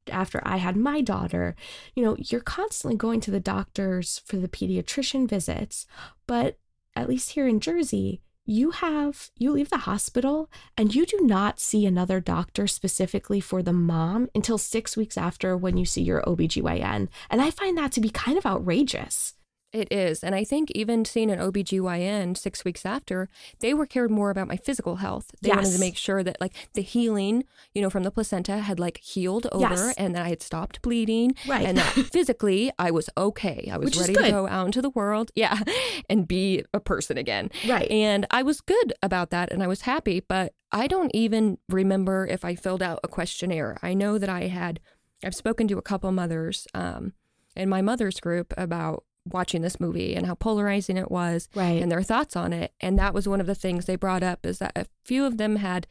after 0.09 0.41
I 0.45 0.57
had 0.57 0.75
my 0.75 1.01
daughter, 1.01 1.55
you 1.95 2.03
know, 2.03 2.15
you're 2.17 2.41
constantly 2.41 2.97
going 2.97 3.19
to 3.21 3.31
the 3.31 3.39
doctors 3.39 4.21
for 4.25 4.37
the 4.37 4.47
pediatrician 4.47 5.27
visits, 5.27 5.85
but 6.27 6.57
at 6.95 7.09
least 7.09 7.31
here 7.31 7.47
in 7.47 7.59
Jersey, 7.59 8.21
you 8.47 8.71
have 8.71 9.29
you 9.37 9.51
leave 9.51 9.69
the 9.69 9.79
hospital 9.79 10.49
and 10.77 10.95
you 10.95 11.05
do 11.05 11.19
not 11.21 11.59
see 11.59 11.85
another 11.85 12.19
doctor 12.19 12.65
specifically 12.65 13.39
for 13.41 13.61
the 13.61 13.73
mom 13.73 14.29
until 14.33 14.57
6 14.57 14.97
weeks 14.97 15.17
after 15.17 15.55
when 15.55 15.77
you 15.77 15.85
see 15.85 16.01
your 16.01 16.21
OBGYN. 16.21 17.09
And 17.29 17.41
I 17.41 17.51
find 17.51 17.77
that 17.77 17.91
to 17.91 18.01
be 18.01 18.09
kind 18.09 18.37
of 18.37 18.45
outrageous. 18.45 19.35
It 19.73 19.91
is. 19.91 20.23
And 20.23 20.33
I 20.33 20.43
think 20.45 20.71
even 20.71 21.03
seeing 21.03 21.29
an 21.29 21.39
OBGYN 21.39 22.37
six 22.37 22.63
weeks 22.63 22.85
after, 22.85 23.27
they 23.59 23.73
were 23.73 23.85
cared 23.85 24.09
more 24.09 24.29
about 24.29 24.47
my 24.47 24.55
physical 24.55 24.95
health. 24.97 25.31
They 25.41 25.49
wanted 25.49 25.73
to 25.73 25.79
make 25.79 25.97
sure 25.97 26.23
that 26.23 26.37
like 26.39 26.53
the 26.73 26.81
healing, 26.81 27.43
you 27.73 27.81
know, 27.81 27.89
from 27.89 28.03
the 28.03 28.11
placenta 28.11 28.59
had 28.59 28.79
like 28.79 28.97
healed 28.99 29.45
over 29.51 29.67
Yes. 29.75 29.95
and 29.97 30.15
that 30.15 30.23
I 30.25 30.29
had 30.29 30.41
stopped 30.41 30.81
bleeding. 30.81 31.35
Right. 31.45 31.65
And 31.65 31.77
that 31.77 31.91
physically 32.13 32.71
I 32.79 32.91
was 32.91 33.09
okay. 33.17 33.69
I 33.71 33.77
was 33.77 33.87
Which 33.87 33.97
ready 33.97 34.13
to 34.13 34.31
go 34.31 34.47
out 34.47 34.67
into 34.67 34.81
the 34.81 34.89
world. 34.89 35.31
Yeah. 35.35 35.59
And 36.09 36.27
be 36.27 36.63
a 36.73 36.79
person 36.79 37.17
again. 37.17 37.51
Right. 37.67 37.89
And 37.91 38.25
I 38.31 38.41
was 38.43 38.61
good 38.61 38.93
about 39.03 39.29
that 39.31 39.51
and 39.51 39.61
I 39.61 39.67
was 39.67 39.81
happy, 39.81 40.21
but 40.21 40.53
I 40.71 40.87
don't 40.87 41.11
even 41.13 41.57
remember 41.67 42.25
if 42.25 42.45
I 42.45 42.55
filled 42.55 42.81
out 42.81 42.99
a 43.03 43.07
questionnaire. 43.09 43.77
I 43.83 43.93
know 43.93 44.17
that 44.17 44.29
I 44.29 44.47
had, 44.47 44.79
I've 45.25 45.35
spoken 45.35 45.67
to 45.67 45.77
a 45.77 45.81
couple 45.81 46.11
mothers 46.13 46.67
um, 46.73 47.13
in 47.55 47.67
my 47.67 47.81
mother's 47.81 48.19
group 48.21 48.53
about 48.57 49.03
watching 49.31 49.61
this 49.61 49.79
movie 49.79 50.15
and 50.15 50.25
how 50.25 50.35
polarizing 50.35 50.97
it 50.97 51.09
was 51.11 51.49
Right. 51.55 51.81
and 51.81 51.91
their 51.91 52.01
thoughts 52.03 52.35
on 52.35 52.53
it. 52.53 52.71
And 52.81 52.97
that 52.99 53.13
was 53.13 53.27
one 53.27 53.41
of 53.41 53.47
the 53.47 53.55
things 53.55 53.85
they 53.85 53.95
brought 53.95 54.23
up 54.23 54.45
is 54.45 54.59
that 54.59 54.71
a 54.75 54.85
few 55.03 55.25
of 55.25 55.37
them 55.37 55.57
had 55.57 55.87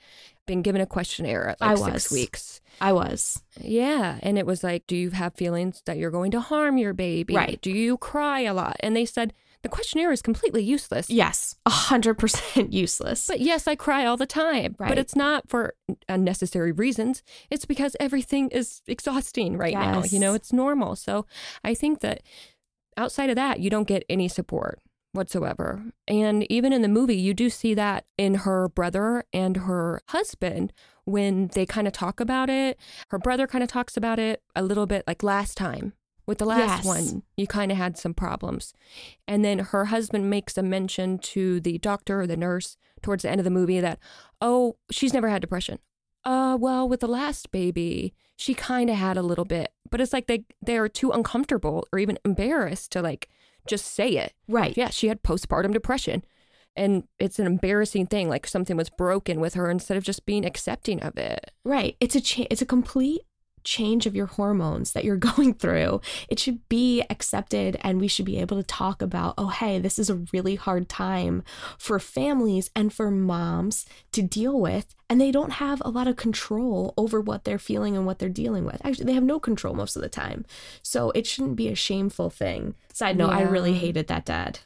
been 0.46 0.62
given 0.62 0.80
a 0.80 0.86
questionnaire 0.86 1.48
at 1.48 1.58
I 1.60 1.74
like 1.74 1.92
six 1.92 2.10
was. 2.10 2.12
weeks. 2.12 2.60
I 2.80 2.92
was. 2.92 3.42
Yeah. 3.60 4.18
And 4.22 4.38
it 4.38 4.46
was 4.46 4.62
like, 4.62 4.86
do 4.86 4.96
you 4.96 5.10
have 5.10 5.34
feelings 5.34 5.82
that 5.86 5.98
you're 5.98 6.10
going 6.10 6.30
to 6.32 6.40
harm 6.40 6.78
your 6.78 6.92
baby? 6.94 7.34
Right. 7.34 7.60
Do 7.60 7.70
you 7.70 7.96
cry 7.96 8.40
a 8.40 8.54
lot? 8.54 8.76
And 8.80 8.94
they 8.94 9.04
said, 9.06 9.32
the 9.62 9.68
questionnaire 9.70 10.12
is 10.12 10.22
completely 10.22 10.62
useless. 10.62 11.10
Yes, 11.10 11.56
100% 11.66 12.72
useless. 12.72 13.26
But 13.26 13.40
yes, 13.40 13.66
I 13.66 13.74
cry 13.74 14.04
all 14.06 14.16
the 14.16 14.26
time. 14.26 14.76
Right. 14.78 14.88
But 14.90 14.98
it's 14.98 15.16
not 15.16 15.48
for 15.48 15.74
unnecessary 16.08 16.70
reasons. 16.70 17.24
It's 17.50 17.64
because 17.64 17.96
everything 17.98 18.48
is 18.50 18.82
exhausting 18.86 19.56
right 19.56 19.74
now. 19.74 20.04
You 20.04 20.20
know, 20.20 20.34
it's 20.34 20.52
normal. 20.52 20.94
So 20.94 21.26
I 21.64 21.74
think 21.74 22.00
that 22.00 22.22
outside 22.96 23.30
of 23.30 23.36
that, 23.36 23.60
you 23.60 23.70
don't 23.70 23.88
get 23.88 24.04
any 24.08 24.28
support 24.28 24.80
whatsoever. 25.12 25.82
And 26.06 26.50
even 26.52 26.72
in 26.72 26.82
the 26.82 26.88
movie, 26.88 27.16
you 27.16 27.32
do 27.34 27.48
see 27.50 27.74
that 27.74 28.04
in 28.18 28.34
her 28.36 28.68
brother 28.68 29.24
and 29.32 29.56
her 29.58 30.02
husband 30.08 30.72
when 31.04 31.48
they 31.54 31.64
kind 31.64 31.86
of 31.86 31.92
talk 31.92 32.20
about 32.20 32.50
it. 32.50 32.78
Her 33.08 33.18
brother 33.18 33.46
kind 33.46 33.64
of 33.64 33.70
talks 33.70 33.96
about 33.96 34.18
it 34.18 34.42
a 34.54 34.62
little 34.62 34.86
bit 34.86 35.04
like 35.06 35.22
last 35.22 35.56
time. 35.56 35.94
With 36.26 36.38
the 36.38 36.44
last 36.44 36.84
Yes. 36.84 36.84
one, 36.84 37.22
you 37.36 37.46
kind 37.46 37.70
of 37.70 37.78
had 37.78 37.96
some 37.96 38.12
problems. 38.12 38.72
And 39.28 39.44
then 39.44 39.60
her 39.60 39.86
husband 39.86 40.28
makes 40.28 40.58
a 40.58 40.62
mention 40.62 41.18
to 41.18 41.60
the 41.60 41.78
doctor 41.78 42.22
or 42.22 42.26
the 42.26 42.36
nurse 42.36 42.76
towards 43.00 43.22
the 43.22 43.30
end 43.30 43.38
of 43.40 43.44
the 43.44 43.50
movie 43.50 43.78
that, 43.78 44.00
oh, 44.40 44.74
she's 44.90 45.12
never 45.14 45.28
had 45.28 45.40
depression. 45.40 45.78
Uh, 46.26 46.56
well, 46.60 46.88
with 46.88 47.00
the 47.00 47.06
last 47.06 47.52
baby, 47.52 48.12
she 48.36 48.52
kind 48.52 48.90
of 48.90 48.96
had 48.96 49.16
a 49.16 49.22
little 49.22 49.44
bit, 49.44 49.72
but 49.90 50.00
it's 50.00 50.12
like 50.12 50.26
they 50.26 50.44
they're 50.60 50.88
too 50.88 51.12
uncomfortable 51.12 51.86
or 51.92 52.00
even 52.00 52.18
embarrassed 52.24 52.90
to 52.92 53.00
like 53.00 53.28
just 53.66 53.86
say 53.86 54.08
it. 54.10 54.32
right. 54.48 54.76
Yeah, 54.76 54.90
she 54.90 55.08
had 55.08 55.22
postpartum 55.22 55.72
depression. 55.72 56.24
And 56.78 57.04
it's 57.18 57.38
an 57.38 57.46
embarrassing 57.46 58.06
thing, 58.06 58.28
like 58.28 58.46
something 58.46 58.76
was 58.76 58.90
broken 58.90 59.40
with 59.40 59.54
her 59.54 59.70
instead 59.70 59.96
of 59.96 60.04
just 60.04 60.26
being 60.26 60.44
accepting 60.44 61.00
of 61.00 61.16
it. 61.16 61.50
Right. 61.64 61.96
It's 62.00 62.14
a 62.14 62.20
cha- 62.20 62.46
it's 62.50 62.60
a 62.60 62.66
complete 62.66 63.22
change 63.66 64.06
of 64.06 64.16
your 64.16 64.26
hormones 64.26 64.92
that 64.92 65.04
you're 65.04 65.16
going 65.34 65.52
through. 65.52 66.00
It 66.28 66.38
should 66.38 66.66
be 66.68 67.02
accepted 67.10 67.76
and 67.82 68.00
we 68.00 68.08
should 68.08 68.24
be 68.24 68.38
able 68.38 68.56
to 68.56 68.62
talk 68.62 69.02
about, 69.02 69.34
oh 69.36 69.48
hey, 69.48 69.78
this 69.78 69.98
is 69.98 70.08
a 70.08 70.22
really 70.32 70.54
hard 70.54 70.88
time 70.88 71.42
for 71.76 71.98
families 71.98 72.70
and 72.74 72.92
for 72.92 73.10
moms 73.10 73.84
to 74.12 74.22
deal 74.22 74.58
with 74.58 74.94
and 75.08 75.20
they 75.20 75.30
don't 75.30 75.52
have 75.52 75.80
a 75.84 75.90
lot 75.90 76.08
of 76.08 76.16
control 76.16 76.92
over 76.96 77.20
what 77.20 77.44
they're 77.44 77.58
feeling 77.58 77.96
and 77.96 78.06
what 78.06 78.18
they're 78.18 78.28
dealing 78.28 78.64
with. 78.64 78.84
Actually, 78.84 79.04
they 79.04 79.12
have 79.12 79.22
no 79.22 79.38
control 79.38 79.74
most 79.74 79.96
of 79.96 80.02
the 80.02 80.08
time. 80.08 80.44
So 80.82 81.10
it 81.12 81.26
shouldn't 81.26 81.56
be 81.56 81.68
a 81.68 81.74
shameful 81.74 82.30
thing. 82.30 82.74
Side 82.92 83.16
note, 83.16 83.30
I 83.30 83.42
really 83.42 83.74
hated 83.74 84.08
that 84.08 84.24
dad. 84.24 84.60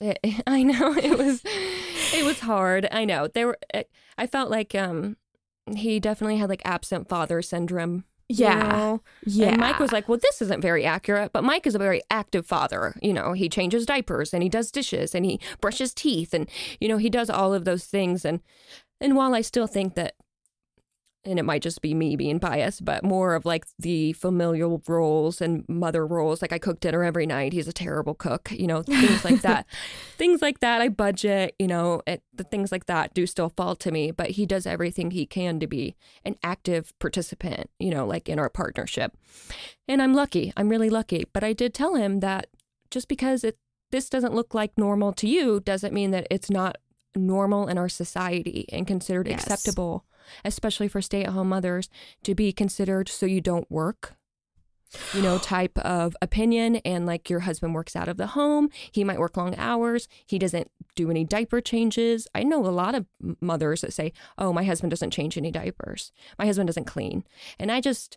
It, 0.00 0.18
eh, 0.24 0.28
eh, 0.30 0.40
I 0.46 0.62
know 0.62 0.94
it 0.96 1.16
was 1.16 1.42
it 1.44 2.24
was 2.24 2.40
hard. 2.40 2.88
I 2.90 3.04
know. 3.04 3.28
There 3.28 3.48
were 3.48 3.58
eh, 3.72 3.84
I 4.18 4.26
felt 4.26 4.50
like 4.50 4.74
um 4.74 5.16
he 5.74 6.00
definitely 6.00 6.38
had 6.38 6.48
like 6.48 6.62
absent 6.64 7.08
father 7.08 7.42
syndrome. 7.42 8.04
You 8.28 8.44
Yeah. 8.44 8.68
know? 8.68 9.02
Yeah. 9.24 9.48
And 9.48 9.58
Mike 9.60 9.78
was 9.78 9.92
like, 9.92 10.08
"Well, 10.08 10.18
this 10.20 10.42
isn't 10.42 10.60
very 10.60 10.84
accurate." 10.84 11.32
But 11.32 11.44
Mike 11.44 11.66
is 11.66 11.74
a 11.74 11.78
very 11.78 12.02
active 12.10 12.46
father. 12.46 12.94
You 13.02 13.12
know, 13.12 13.32
he 13.32 13.48
changes 13.48 13.86
diapers 13.86 14.34
and 14.34 14.42
he 14.42 14.48
does 14.48 14.70
dishes 14.70 15.14
and 15.14 15.24
he 15.24 15.40
brushes 15.60 15.94
teeth 15.94 16.34
and 16.34 16.48
you 16.80 16.88
know 16.88 16.96
he 16.96 17.10
does 17.10 17.30
all 17.30 17.54
of 17.54 17.64
those 17.64 17.84
things. 17.84 18.24
And 18.24 18.40
and 19.00 19.14
while 19.16 19.34
I 19.34 19.42
still 19.42 19.66
think 19.66 19.94
that, 19.94 20.14
and 21.26 21.38
it 21.38 21.44
might 21.44 21.60
just 21.62 21.82
be 21.82 21.92
me 21.92 22.16
being 22.16 22.38
biased, 22.38 22.84
but 22.84 23.02
more 23.04 23.34
of 23.34 23.44
like 23.44 23.66
the 23.78 24.12
familial 24.14 24.80
roles 24.86 25.40
and 25.40 25.68
mother 25.68 26.06
roles. 26.06 26.40
Like 26.40 26.52
I 26.52 26.58
cook 26.58 26.80
dinner 26.80 27.02
every 27.02 27.26
night. 27.26 27.52
He's 27.52 27.68
a 27.68 27.72
terrible 27.72 28.14
cook. 28.14 28.50
You 28.52 28.66
know, 28.66 28.82
things 28.82 29.24
like 29.24 29.42
that. 29.42 29.66
things 30.16 30.40
like 30.40 30.60
that. 30.60 30.80
I 30.80 30.88
budget. 30.88 31.54
You 31.58 31.66
know, 31.66 32.02
it, 32.06 32.22
the 32.32 32.44
things 32.44 32.70
like 32.72 32.86
that 32.86 33.12
do 33.12 33.26
still 33.26 33.48
fall 33.50 33.74
to 33.76 33.90
me. 33.90 34.10
But 34.12 34.30
he 34.30 34.46
does 34.46 34.66
everything 34.66 35.10
he 35.10 35.26
can 35.26 35.58
to 35.60 35.66
be 35.66 35.96
an 36.24 36.36
active 36.42 36.92
participant. 36.98 37.70
You 37.78 37.90
know, 37.90 38.06
like 38.06 38.28
in 38.28 38.38
our 38.38 38.48
partnership. 38.48 39.16
And 39.88 40.00
I'm 40.00 40.14
lucky. 40.14 40.52
I'm 40.56 40.68
really 40.68 40.90
lucky. 40.90 41.24
But 41.32 41.44
I 41.44 41.52
did 41.52 41.74
tell 41.74 41.96
him 41.96 42.20
that 42.20 42.46
just 42.90 43.08
because 43.08 43.44
it 43.44 43.58
this 43.90 44.08
doesn't 44.08 44.34
look 44.34 44.54
like 44.54 44.72
normal 44.76 45.12
to 45.12 45.28
you 45.28 45.60
doesn't 45.60 45.94
mean 45.94 46.10
that 46.10 46.26
it's 46.30 46.50
not 46.50 46.76
normal 47.14 47.66
in 47.68 47.78
our 47.78 47.88
society 47.88 48.66
and 48.72 48.86
considered 48.86 49.26
Yes. 49.28 49.42
acceptable, 49.46 50.04
especially 50.44 50.88
for 50.88 51.02
stay-at-home 51.02 51.48
mothers 51.48 51.88
to 52.22 52.34
be 52.34 52.52
considered 52.52 53.08
so 53.08 53.26
you 53.26 53.40
don't 53.40 53.70
work. 53.70 54.14
you 55.12 55.20
know, 55.20 55.36
type 55.56 55.76
of 55.78 56.16
opinion. 56.22 56.76
And 56.76 57.06
like 57.06 57.28
your 57.28 57.40
husband 57.40 57.74
works 57.74 57.96
out 57.96 58.08
of 58.08 58.16
the 58.16 58.28
home, 58.28 58.70
he 58.92 59.04
might 59.04 59.18
work 59.18 59.36
long 59.36 59.54
hours, 59.56 60.08
he 60.26 60.38
doesn't 60.38 60.70
do 60.94 61.10
any 61.10 61.24
diaper 61.24 61.60
changes. 61.60 62.28
I 62.34 62.42
know 62.44 62.64
a 62.64 62.68
lot 62.68 62.94
of 62.94 63.06
mothers 63.40 63.80
that 63.80 63.92
say, 63.92 64.12
oh, 64.38 64.52
my 64.52 64.64
husband 64.64 64.90
doesn't 64.90 65.10
change 65.10 65.36
any 65.36 65.50
diapers, 65.50 66.12
my 66.38 66.46
husband 66.46 66.68
doesn't 66.68 66.84
clean. 66.86 67.24
And 67.58 67.70
I 67.72 67.80
just, 67.80 68.16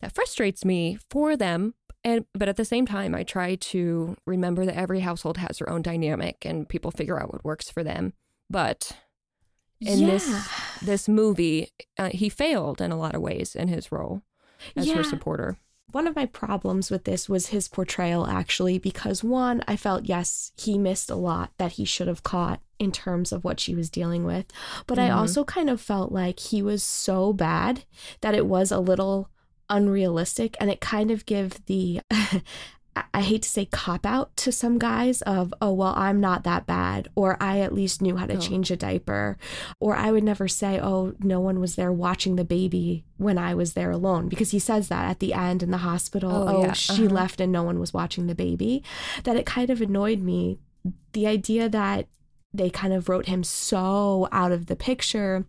that 0.00 0.14
frustrates 0.14 0.64
me 0.64 0.98
for 1.10 1.36
them. 1.36 1.74
And, 2.04 2.24
but 2.34 2.48
at 2.48 2.56
the 2.56 2.64
same 2.64 2.86
time, 2.86 3.14
I 3.14 3.24
try 3.24 3.56
to 3.56 4.16
remember 4.26 4.64
that 4.64 4.76
every 4.76 5.00
household 5.00 5.38
has 5.38 5.58
their 5.58 5.68
own 5.68 5.82
dynamic 5.82 6.44
and 6.44 6.68
people 6.68 6.90
figure 6.92 7.20
out 7.20 7.32
what 7.32 7.44
works 7.44 7.68
for 7.68 7.82
them. 7.82 8.12
But 8.48 8.96
in 9.80 10.00
yeah. 10.00 10.06
this 10.06 10.48
this 10.82 11.08
movie, 11.08 11.70
uh, 11.98 12.10
he 12.10 12.28
failed 12.28 12.80
in 12.80 12.90
a 12.92 12.98
lot 12.98 13.14
of 13.14 13.20
ways 13.20 13.54
in 13.54 13.68
his 13.68 13.90
role 13.92 14.22
as 14.76 14.90
her 14.90 15.02
supporter. 15.04 15.56
One 15.92 16.06
of 16.08 16.16
my 16.16 16.26
problems 16.26 16.90
with 16.90 17.04
this 17.04 17.28
was 17.28 17.48
his 17.48 17.68
portrayal, 17.68 18.26
actually, 18.26 18.78
because 18.78 19.22
one, 19.22 19.62
I 19.68 19.76
felt, 19.76 20.06
yes, 20.06 20.50
he 20.56 20.76
missed 20.78 21.10
a 21.10 21.14
lot 21.14 21.52
that 21.58 21.72
he 21.72 21.84
should 21.84 22.08
have 22.08 22.24
caught 22.24 22.60
in 22.78 22.90
terms 22.90 23.30
of 23.32 23.44
what 23.44 23.60
she 23.60 23.74
was 23.74 23.88
dealing 23.88 24.24
with. 24.24 24.46
But 24.86 24.98
I 24.98 25.08
Mhm. 25.08 25.16
also 25.16 25.44
kind 25.44 25.70
of 25.70 25.80
felt 25.80 26.10
like 26.10 26.40
he 26.40 26.60
was 26.60 26.82
so 26.82 27.32
bad 27.32 27.84
that 28.20 28.34
it 28.34 28.46
was 28.46 28.72
a 28.72 28.80
little 28.80 29.30
unrealistic 29.70 30.56
and 30.60 30.70
it 30.70 30.80
kind 30.80 31.10
of 31.10 31.24
gave 31.26 31.64
the. 31.66 32.00
I- 33.12 33.20
hate 33.26 33.42
to 33.42 33.48
say 33.48 33.64
cop 33.66 34.06
out 34.06 34.36
to 34.38 34.52
some 34.52 34.78
guys 34.78 35.20
of, 35.22 35.52
oh, 35.60 35.72
well, 35.72 35.92
I'm 35.96 36.20
not 36.20 36.44
that 36.44 36.64
bad, 36.66 37.08
or 37.16 37.36
I 37.42 37.58
at 37.60 37.74
least 37.74 38.00
knew 38.00 38.16
how 38.16 38.26
to 38.26 38.36
Oh. 38.36 38.40
change 38.40 38.70
a 38.70 38.76
diaper, 38.76 39.36
or 39.80 39.96
I 39.96 40.12
would 40.12 40.22
never 40.24 40.46
say, 40.46 40.78
oh, 40.80 41.12
no 41.20 41.40
one 41.40 41.58
was 41.58 41.74
there 41.74 41.92
watching 41.92 42.36
the 42.36 42.44
baby 42.44 43.04
when 43.16 43.36
I 43.38 43.52
was 43.54 43.72
there 43.72 43.90
alone, 43.90 44.28
because 44.28 44.52
he 44.52 44.58
says 44.60 44.88
that 44.88 45.10
at 45.10 45.18
the 45.18 45.34
end 45.34 45.62
in 45.62 45.70
the 45.72 45.78
hospital. 45.78 46.30
Oh, 46.30 46.56
Oh, 46.56 46.60
yeah, 46.62 46.72
she 46.72 47.06
uh-huh. 47.06 47.14
left 47.14 47.40
and 47.40 47.50
no 47.52 47.62
one 47.64 47.80
was 47.80 47.92
watching 47.92 48.26
the 48.28 48.34
baby. 48.34 48.82
That 49.24 49.36
it 49.36 49.44
kind 49.46 49.70
of 49.70 49.80
annoyed 49.80 50.20
me. 50.20 50.58
The 51.12 51.26
idea 51.26 51.68
that 51.68 52.06
they 52.54 52.70
kind 52.70 52.92
of 52.92 53.08
wrote 53.08 53.26
him 53.26 53.42
so 53.42 54.28
out 54.32 54.52
of 54.52 54.66
the 54.66 54.76
picture. 54.76 55.44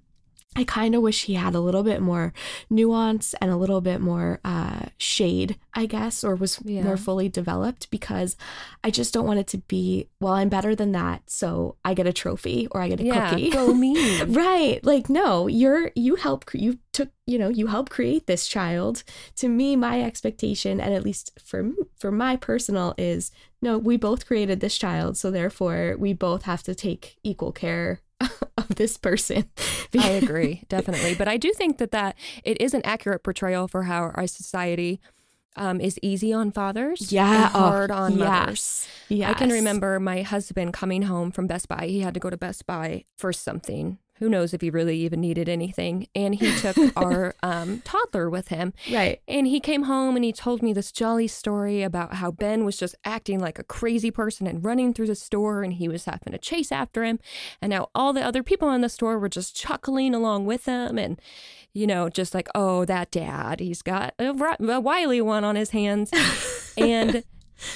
I 0.55 0.63
kind 0.63 0.95
of 0.95 1.03
wish 1.03 1.25
he 1.25 1.35
had 1.35 1.53
a 1.53 1.59
little 1.59 1.83
bit 1.83 2.01
more 2.01 2.33
nuance 2.71 3.35
and 3.39 3.51
a 3.51 3.55
little 3.55 3.79
bit 3.79 4.01
more 4.01 4.39
uh, 4.43 4.87
shade, 4.97 5.55
I 5.75 5.85
guess, 5.85 6.23
or 6.23 6.35
was 6.35 6.59
Yeah. 6.65 6.81
more 6.81 6.97
fully 6.97 7.29
developed 7.29 7.91
because 7.91 8.35
I 8.83 8.89
just 8.89 9.13
don't 9.13 9.27
want 9.27 9.39
it 9.39 9.45
to 9.47 9.59
be, 9.59 10.07
well, 10.19 10.33
I'm 10.33 10.49
better 10.49 10.73
than 10.73 10.93
that, 10.93 11.29
so 11.29 11.75
I 11.85 11.93
get 11.93 12.07
a 12.07 12.13
trophy 12.13 12.67
or 12.71 12.81
I 12.81 12.87
get 12.89 12.99
a 12.99 13.03
yeah, 13.03 13.29
cookie. 13.29 13.51
go 13.51 13.71
me. 13.85 14.23
Right. 14.23 14.83
Like 14.83 15.09
no, 15.09 15.45
you're 15.45 15.91
you 15.95 16.15
help 16.15 16.45
you 16.53 16.79
took, 16.91 17.09
you 17.27 17.37
know, 17.37 17.49
you 17.49 17.67
help 17.67 17.89
create 17.91 18.25
this 18.25 18.47
child. 18.47 19.03
To 19.35 19.47
me, 19.49 19.75
my 19.75 20.01
expectation 20.01 20.81
and 20.81 20.91
at 20.91 21.03
least 21.03 21.37
for 21.43 21.69
for 21.99 22.11
my 22.11 22.35
personal 22.35 22.95
is 22.97 23.29
no, 23.61 23.77
we 23.77 23.95
both 23.97 24.25
created 24.25 24.59
this 24.59 24.77
child, 24.77 25.17
so 25.17 25.29
therefore 25.29 25.95
we 25.99 26.13
both 26.13 26.43
have 26.43 26.63
to 26.63 26.73
take 26.73 27.17
equal 27.23 27.51
care 27.51 28.01
of 28.57 28.68
this 28.76 28.97
person. 28.97 29.45
I 29.99 30.09
agree, 30.09 30.63
definitely. 30.70 31.15
But 31.15 31.28
I 31.28 31.38
do 31.38 31.51
think 31.53 31.78
that 31.78 31.91
that 31.91 32.15
it 32.43 32.59
is 32.61 32.74
an 32.74 32.82
accurate 32.84 33.24
portrayal 33.24 33.68
for 33.68 33.84
how 33.84 34.11
our 34.15 34.28
society 34.28 34.99
um, 35.55 35.82
is 35.82 35.97
easy 36.03 36.32
on 36.34 36.51
fathers, 36.51 37.11
Yeah, 37.11 37.47
and 37.47 37.55
oh, 37.55 37.59
hard 37.59 37.89
on 37.91 38.18
mothers. 38.20 38.88
yes. 39.09 39.30
I 39.30 39.34
can 39.34 39.49
remember 39.49 39.99
my 39.99 40.22
husband 40.22 40.74
coming 40.74 41.03
home 41.03 41.32
from 41.32 41.47
Best 41.47 41.68
Buy. 41.68 41.88
He 41.88 42.01
had 42.01 42.13
to 42.13 42.20
go 42.20 42.30
to 42.30 42.38
Best 42.38 42.68
Buy 42.68 43.05
for 43.18 43.34
something. 43.34 43.97
Who 44.20 44.30
knows 44.30 44.53
if 44.53 44.61
he 44.61 44.70
really 44.70 44.97
even 44.99 45.22
needed 45.22 45.47
anything? 45.47 46.07
And 46.15 46.36
he 46.36 46.55
took 46.57 46.76
our 46.97 47.36
um, 47.43 47.82
toddler 47.86 48.30
with 48.30 48.47
him. 48.47 48.74
Right. 48.91 49.22
And 49.28 49.47
he 49.47 49.59
came 49.59 49.84
home 49.84 50.15
and 50.15 50.26
he 50.26 50.34
told 50.34 50.61
me 50.61 50.74
this 50.74 50.91
jolly 50.91 51.28
story 51.28 51.84
about 51.84 52.15
how 52.15 52.32
Ben 52.32 52.65
was 52.65 52.78
just 52.78 52.95
acting 53.05 53.39
like 53.39 53.59
a 53.59 53.63
crazy 53.63 54.11
person 54.11 54.47
and 54.47 54.63
running 54.65 54.93
through 54.93 55.07
the 55.07 55.15
store 55.15 55.63
and 55.63 55.74
he 55.74 55.88
was 55.88 56.05
having 56.05 56.34
to 56.34 56.38
chase 56.39 56.72
after 56.72 57.03
him. 57.03 57.20
And 57.61 57.70
now 57.70 57.89
all 57.93 58.13
the 58.13 58.22
other 58.24 58.43
people 58.43 58.72
in 58.72 58.82
the 58.82 58.89
store 58.89 59.20
were 59.20 59.30
just 59.30 59.55
chuckling 59.55 60.15
along 60.15 60.45
with 60.45 60.65
him 60.65 60.97
and, 60.97 61.22
you 61.74 61.86
know, 61.88 62.09
just 62.09 62.34
like, 62.34 62.47
oh, 62.55 62.86
that 62.86 63.11
dad, 63.11 63.59
he's 63.59 63.82
got 63.82 64.13
a, 64.18 64.30
a 64.59 64.80
wily 64.80 65.22
one 65.22 65.43
on 65.43 65.55
his 65.55 65.70
hands. 65.72 66.11
and 66.78 67.24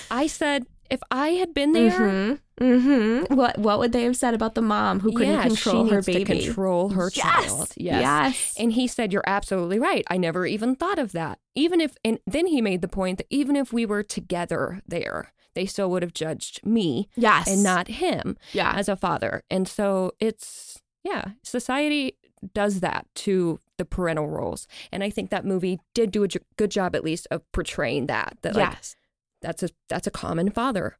I 0.09 0.27
said, 0.27 0.65
if 0.89 1.01
I 1.09 1.29
had 1.29 1.53
been 1.53 1.71
there, 1.73 1.91
Mhm. 1.91 2.39
Mhm. 2.61 3.29
What 3.35 3.57
what 3.57 3.79
would 3.79 3.91
they 3.91 4.03
have 4.03 4.15
said 4.15 4.33
about 4.33 4.53
the 4.55 4.61
mom 4.61 4.99
who 4.99 5.11
couldn't 5.11 5.33
yeah, 5.33 5.43
control 5.47 5.85
she 5.85 5.89
her 5.89 5.95
needs 5.97 6.05
baby? 6.05 6.23
to 6.25 6.45
control 6.45 6.89
her 6.89 7.09
Yes. 7.13 7.23
child. 7.23 7.73
Yes. 7.75 8.01
Yes. 8.01 8.55
And 8.59 8.73
he 8.73 8.87
said, 8.87 9.11
You're 9.11 9.23
absolutely 9.25 9.79
right. 9.79 10.05
I 10.09 10.17
never 10.17 10.45
even 10.45 10.75
thought 10.75 10.99
of 10.99 11.11
that. 11.13 11.39
Even 11.55 11.81
if, 11.81 11.95
and 12.05 12.19
then 12.27 12.45
he 12.47 12.61
made 12.61 12.81
the 12.81 12.87
point 12.87 13.17
that 13.17 13.27
even 13.29 13.55
if 13.55 13.73
we 13.73 13.85
were 13.85 14.03
together 14.03 14.81
there, 14.87 15.33
they 15.55 15.65
still 15.65 15.89
would 15.89 16.03
have 16.03 16.13
judged 16.13 16.65
me 16.65 17.09
Yes. 17.15 17.47
and 17.47 17.63
not 17.63 17.87
him 17.87 18.37
yeah. 18.53 18.73
as 18.75 18.87
a 18.87 18.95
father. 18.95 19.43
And 19.49 19.67
so 19.67 20.11
it's, 20.19 20.81
yeah, 21.03 21.31
society 21.43 22.17
does 22.53 22.79
that 22.79 23.05
to 23.15 23.59
the 23.77 23.85
parental 23.85 24.27
roles. 24.27 24.67
And 24.91 25.03
I 25.03 25.09
think 25.09 25.29
that 25.31 25.45
movie 25.45 25.79
did 25.93 26.11
do 26.11 26.23
a 26.23 26.27
j- 26.27 26.39
good 26.57 26.71
job, 26.71 26.95
at 26.95 27.03
least, 27.03 27.27
of 27.31 27.41
portraying 27.51 28.05
that. 28.07 28.37
That, 28.43 28.55
like, 28.55 28.71
yes. 28.73 28.95
that's 29.41 29.63
a, 29.63 29.69
that's 29.89 30.07
a 30.07 30.11
common 30.11 30.51
father. 30.51 30.97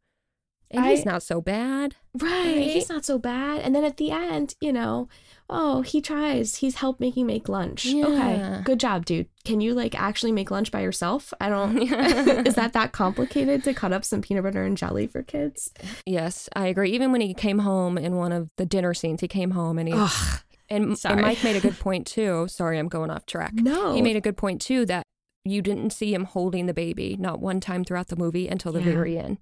And 0.74 0.86
I- 0.86 0.92
he's 0.92 1.06
not 1.06 1.22
so 1.24 1.42
bad. 1.42 1.96
Right. 2.18 2.32
Right? 2.32 2.72
He's 2.72 2.90
not 2.90 3.06
so 3.06 3.18
bad. 3.20 3.60
And 3.62 3.74
then 3.76 3.84
at 3.84 3.98
the 3.98 4.12
end, 4.12 4.56
you 4.60 4.74
know, 4.74 5.08
oh, 5.50 5.82
he 5.82 6.02
tries. 6.02 6.56
He's 6.58 6.76
helped 6.76 7.00
making 7.00 7.26
make 7.26 7.48
lunch. 7.50 7.86
Yeah. 7.86 8.06
Okay. 8.06 8.62
Good 8.64 8.80
job, 8.80 9.06
dude. 9.06 9.28
Can 9.46 9.62
you 9.62 9.74
like 9.74 10.00
actually 10.00 10.32
make 10.32 10.52
lunch 10.52 10.72
by 10.72 10.82
yourself? 10.82 11.34
I 11.40 11.50
don't 11.50 11.78
Is 12.48 12.56
that 12.56 12.74
that 12.74 12.92
complicated 12.92 13.64
to 13.66 13.74
cut 13.74 13.94
up 13.94 14.04
some 14.06 14.22
peanut 14.22 14.44
butter 14.44 14.64
and 14.64 14.78
jelly 14.78 15.08
for 15.08 15.24
kids? 15.24 15.72
Yes, 16.06 16.50
I 16.56 16.68
agree. 16.68 16.92
Even 16.92 17.12
when 17.12 17.22
he 17.22 17.34
came 17.34 17.60
home 17.60 17.98
in 17.98 18.16
one 18.16 18.32
of 18.32 18.50
the 18.58 18.66
dinner 18.66 18.94
scenes, 18.94 19.22
he 19.22 19.28
came 19.28 19.52
home 19.52 19.78
and 19.78 19.88
he 19.90 19.94
Ugh. 19.98 20.40
and, 20.70 20.98
and. 21.06 21.22
Mike 21.22 21.44
made 21.44 21.56
a 21.56 21.62
good 21.62 21.80
point 21.80 22.08
too. 22.08 22.48
Sorry, 22.50 22.78
I'm 22.78 22.88
going 22.90 23.10
off 23.12 23.26
track. 23.26 23.54
No. 23.62 23.94
He 23.94 24.02
made 24.02 24.16
a 24.16 24.22
good 24.22 24.38
point 24.38 24.62
too 24.62 24.86
that 24.88 25.04
you 25.44 25.62
didn't 25.62 25.90
see 25.92 26.14
him 26.14 26.26
holding 26.26 26.66
the 26.68 26.74
baby 26.74 27.18
not 27.20 27.40
one 27.40 27.60
time 27.60 27.84
throughout 27.84 28.08
the 28.10 28.16
movie 28.16 28.48
until 28.48 28.72
the 28.72 28.80
Yeah. 28.80 28.86
very 28.86 29.18
end. 29.18 29.38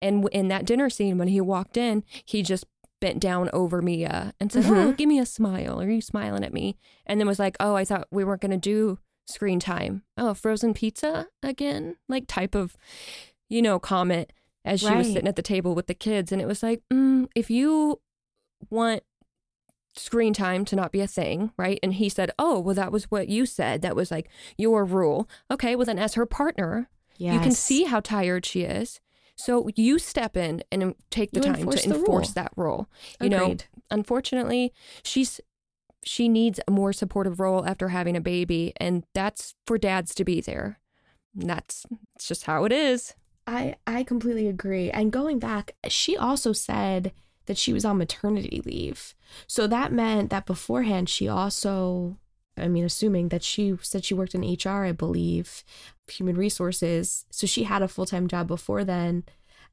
And 0.00 0.28
in 0.32 0.48
that 0.48 0.64
dinner 0.64 0.88
scene, 0.88 1.18
when 1.18 1.28
he 1.28 1.40
walked 1.40 1.76
in, 1.76 2.04
he 2.24 2.42
just 2.42 2.64
bent 3.00 3.20
down 3.20 3.50
over 3.52 3.82
Mia 3.82 4.32
and 4.40 4.50
said, 4.52 4.64
"Oh, 4.64 4.92
Mhm. 4.92 4.96
give 4.96 5.08
me 5.08 5.18
a 5.18 5.26
smile. 5.26 5.80
Are 5.80 5.90
you 5.90 6.00
smiling 6.00 6.44
at 6.44 6.52
me?" 6.54 6.76
And 7.04 7.20
then 7.20 7.26
was 7.26 7.38
like, 7.38 7.56
"Oh, 7.60 7.74
I 7.74 7.84
thought 7.84 8.06
we 8.10 8.24
weren't 8.24 8.40
going 8.40 8.52
to 8.52 8.56
do 8.56 8.98
screen 9.26 9.58
time. 9.60 10.04
Oh, 10.16 10.34
frozen 10.34 10.72
pizza 10.72 11.28
again?" 11.42 11.96
Like 12.08 12.24
type 12.28 12.54
of, 12.54 12.76
you 13.48 13.60
know, 13.60 13.78
comment 13.78 14.32
as 14.64 14.80
she 14.80 14.86
was 14.94 15.08
sitting 15.12 15.26
at 15.28 15.36
the 15.36 15.42
table 15.42 15.74
with 15.74 15.88
the 15.88 15.94
kids, 15.94 16.30
and 16.32 16.40
it 16.40 16.46
was 16.46 16.62
like, 16.62 16.82
mm, 16.92 17.28
if 17.34 17.50
you 17.50 18.00
want 18.70 19.02
screen 19.94 20.32
time 20.32 20.64
to 20.66 20.76
not 20.76 20.92
be 20.92 21.00
a 21.00 21.06
thing, 21.06 21.52
right? 21.56 21.78
And 21.82 21.94
he 21.94 22.08
said, 22.08 22.30
"Oh, 22.38 22.58
well 22.60 22.74
that 22.74 22.92
was 22.92 23.10
what 23.10 23.28
you 23.28 23.46
said. 23.46 23.82
That 23.82 23.96
was 23.96 24.10
like 24.10 24.28
your 24.56 24.84
rule." 24.84 25.28
Okay, 25.50 25.76
well 25.76 25.86
then 25.86 25.98
as 25.98 26.14
her 26.14 26.26
partner, 26.26 26.88
you 27.18 27.38
can 27.40 27.52
see 27.52 27.84
how 27.84 28.00
tired 28.00 28.44
she 28.46 28.62
is. 28.62 29.00
So 29.36 29.68
you 29.76 29.98
step 29.98 30.36
in 30.36 30.62
and 30.70 30.94
take 31.10 31.30
the 31.32 31.40
You 31.40 31.44
time 31.46 31.54
enforce 31.56 31.82
to 31.82 31.88
the 31.88 31.94
enforce 31.96 32.28
rule. 32.28 32.34
that 32.34 32.52
role. 32.56 32.86
You 33.20 33.28
know, 33.30 33.44
Agreed. 33.44 33.64
unfortunately, 33.90 34.72
she's 35.02 35.40
she 36.04 36.28
needs 36.28 36.58
a 36.66 36.70
more 36.70 36.92
supportive 36.92 37.38
role 37.40 37.64
after 37.64 37.88
having 37.88 38.16
a 38.16 38.20
baby 38.20 38.72
and 38.78 39.04
that's 39.14 39.54
for 39.66 39.78
dads 39.78 40.14
to 40.16 40.24
be 40.24 40.40
there. 40.40 40.80
That's 41.34 41.86
it's 42.14 42.28
just 42.28 42.44
how 42.44 42.64
it 42.64 42.72
is. 42.72 43.14
I 43.46 43.76
I 43.86 44.02
completely 44.04 44.48
agree. 44.48 44.90
And 44.90 45.10
going 45.12 45.38
back, 45.38 45.74
she 45.88 46.16
also 46.16 46.52
said 46.52 47.12
that 47.46 47.58
she 47.58 47.72
was 47.72 47.84
on 47.84 47.98
maternity 47.98 48.62
leave. 48.64 49.14
So 49.46 49.66
that 49.66 49.92
meant 49.92 50.30
that 50.30 50.46
beforehand 50.46 51.08
she 51.08 51.28
also 51.28 52.18
I 52.56 52.68
mean 52.68 52.84
assuming 52.84 53.28
that 53.28 53.42
she 53.42 53.74
said 53.80 54.04
she 54.04 54.14
worked 54.14 54.34
in 54.34 54.42
HR, 54.42 54.84
I 54.84 54.92
believe, 54.92 55.64
human 56.06 56.36
resources. 56.36 57.24
So 57.30 57.46
she 57.46 57.64
had 57.64 57.82
a 57.82 57.88
full-time 57.88 58.28
job 58.28 58.48
before 58.48 58.84
then. 58.84 59.24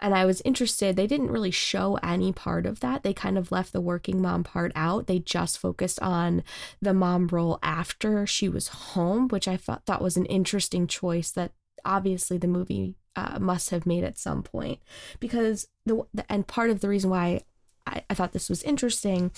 And 0.01 0.15
I 0.15 0.25
was 0.25 0.41
interested. 0.45 0.95
They 0.95 1.07
didn't 1.07 1.31
really 1.31 1.51
show 1.51 1.99
any 2.01 2.31
part 2.31 2.65
of 2.65 2.79
that. 2.79 3.03
They 3.03 3.13
kind 3.13 3.37
of 3.37 3.51
left 3.51 3.73
the 3.73 3.81
working 3.81 4.21
mom 4.21 4.45
part 4.45 4.71
out. 4.73 5.07
They 5.07 5.19
just 5.19 5.57
focused 5.57 5.99
on 6.01 6.41
the 6.81 6.93
mom 6.93 7.27
role 7.27 7.59
after 7.61 8.25
she 8.25 8.47
was 8.47 8.69
home, 8.69 9.27
which 9.27 9.45
I 9.45 9.57
thought, 9.57 9.85
thought 9.85 10.01
was 10.01 10.15
an 10.15 10.25
interesting 10.27 10.87
choice 10.87 11.31
that 11.31 11.51
obviously 11.83 12.37
the 12.37 12.47
movie 12.47 12.95
uh, 13.15 13.39
must 13.39 13.71
have 13.71 13.85
made 13.85 14.03
at 14.03 14.17
some 14.17 14.43
point 14.43 14.79
because 15.19 15.67
the, 15.85 16.05
the 16.13 16.31
and 16.31 16.47
part 16.47 16.69
of 16.69 16.79
the 16.79 16.89
reason 16.89 17.09
why 17.09 17.41
I, 17.89 18.03
I 18.09 18.13
thought 18.13 18.33
this 18.33 18.49
was 18.49 18.63
interesting 18.63 19.31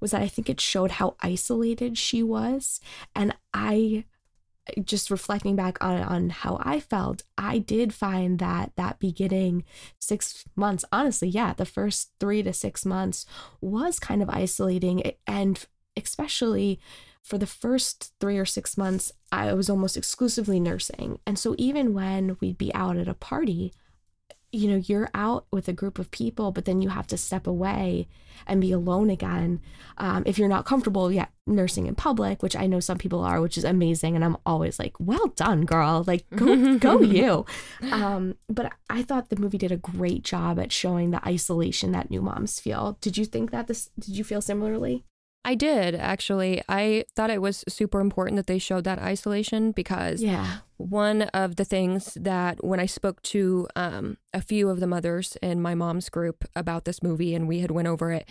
was 0.00 0.10
that 0.10 0.22
I 0.22 0.28
think 0.28 0.48
it 0.48 0.60
showed 0.60 0.92
how 0.92 1.16
isolated 1.20 1.98
she 1.98 2.22
was 2.22 2.80
and 3.14 3.34
I 3.52 4.04
just 4.84 5.10
reflecting 5.10 5.54
back 5.54 5.82
on 5.82 6.02
on 6.02 6.30
how 6.30 6.58
I 6.60 6.80
felt 6.80 7.22
I 7.38 7.58
did 7.58 7.94
find 7.94 8.40
that 8.40 8.72
that 8.76 8.98
beginning 8.98 9.64
6 10.00 10.44
months 10.56 10.84
honestly 10.90 11.28
yeah 11.28 11.52
the 11.52 11.64
first 11.64 12.10
3 12.18 12.42
to 12.42 12.52
6 12.52 12.84
months 12.84 13.26
was 13.60 14.00
kind 14.00 14.22
of 14.22 14.30
isolating 14.30 15.12
and 15.26 15.64
especially 15.96 16.80
for 17.26 17.38
the 17.38 17.46
first 17.46 18.12
three 18.20 18.38
or 18.38 18.44
six 18.44 18.78
months, 18.78 19.10
I 19.32 19.52
was 19.52 19.68
almost 19.68 19.96
exclusively 19.96 20.60
nursing. 20.60 21.18
And 21.26 21.36
so 21.36 21.56
even 21.58 21.92
when 21.92 22.36
we'd 22.40 22.56
be 22.56 22.72
out 22.72 22.96
at 22.96 23.08
a 23.08 23.14
party, 23.14 23.72
you 24.56 24.68
know, 24.68 24.82
you're 24.86 25.10
out 25.14 25.46
with 25.52 25.68
a 25.68 25.72
group 25.72 25.98
of 25.98 26.10
people, 26.10 26.50
but 26.50 26.64
then 26.64 26.80
you 26.80 26.88
have 26.88 27.06
to 27.08 27.16
step 27.16 27.46
away 27.46 28.08
and 28.46 28.60
be 28.60 28.72
alone 28.72 29.10
again. 29.10 29.60
Um, 29.98 30.22
if 30.26 30.38
you're 30.38 30.48
not 30.48 30.64
comfortable 30.64 31.12
yet 31.12 31.30
nursing 31.46 31.86
in 31.86 31.94
public, 31.94 32.42
which 32.42 32.56
I 32.56 32.66
know 32.66 32.80
some 32.80 32.98
people 32.98 33.22
are, 33.22 33.40
which 33.40 33.58
is 33.58 33.64
amazing. 33.64 34.14
And 34.14 34.24
I'm 34.24 34.36
always 34.46 34.78
like, 34.78 34.94
well 34.98 35.28
done, 35.36 35.64
girl. 35.64 36.04
Like, 36.06 36.24
go, 36.34 36.78
go 36.78 37.00
you. 37.02 37.44
Um, 37.92 38.36
but 38.48 38.72
I 38.88 39.02
thought 39.02 39.28
the 39.28 39.40
movie 39.40 39.58
did 39.58 39.72
a 39.72 39.76
great 39.76 40.22
job 40.22 40.58
at 40.58 40.72
showing 40.72 41.10
the 41.10 41.26
isolation 41.26 41.92
that 41.92 42.10
new 42.10 42.22
moms 42.22 42.58
feel. 42.58 42.98
Did 43.00 43.16
you 43.16 43.24
think 43.24 43.50
that 43.50 43.66
this, 43.66 43.90
did 43.98 44.16
you 44.16 44.24
feel 44.24 44.40
similarly? 44.40 45.04
I 45.46 45.54
did 45.54 45.94
actually. 45.94 46.60
I 46.68 47.04
thought 47.14 47.30
it 47.30 47.40
was 47.40 47.64
super 47.68 48.00
important 48.00 48.36
that 48.36 48.48
they 48.48 48.58
showed 48.58 48.84
that 48.84 48.98
isolation 48.98 49.70
because 49.70 50.20
Yeah. 50.22 50.58
one 50.76 51.22
of 51.22 51.54
the 51.56 51.64
things 51.64 52.14
that 52.20 52.62
when 52.64 52.80
I 52.80 52.86
spoke 52.86 53.22
to 53.34 53.68
um, 53.76 54.18
a 54.34 54.42
few 54.42 54.68
of 54.68 54.80
the 54.80 54.86
mothers 54.88 55.38
in 55.40 55.62
my 55.62 55.74
mom's 55.74 56.08
group 56.10 56.44
about 56.56 56.84
this 56.84 57.00
movie 57.02 57.32
and 57.34 57.46
we 57.46 57.60
had 57.60 57.70
went 57.70 57.86
over 57.88 58.10
it, 58.12 58.28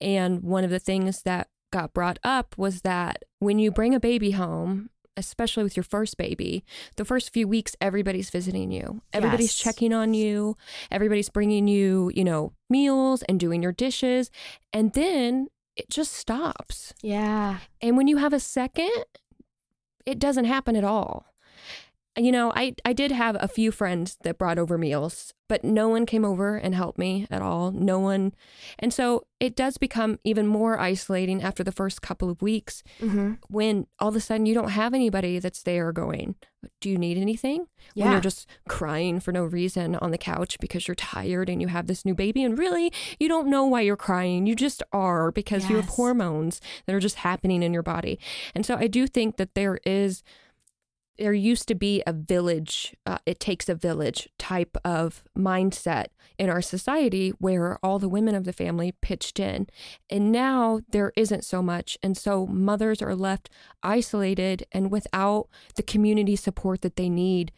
and 0.00 0.42
one 0.42 0.64
of 0.64 0.70
the 0.70 0.80
things 0.80 1.22
that 1.22 1.48
got 1.72 1.94
brought 1.94 2.18
up 2.24 2.58
was 2.58 2.82
that 2.82 3.22
when 3.38 3.58
you 3.60 3.70
bring 3.70 3.94
a 3.94 4.00
baby 4.00 4.32
home. 4.32 4.90
Especially 5.18 5.62
with 5.62 5.78
your 5.78 5.82
first 5.82 6.18
baby, 6.18 6.62
the 6.96 7.04
first 7.06 7.32
few 7.32 7.48
weeks, 7.48 7.74
everybody's 7.80 8.28
visiting 8.28 8.70
you. 8.70 9.00
Everybody's 9.14 9.46
Yes. 9.58 9.64
checking 9.64 9.94
on 9.94 10.12
you. 10.12 10.58
Everybody's 10.90 11.30
bringing 11.30 11.66
you, 11.66 12.12
you 12.14 12.22
know, 12.22 12.52
meals 12.68 13.22
and 13.22 13.40
doing 13.40 13.62
your 13.62 13.72
dishes. 13.72 14.30
And 14.74 14.92
then 14.92 15.48
it 15.76 15.90
just 15.90 16.12
stops. 16.12 16.94
Yeah. 17.02 17.58
And 17.80 17.96
when 17.96 18.08
you 18.08 18.16
have 18.16 18.32
a 18.32 18.40
second, 18.40 19.04
it 20.04 20.18
doesn't 20.18 20.46
happen 20.46 20.76
at 20.76 20.84
all. 20.84 21.26
You 22.18 22.32
know, 22.32 22.50
I, 22.56 22.74
I 22.84 22.92
did 22.94 23.10
have 23.12 23.36
a 23.40 23.46
few 23.48 23.70
friends 23.70 24.16
that 24.22 24.38
brought 24.38 24.58
over 24.58 24.78
meals, 24.78 25.34
but 25.48 25.62
no 25.64 25.88
one 25.90 26.06
came 26.06 26.24
over 26.24 26.56
and 26.56 26.74
helped 26.74 26.98
me 26.98 27.26
at 27.30 27.42
all. 27.42 27.70
No 27.72 27.98
one. 27.98 28.32
And 28.78 28.92
so 28.92 29.26
it 29.38 29.54
does 29.54 29.76
become 29.76 30.18
even 30.24 30.46
more 30.46 30.80
isolating 30.80 31.42
after 31.42 31.62
the 31.62 31.72
first 31.72 32.00
couple 32.00 32.30
of 32.30 32.40
weeks 32.40 32.82
Mm-hmm. 33.00 33.34
when 33.50 33.86
all 33.98 34.08
of 34.08 34.16
a 34.16 34.20
sudden 34.20 34.46
you 34.46 34.54
don't 34.54 34.70
have 34.70 34.94
anybody 34.94 35.38
that's 35.38 35.62
there 35.62 35.92
going, 35.92 36.36
Do 36.80 36.88
you 36.88 36.96
need 36.96 37.18
anything? 37.18 37.66
When 37.94 38.06
Yeah. 38.06 38.12
you're 38.12 38.20
just 38.22 38.48
crying 38.66 39.20
for 39.20 39.30
no 39.30 39.44
reason 39.44 39.94
on 39.96 40.10
the 40.10 40.16
couch 40.18 40.56
because 40.58 40.88
you're 40.88 40.94
tired 40.94 41.50
and 41.50 41.60
you 41.60 41.68
have 41.68 41.86
this 41.86 42.04
new 42.06 42.14
baby. 42.14 42.42
And 42.42 42.58
really, 42.58 42.90
you 43.20 43.28
don't 43.28 43.48
know 43.48 43.66
why 43.66 43.82
you're 43.82 43.94
crying. 43.96 44.46
You 44.46 44.54
just 44.56 44.82
are 44.90 45.30
because 45.30 45.68
you 45.68 45.76
have 45.76 45.90
hormones 45.90 46.62
that 46.86 46.94
are 46.94 47.00
just 47.00 47.16
happening 47.16 47.62
in 47.62 47.74
your 47.74 47.82
body. 47.82 48.18
And 48.54 48.64
so 48.64 48.74
I 48.76 48.86
do 48.86 49.06
think 49.06 49.36
that 49.36 49.54
there 49.54 49.78
is. 49.84 50.22
There 51.18 51.32
used 51.32 51.66
to 51.68 51.74
be 51.74 52.02
a 52.06 52.12
village, 52.12 52.94
uh, 53.06 53.18
it 53.26 53.40
takes 53.40 53.68
a 53.68 53.74
village 53.74 54.28
type 54.38 54.76
of 54.84 55.24
mindset 55.36 56.06
in 56.38 56.50
our 56.50 56.62
society 56.62 57.30
where 57.38 57.78
all 57.82 57.98
the 57.98 58.08
women 58.08 58.34
of 58.34 58.44
the 58.44 58.52
family 58.52 58.92
pitched 59.00 59.40
in. 59.40 59.66
And 60.10 60.30
now 60.30 60.80
there 60.88 61.12
isn't 61.16 61.44
so 61.44 61.62
much. 61.62 61.96
And 62.02 62.16
so 62.16 62.46
mothers 62.46 63.00
are 63.00 63.14
left 63.14 63.48
isolated 63.82 64.66
and 64.72 64.90
without 64.90 65.48
the 65.76 65.82
community 65.82 66.36
support 66.36 66.82
that 66.82 66.96
they 66.96 67.08
need 67.08 67.52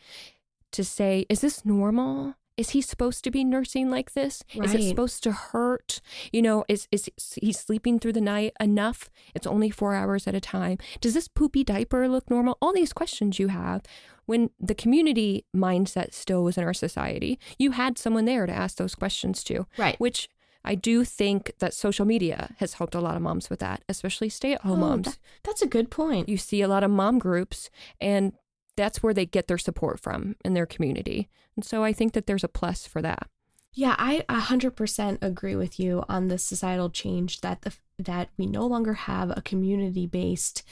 to 0.73 0.85
say, 0.85 1.27
is 1.29 1.41
this 1.41 1.65
normal? 1.65 2.35
Is 2.59 2.71
he 2.71 2.83
supposed 2.83 3.23
to 3.25 3.31
be 3.31 3.45
nursing 3.45 3.89
like 3.89 4.13
this? 4.15 4.43
Is 4.53 4.75
it 4.75 4.83
supposed 4.89 5.23
to 5.23 5.33
hurt? 5.33 6.01
You 6.33 6.43
know, 6.43 6.65
is 6.69 6.89
is 6.91 7.09
he 7.41 7.53
sleeping 7.53 7.99
through 8.01 8.15
the 8.15 8.21
night 8.21 8.53
enough? 8.61 9.09
It's 9.35 9.47
only 9.47 9.71
4 9.71 9.95
hours 9.95 10.27
at 10.27 10.35
a 10.35 10.41
time. 10.41 10.77
Does 11.01 11.15
this 11.15 11.29
poopy 11.29 11.63
diaper 11.65 12.09
look 12.09 12.29
normal? 12.29 12.59
All 12.61 12.73
these 12.73 12.93
questions 12.93 13.39
you 13.39 13.49
have 13.49 13.83
when 14.27 14.51
the 14.61 14.75
community 14.75 15.45
mindset 15.57 16.13
still 16.13 16.43
was 16.45 16.59
in 16.59 16.65
our 16.65 16.75
society. 16.75 17.39
You 17.59 17.71
had 17.71 17.97
someone 17.97 18.25
there 18.27 18.45
to 18.47 18.53
ask 18.53 18.77
those 18.77 18.95
questions 18.97 19.43
to 19.45 19.67
Right. 19.79 19.99
which 20.01 20.29
I 20.65 20.75
do 20.75 21.05
think 21.05 21.53
that 21.61 21.73
social 21.73 22.05
media 22.05 22.55
has 22.59 22.75
helped 22.75 22.97
a 22.97 23.01
lot 23.01 23.15
of 23.15 23.23
moms 23.23 23.49
with 23.49 23.61
that, 23.61 23.85
especially 23.89 24.29
stay 24.29 24.53
at 24.53 24.63
home 24.63 24.83
Oh, 24.83 24.89
moms. 24.89 25.07
that- 25.07 25.19
that's 25.45 25.63
a 25.63 25.67
good 25.69 25.91
point. 25.91 26.29
you 26.29 26.37
see 26.37 26.61
a 26.61 26.69
lot 26.69 26.83
of 26.83 26.91
mom 26.91 27.19
groups, 27.21 27.71
and 28.01 28.33
that's 28.79 29.03
where 29.03 29.12
they 29.12 29.26
get 29.26 29.49
their 29.49 29.59
support 29.59 29.99
from 29.99 30.37
in 30.45 30.55
their 30.55 30.64
community. 30.64 31.29
And 31.57 31.64
so 31.64 31.83
I 31.83 31.93
think 31.93 32.12
that 32.12 32.26
there's 32.26 32.45
a 32.45 32.49
plus 32.49 32.87
for 32.87 33.03
that. 33.03 33.29
Yeah, 33.74 33.97
I 33.99 34.24
100% 34.29 35.18
agree 35.20 35.57
with 35.57 35.79
you 35.79 36.05
on 36.09 36.29
the 36.29 36.39
societal 36.39 36.89
change 36.89 37.41
that 37.43 37.62
the 37.62 37.74
that 37.99 38.29
we 38.39 38.47
no 38.47 38.64
longer 38.64 38.95
have 38.95 39.37
a 39.37 39.43
community-based 39.43 40.62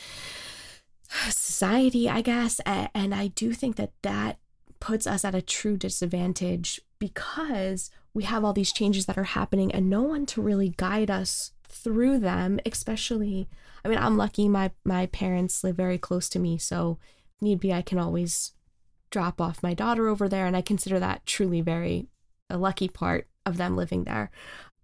society, 1.28 2.08
I 2.08 2.20
guess, 2.20 2.60
and 2.64 3.12
I 3.12 3.26
do 3.26 3.52
think 3.52 3.74
that 3.76 3.92
that 4.02 4.38
puts 4.78 5.06
us 5.08 5.24
at 5.24 5.34
a 5.34 5.42
true 5.42 5.76
disadvantage 5.76 6.80
because 7.00 7.90
we 8.14 8.22
have 8.22 8.44
all 8.44 8.52
these 8.52 8.72
changes 8.72 9.06
that 9.06 9.18
are 9.18 9.24
happening 9.24 9.72
and 9.72 9.90
no 9.90 10.02
one 10.02 10.24
to 10.26 10.40
really 10.40 10.74
guide 10.76 11.10
us 11.10 11.50
through 11.68 12.20
them, 12.20 12.60
especially 12.64 13.48
I 13.84 13.88
mean, 13.88 13.98
I'm 13.98 14.16
lucky 14.16 14.48
my 14.48 14.70
my 14.84 15.06
parents 15.06 15.62
live 15.64 15.76
very 15.76 15.98
close 15.98 16.28
to 16.30 16.38
me, 16.38 16.58
so 16.58 16.98
need 17.40 17.60
be 17.60 17.72
I 17.72 17.82
can 17.82 17.98
always 17.98 18.52
drop 19.10 19.40
off 19.40 19.62
my 19.62 19.74
daughter 19.74 20.08
over 20.08 20.28
there 20.28 20.46
and 20.46 20.56
I 20.56 20.62
consider 20.62 20.98
that 20.98 21.26
truly 21.26 21.60
very 21.60 22.08
a 22.50 22.58
lucky 22.58 22.88
part 22.88 23.28
of 23.44 23.56
them 23.56 23.76
living 23.76 24.04
there. 24.04 24.30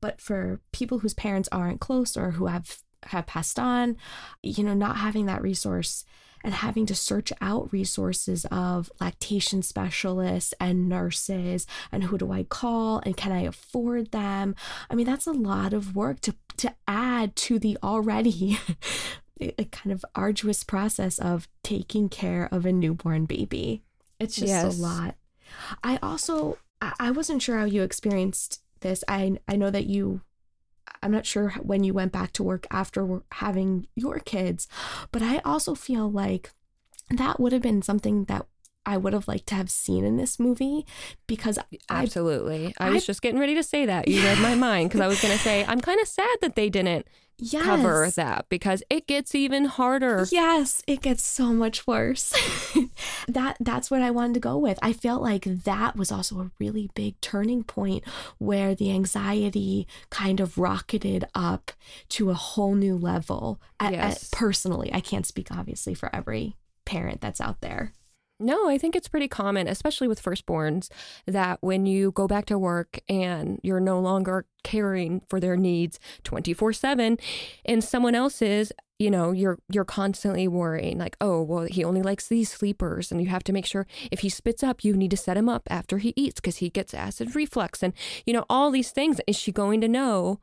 But 0.00 0.20
for 0.20 0.60
people 0.72 1.00
whose 1.00 1.14
parents 1.14 1.48
aren't 1.52 1.80
close 1.80 2.16
or 2.16 2.32
who 2.32 2.46
have 2.46 2.78
have 3.06 3.26
passed 3.26 3.58
on, 3.58 3.96
you 4.42 4.62
know, 4.62 4.74
not 4.74 4.96
having 4.96 5.26
that 5.26 5.42
resource 5.42 6.04
and 6.44 6.54
having 6.54 6.86
to 6.86 6.94
search 6.94 7.32
out 7.40 7.72
resources 7.72 8.44
of 8.46 8.90
lactation 9.00 9.62
specialists 9.62 10.54
and 10.60 10.88
nurses 10.88 11.66
and 11.90 12.04
who 12.04 12.18
do 12.18 12.32
I 12.32 12.42
call 12.44 13.00
and 13.04 13.16
can 13.16 13.32
I 13.32 13.42
afford 13.42 14.10
them? 14.10 14.54
I 14.90 14.94
mean, 14.94 15.06
that's 15.06 15.26
a 15.26 15.32
lot 15.32 15.72
of 15.72 15.94
work 15.94 16.20
to 16.20 16.34
to 16.58 16.74
add 16.86 17.34
to 17.34 17.58
the 17.58 17.78
already 17.82 18.58
a 19.40 19.64
kind 19.64 19.92
of 19.92 20.04
arduous 20.14 20.62
process 20.64 21.18
of 21.18 21.48
taking 21.62 22.08
care 22.08 22.48
of 22.52 22.64
a 22.66 22.72
newborn 22.72 23.24
baby. 23.24 23.82
It's 24.20 24.36
just 24.36 24.48
Yes. 24.48 24.78
a 24.78 24.82
lot. 24.82 25.16
I 25.82 25.98
also 26.02 26.58
I 26.80 26.92
I 27.00 27.10
wasn't 27.10 27.42
sure 27.42 27.58
how 27.58 27.64
you 27.64 27.82
experienced 27.82 28.60
this. 28.80 29.02
I 29.08 29.38
I 29.48 29.56
know 29.56 29.70
that 29.70 29.86
you 29.86 30.20
I'm 31.02 31.10
not 31.12 31.26
sure 31.26 31.50
when 31.60 31.82
you 31.84 31.92
went 31.94 32.12
back 32.12 32.32
to 32.34 32.42
work 32.42 32.66
after 32.70 33.22
having 33.32 33.86
your 33.96 34.18
kids, 34.20 34.68
but 35.10 35.22
I 35.22 35.38
also 35.44 35.74
feel 35.74 36.10
like 36.10 36.50
that 37.10 37.40
would 37.40 37.52
have 37.52 37.62
been 37.62 37.82
something 37.82 38.24
that 38.24 38.46
I 38.84 38.96
would 38.96 39.12
have 39.12 39.28
liked 39.28 39.46
to 39.48 39.54
have 39.54 39.70
seen 39.70 40.04
in 40.04 40.16
this 40.16 40.40
movie 40.40 40.84
because 41.26 41.56
I 41.58 41.64
Absolutely. 41.88 42.74
I, 42.78 42.90
was 42.90 43.04
I- 43.04 43.06
just 43.06 43.22
getting 43.22 43.38
ready 43.40 43.54
to 43.54 43.62
say 43.62 43.86
that. 43.86 44.08
You 44.08 44.22
read 44.22 44.38
my 44.40 44.54
mind 44.54 44.88
because 44.90 45.00
I 45.00 45.06
was 45.06 45.20
going 45.20 45.36
to 45.36 45.42
say, 45.42 45.64
I'm 45.64 45.80
kind 45.80 46.00
of 46.00 46.08
sad 46.08 46.36
that 46.40 46.56
they 46.56 46.68
didn't 46.68 47.06
yes, 47.38 47.64
cover 47.64 48.10
that 48.14 48.46
because 48.48 48.82
it 48.90 49.06
gets 49.06 49.34
even 49.34 49.66
harder. 49.66 50.26
Yes, 50.30 50.82
it 50.86 51.00
gets 51.00 51.24
so 51.24 51.52
much 51.52 51.86
worse. 51.86 52.32
that 53.28 53.56
that's 53.60 53.90
what 53.90 54.02
I 54.02 54.10
wanted 54.10 54.34
to 54.34 54.40
go 54.40 54.56
with. 54.58 54.78
I 54.82 54.92
felt 54.92 55.22
like 55.22 55.44
that 55.44 55.96
was 55.96 56.12
also 56.12 56.40
a 56.40 56.50
really 56.58 56.90
big 56.94 57.20
turning 57.20 57.64
point 57.64 58.04
where 58.38 58.74
the 58.74 58.90
anxiety 58.90 59.86
kind 60.10 60.40
of 60.40 60.58
rocketed 60.58 61.24
up 61.34 61.72
to 62.10 62.30
a 62.30 62.34
whole 62.34 62.74
new 62.74 62.96
level. 62.96 63.60
Yes. 63.80 64.28
personally, 64.30 64.90
I 64.92 65.00
can't 65.00 65.26
speak 65.26 65.48
obviously 65.50 65.94
for 65.94 66.14
every 66.14 66.56
parent 66.84 67.20
that's 67.20 67.40
out 67.40 67.60
there. 67.60 67.92
No, 68.42 68.68
I 68.68 68.76
think 68.76 68.96
it's 68.96 69.08
pretty 69.08 69.28
common, 69.28 69.68
especially 69.68 70.08
with 70.08 70.20
firstborns, 70.22 70.88
that 71.26 71.58
when 71.60 71.86
you 71.86 72.10
go 72.10 72.26
back 72.26 72.44
to 72.46 72.58
work 72.58 72.98
and 73.08 73.60
you're 73.62 73.80
no 73.80 74.00
longer 74.00 74.46
caring 74.64 75.22
for 75.28 75.38
their 75.38 75.56
needs 75.56 76.00
24/7 76.24 77.18
and 77.64 77.84
someone 77.84 78.14
else 78.16 78.42
is, 78.42 78.72
you 78.98 79.10
know, 79.10 79.30
you're 79.30 79.58
you're 79.72 79.84
constantly 79.84 80.48
worrying 80.48 80.98
like, 80.98 81.16
"Oh, 81.20 81.42
well, 81.42 81.64
he 81.64 81.84
only 81.84 82.02
likes 82.02 82.26
these 82.28 82.50
sleepers." 82.50 83.12
And 83.12 83.20
you 83.22 83.28
have 83.28 83.44
to 83.44 83.52
make 83.52 83.66
sure 83.66 83.86
if 84.10 84.20
he 84.20 84.28
spits 84.28 84.62
up, 84.64 84.84
you 84.84 84.94
need 84.94 85.10
to 85.12 85.16
set 85.16 85.36
him 85.36 85.48
up 85.48 85.62
after 85.70 85.98
he 85.98 86.12
eats 86.16 86.40
cuz 86.40 86.56
he 86.58 86.68
gets 86.68 86.94
acid 86.94 87.34
reflux 87.36 87.82
and 87.82 87.92
you 88.26 88.32
know, 88.32 88.44
all 88.50 88.70
these 88.72 88.90
things. 88.90 89.20
Is 89.28 89.36
she 89.36 89.52
going 89.52 89.80
to 89.82 89.88
know 89.88 90.40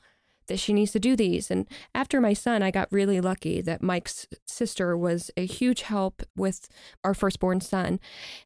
that 0.49 0.59
she 0.59 0.73
needs 0.73 0.91
to 0.91 0.99
do 0.99 1.15
these. 1.15 1.49
And 1.49 1.65
after 1.95 2.19
my 2.19 2.33
son, 2.33 2.61
I 2.61 2.71
got 2.71 2.91
really 2.91 3.21
lucky 3.21 3.61
that 3.61 3.81
Mike's 3.81 4.27
sister 4.45 4.97
was 4.97 5.31
a 5.37 5.45
huge 5.45 5.83
help 5.83 6.21
with 6.35 6.67
our 7.03 7.13
firstborn 7.13 7.61
son 7.61 7.99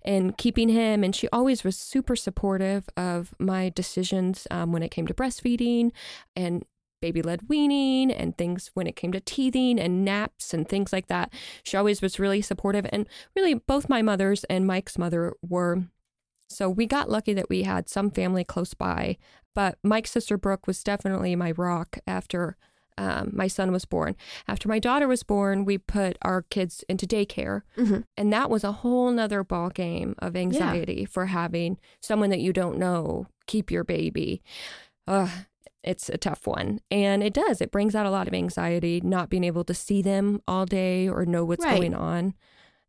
and 0.04 0.38
keeping 0.38 0.70
him. 0.70 1.04
And 1.04 1.16
she 1.16 1.28
always 1.30 1.64
was 1.64 1.78
super 1.78 2.16
supportive 2.16 2.88
of 2.96 3.34
my 3.40 3.70
decisions 3.70 4.48
um, 4.52 4.72
when 4.72 4.84
it 4.84 4.92
came 4.92 5.08
to 5.08 5.14
breastfeeding 5.14 5.92
and 6.36 6.64
baby 7.02 7.22
led 7.22 7.50
weaning 7.50 8.10
and 8.12 8.38
things 8.38 8.72
when 8.76 8.88
it 8.88 8.96
came 8.96 9.12
to 9.12 9.20
teething 9.20 9.78
and 9.78 10.06
naps 10.06 10.54
and 10.54 10.70
things 10.70 10.94
like 10.94 11.08
that. 11.08 11.34
She 11.64 11.76
always 11.76 12.02
was 12.02 12.18
really 12.18 12.42
supportive. 12.42 12.86
And 12.94 13.08
really, 13.36 13.56
both 13.56 13.90
my 13.90 14.02
mothers 14.02 14.46
and 14.46 14.66
Mike's 14.66 14.98
mother 14.98 15.34
were. 15.42 15.84
So 16.50 16.70
we 16.70 16.86
got 16.86 17.10
lucky 17.10 17.34
that 17.34 17.50
we 17.50 17.64
had 17.64 17.90
some 17.90 18.10
family 18.10 18.44
close 18.46 18.74
by. 18.74 19.18
But 19.56 19.78
Mike's 19.84 20.12
sister 20.12 20.38
Brooke 20.38 20.68
was 20.68 20.84
definitely 20.84 21.36
my 21.36 21.52
rock 21.52 21.98
after 22.08 22.58
um, 22.98 23.32
my 23.34 23.48
son 23.48 23.72
was 23.72 23.86
born. 23.86 24.16
After 24.48 24.70
my 24.70 24.78
daughter 24.78 25.08
was 25.08 25.24
born, 25.24 25.66
we 25.66 25.80
put 25.80 26.16
our 26.22 26.44
kids 26.44 26.84
into 26.88 27.08
daycare. 27.08 27.64
Mhm. 27.76 28.04
And 28.16 28.32
that 28.32 28.52
was 28.52 28.64
a 28.64 28.72
whole 28.72 29.10
nother 29.12 29.44
ball 29.44 29.70
game 29.70 30.14
of 30.20 30.36
anxiety 30.36 31.04
for 31.06 31.26
having 31.26 31.80
someone 32.02 32.30
that 32.30 32.40
you 32.40 32.54
don't 32.54 32.78
know 32.78 33.26
keep 33.48 33.72
your 33.72 33.84
baby. 33.84 34.44
Ugh, 35.08 35.30
it's 35.84 36.08
a 36.10 36.18
tough 36.20 36.46
one. 36.46 36.82
And 36.92 37.24
it 37.24 37.34
does, 37.34 37.62
it 37.62 37.72
brings 37.72 37.96
out 37.96 38.06
a 38.06 38.12
lot 38.12 38.28
of 38.28 38.34
anxiety, 38.36 39.02
not 39.04 39.30
being 39.30 39.44
able 39.44 39.64
to 39.66 39.74
see 39.74 40.02
them 40.04 40.42
all 40.48 40.66
day 40.68 41.10
or 41.10 41.26
know 41.26 41.44
what's 41.44 41.66
Right. 41.66 41.78
going 41.78 41.96
on, 41.96 42.36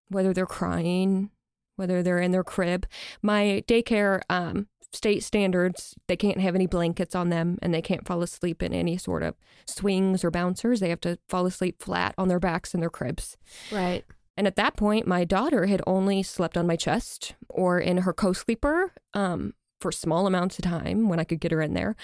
whether 0.08 0.34
they're 0.34 0.44
crying, 0.46 1.30
whether 1.76 2.02
they're 2.02 2.20
in 2.20 2.30
their 2.30 2.44
crib. 2.44 2.86
My 3.22 3.64
daycare, 3.66 4.20
um, 4.28 4.68
state 4.94 5.22
standards, 5.22 5.94
they 6.06 6.16
can't 6.16 6.40
have 6.40 6.54
any 6.54 6.66
blankets 6.66 7.14
on 7.14 7.28
them 7.28 7.58
and 7.62 7.74
they 7.74 7.82
can't 7.82 8.06
fall 8.06 8.22
asleep 8.22 8.62
in 8.62 8.72
any 8.72 8.96
sort 8.96 9.22
of 9.22 9.34
swings 9.66 10.24
or 10.24 10.30
bouncers. 10.30 10.80
They 10.80 10.90
have 10.90 11.00
to 11.02 11.18
fall 11.28 11.46
asleep 11.46 11.82
flat 11.82 12.14
on 12.16 12.28
their 12.28 12.40
backs 12.40 12.74
in 12.74 12.80
their 12.80 12.90
cribs. 12.90 13.36
Right. 13.70 14.04
And 14.36 14.46
at 14.46 14.56
that 14.56 14.76
point, 14.76 15.06
my 15.06 15.24
daughter 15.24 15.66
had 15.66 15.82
only 15.86 16.22
slept 16.22 16.56
on 16.56 16.66
my 16.66 16.76
chest 16.76 17.34
or 17.48 17.78
in 17.78 17.98
her 17.98 18.12
co 18.12 18.32
sleeper 18.32 18.92
um, 19.12 19.54
for 19.84 19.92
small 19.92 20.26
amounts 20.26 20.58
of 20.58 20.64
time 20.64 21.10
when 21.10 21.20
I 21.20 21.24
could 21.24 21.40
get 21.40 21.52
her 21.52 21.60
in 21.60 21.74
there 21.74 21.94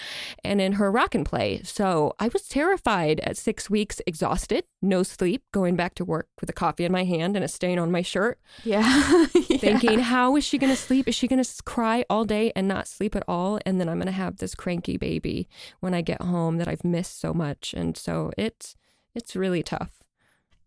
and 0.43 0.61
in 0.61 0.73
her 0.73 0.91
rock 0.91 1.15
and 1.15 1.25
play. 1.25 1.61
So 1.63 2.13
I 2.19 2.27
was 2.27 2.47
terrified 2.47 3.19
at 3.21 3.37
six 3.37 3.71
weeks, 3.71 3.99
exhausted, 4.05 4.65
no 4.83 5.01
sleep, 5.01 5.41
going 5.51 5.75
back 5.75 5.95
to 5.95 6.05
work 6.05 6.27
with 6.39 6.47
a 6.47 6.53
coffee 6.53 6.85
in 6.85 6.91
my 6.91 7.05
hand 7.05 7.35
and 7.35 7.43
a 7.43 7.47
stain 7.47 7.79
on 7.79 7.91
my 7.91 8.03
shirt, 8.03 8.39
Yeah. 8.63 8.83
Yeah. 9.49 9.57
thinking, 9.57 9.97
how 9.99 10.35
is 10.35 10.43
she 10.43 10.59
going 10.59 10.71
to 10.71 10.77
sleep? 10.77 11.07
Is 11.07 11.15
she 11.15 11.27
going 11.27 11.43
to 11.43 11.63
cry 11.63 12.05
all 12.07 12.23
day 12.23 12.51
and 12.55 12.67
not 12.67 12.87
sleep 12.87 13.15
at 13.15 13.23
all? 13.27 13.57
And 13.65 13.81
then 13.81 13.89
I'm 13.89 13.97
going 13.97 14.05
to 14.05 14.11
have 14.11 14.37
this 14.37 14.53
cranky 14.53 14.97
baby 14.97 15.49
when 15.79 15.95
I 15.95 16.01
get 16.01 16.21
home 16.21 16.57
that 16.57 16.67
I've 16.67 16.83
missed 16.83 17.19
so 17.19 17.33
much. 17.33 17.73
And 17.75 17.97
so 17.97 18.31
it's, 18.37 18.75
it's 19.15 19.35
really 19.35 19.63
tough. 19.63 19.91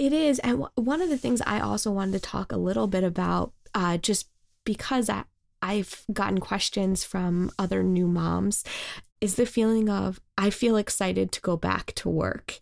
It 0.01 0.13
is. 0.13 0.41
And 0.41 0.59
w- 0.63 0.71
one 0.75 1.01
of 1.01 1.11
the 1.11 1.17
things 1.19 1.41
I 1.47 1.61
also 1.61 1.93
wanted 1.93 2.13
to 2.15 2.19
talk 2.21 2.51
a 2.51 2.57
little 2.57 2.89
bit 2.89 3.05
about, 3.05 3.53
uh, 3.73 3.99
just 3.99 4.29
because 4.65 5.09
I, 5.09 5.23
I've 5.65 6.05
gotten 6.13 6.39
questions 6.39 7.05
from 7.05 7.51
other 7.59 7.83
new 7.83 8.07
moms, 8.07 8.65
is 9.23 9.37
the 9.37 9.47
feeling 9.47 9.89
of, 9.89 10.21
I 10.37 10.51
feel 10.51 10.77
excited 10.77 11.33
to 11.33 11.41
go 11.41 11.57
back 11.57 11.95
to 11.95 12.11
work. 12.11 12.61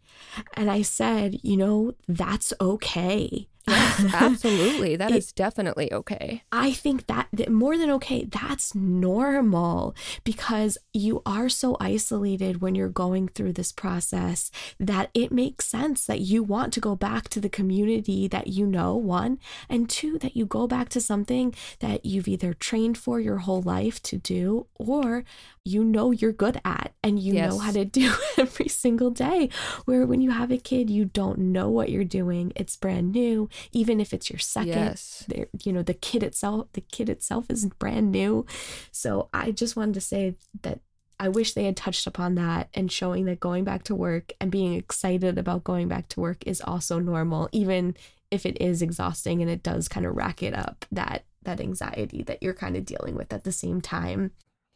And 0.55 0.71
I 0.71 0.83
said, 0.83 1.41
you 1.43 1.57
know, 1.57 1.95
that's 2.07 2.53
okay. 2.61 3.49
Yes, 3.69 4.05
absolutely. 4.15 4.97
That 4.97 5.13
It- 5.13 5.19
is 5.19 5.33
definitely 5.33 5.93
okay. 5.93 6.43
I 6.51 6.73
think 6.73 7.07
that, 7.07 7.29
that 7.33 7.51
more 7.51 7.79
than 7.79 7.91
okay, 7.91 8.25
that's 8.25 8.75
normal 8.75 9.95
because 10.25 10.79
you 10.93 11.23
are 11.25 11.49
so 11.49 11.77
isolated 11.81 12.61
when 12.61 12.75
you're 12.75 12.89
going 12.89 13.29
through 13.29 13.53
this 13.55 13.73
process 13.73 14.51
that 14.81 15.11
it 15.15 15.33
makes 15.33 15.67
sense 15.67 16.07
that 16.07 16.21
you 16.21 16.43
want 16.43 16.73
to 16.75 16.81
go 16.81 16.97
back 16.97 17.29
to 17.31 17.41
the 17.41 17.49
community 17.49 18.27
that 18.29 18.49
you 18.49 18.67
know, 18.67 18.97
one, 18.97 19.39
and 19.69 19.89
two, 19.89 20.19
that 20.19 20.37
you 20.37 20.45
go 20.47 20.67
back 20.67 20.89
to 20.91 21.01
something 21.01 21.55
that 21.81 22.05
you've 22.05 22.29
either 22.29 22.53
trained 22.55 22.99
for 22.99 23.21
your 23.21 23.39
whole 23.39 23.63
life 23.63 24.03
to 24.03 24.19
do 24.19 24.67
or 24.75 25.25
you 25.65 25.85
know 25.85 26.11
you're 26.11 26.33
good 26.33 26.61
at 26.65 26.93
and 27.05 27.21
you 27.21 27.35
know 27.35 27.59
how 27.59 27.71
to 27.71 27.85
do 28.01 28.13
every 28.37 28.69
single 28.69 29.11
day. 29.11 29.49
Where 29.85 30.07
when 30.07 30.21
you 30.21 30.31
have 30.33 30.51
a 30.51 30.59
kid, 30.59 30.91
you 30.91 31.05
don't 31.05 31.39
know 31.39 31.69
what 31.71 31.89
you're 31.91 32.05
doing, 32.05 32.53
it's 32.57 32.77
brand 32.77 33.13
new, 33.13 33.49
even 33.73 34.01
if 34.01 34.13
it's 34.13 34.31
your 34.31 34.39
second 34.39 34.73
Yes. 34.73 35.25
there 35.29 35.47
you 35.63 35.73
know 35.73 35.83
the 35.83 35.95
kid 35.95 36.23
itself 36.23 36.69
the 36.73 36.81
kid 36.81 37.09
itself 37.09 37.47
is 37.49 37.67
brand 37.79 38.11
new 38.13 38.45
so 38.91 39.29
i 39.33 39.51
just 39.51 39.77
wanted 39.77 39.95
to 39.95 40.01
say 40.01 40.35
that 40.63 40.81
i 41.21 41.29
wish 41.29 41.53
they 41.53 41.65
had 41.65 41.77
touched 41.77 42.07
upon 42.07 42.35
that 42.37 42.69
and 42.75 42.91
showing 42.91 43.25
that 43.27 43.41
going 43.41 43.65
back 43.65 43.83
to 43.85 43.95
work 43.95 44.33
and 44.41 44.51
being 44.51 44.75
excited 44.75 45.39
about 45.39 45.65
going 45.65 45.89
back 45.89 46.09
to 46.09 46.21
work 46.21 46.47
is 46.47 46.61
also 46.61 46.99
normal 46.99 47.49
even 47.53 47.95
if 48.31 48.47
it 48.47 48.61
is 48.61 48.81
exhausting 48.83 49.43
and 49.43 49.51
it 49.51 49.63
does 49.63 49.89
kind 49.89 50.07
of 50.07 50.17
rack 50.17 50.43
it 50.43 50.55
up 50.55 50.85
that 50.91 51.25
that 51.43 51.61
anxiety 51.61 52.23
that 52.23 52.43
you're 52.43 52.55
kind 52.55 52.77
of 52.77 52.85
dealing 52.85 53.15
with 53.15 53.33
at 53.33 53.45
the 53.45 53.53
same 53.53 53.81
time 53.81 54.31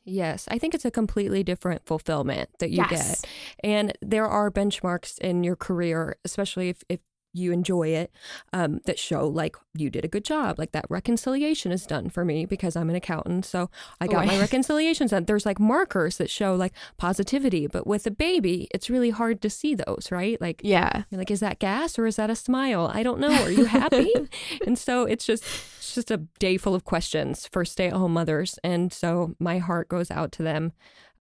Yes, 0.09 0.47
I 0.49 0.59
think 0.61 0.73
it's 0.73 0.85
a 0.85 0.91
completely 0.93 1.43
different 1.43 1.85
fulfillment 1.85 2.51
that 2.61 2.71
you 2.71 2.77
Yes. 2.77 3.23
get. 3.23 3.31
And 3.65 3.93
there 4.01 4.29
are 4.29 4.53
benchmarks 4.53 5.19
in 5.19 5.43
your 5.43 5.57
career, 5.57 6.17
especially 6.25 6.69
if, 6.69 6.85
if 6.89 7.01
you 7.37 7.53
enjoy 7.53 7.89
it, 7.89 8.11
um, 8.53 8.81
that 8.87 8.99
show 8.99 9.27
like 9.27 9.57
you 9.75 9.91
did 9.91 10.05
a 10.05 10.09
good 10.09 10.25
job. 10.25 10.59
Like 10.59 10.73
that 10.73 10.87
reconciliation 10.89 11.73
is 11.73 11.87
done 11.87 12.11
for 12.11 12.25
me 12.25 12.47
because 12.47 12.77
I'm 12.77 12.91
an 12.91 12.97
accountant. 12.97 13.45
So 13.45 13.71
I 14.01 14.07
got 14.07 14.25
Oh, 14.25 14.27
my 14.27 14.39
reconciliations 14.41 15.11
done. 15.11 15.25
There's 15.25 15.47
like 15.47 15.61
markers 15.61 16.17
that 16.19 16.31
show 16.31 16.55
like 16.55 16.73
positivity. 16.97 17.67
But 17.67 17.87
with 17.87 18.07
a 18.07 18.11
baby, 18.11 18.69
it's 18.73 18.89
really 18.89 19.11
hard 19.11 19.43
to 19.43 19.51
see 19.51 19.75
those, 19.75 20.09
right? 20.11 20.41
Like, 20.41 20.61
yeah 20.63 21.05
like, 21.13 21.31
is 21.31 21.41
that 21.41 21.59
gas 21.59 21.99
or 21.99 22.07
is 22.07 22.17
that 22.17 22.31
a 22.31 22.37
smile? 22.37 22.91
I 22.93 23.03
don't 23.03 23.21
know. 23.21 23.33
Are 23.33 23.51
you 23.51 23.65
happy? 23.65 24.13
and 24.67 24.79
so 24.79 25.05
it's 25.05 25.27
just 25.27 25.45
it's 25.45 25.95
just 25.95 26.11
a 26.11 26.19
day 26.39 26.57
full 26.57 26.75
of 26.75 26.85
questions 26.85 27.49
for 27.51 27.65
stay-at-home 27.65 28.13
mothers. 28.13 28.59
And 28.63 28.93
so 28.93 29.35
my 29.39 29.59
heart 29.59 29.89
goes 29.89 30.11
out 30.11 30.33
to 30.33 30.43
them. 30.43 30.73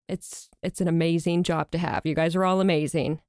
It's 0.08 0.50
it's 0.62 0.80
an 0.80 0.88
amazing 0.88 1.42
job 1.42 1.70
to 1.72 1.78
have. 1.78 2.02
You 2.04 2.14
guys 2.14 2.36
are 2.36 2.44
all 2.44 2.60
amazing. 2.60 3.20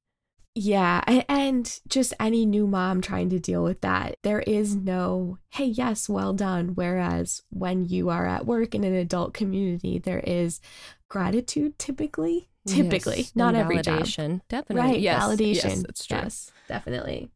Yeah, 0.58 1.04
and 1.28 1.80
just 1.90 2.14
any 2.18 2.46
new 2.46 2.66
mom 2.66 3.02
trying 3.02 3.30
to 3.32 3.40
deal 3.40 3.62
with 3.62 3.82
that, 3.82 4.16
there 4.24 4.40
is 4.40 4.74
no, 4.74 5.38
hey, 5.50 5.66
yes, 5.66 6.08
well 6.08 6.34
done. 6.34 6.70
Whereas 6.76 7.42
when 7.50 7.84
you 7.86 8.10
are 8.10 8.26
at 8.26 8.46
work 8.46 8.74
in 8.74 8.86
an 8.86 8.94
adult 8.96 9.34
community, 9.34 10.00
there 10.00 10.22
is 10.22 10.62
gratitude 11.10 11.78
typically. 11.78 12.48
Typically, 12.66 13.18
Yes, 13.18 13.36
not 13.36 13.54
every 13.54 13.82
job. 13.82 14.06
validation. 14.06 14.42
Definitely. 14.48 14.92
Right, 14.92 15.00
Yes. 15.02 15.24
validation. 15.24 15.64
Yes, 15.64 15.84
that's 15.84 16.06
true. 16.06 16.18
Yes, 16.20 16.52
definitely. 16.70 17.30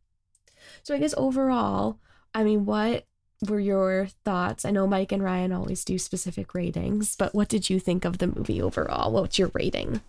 So 0.83 0.95
I 0.95 0.99
guess 0.99 1.13
overall, 1.17 1.99
I 2.33 2.43
mean, 2.45 2.65
what 2.65 3.05
were 3.47 3.59
your 3.59 4.07
thoughts? 4.23 4.63
I 4.63 4.71
know 4.71 4.87
Mike 4.87 5.11
and 5.11 5.21
Ryan 5.21 5.51
always 5.51 5.83
do 5.83 5.99
specific 5.99 6.53
ratings, 6.53 7.15
but 7.17 7.35
what 7.35 7.49
did 7.49 7.69
you 7.69 7.79
think 7.81 8.05
of 8.05 8.17
the 8.19 8.27
movie 8.27 8.61
overall? 8.61 9.11
What's 9.11 9.37
your 9.37 9.51
rating? 9.53 9.99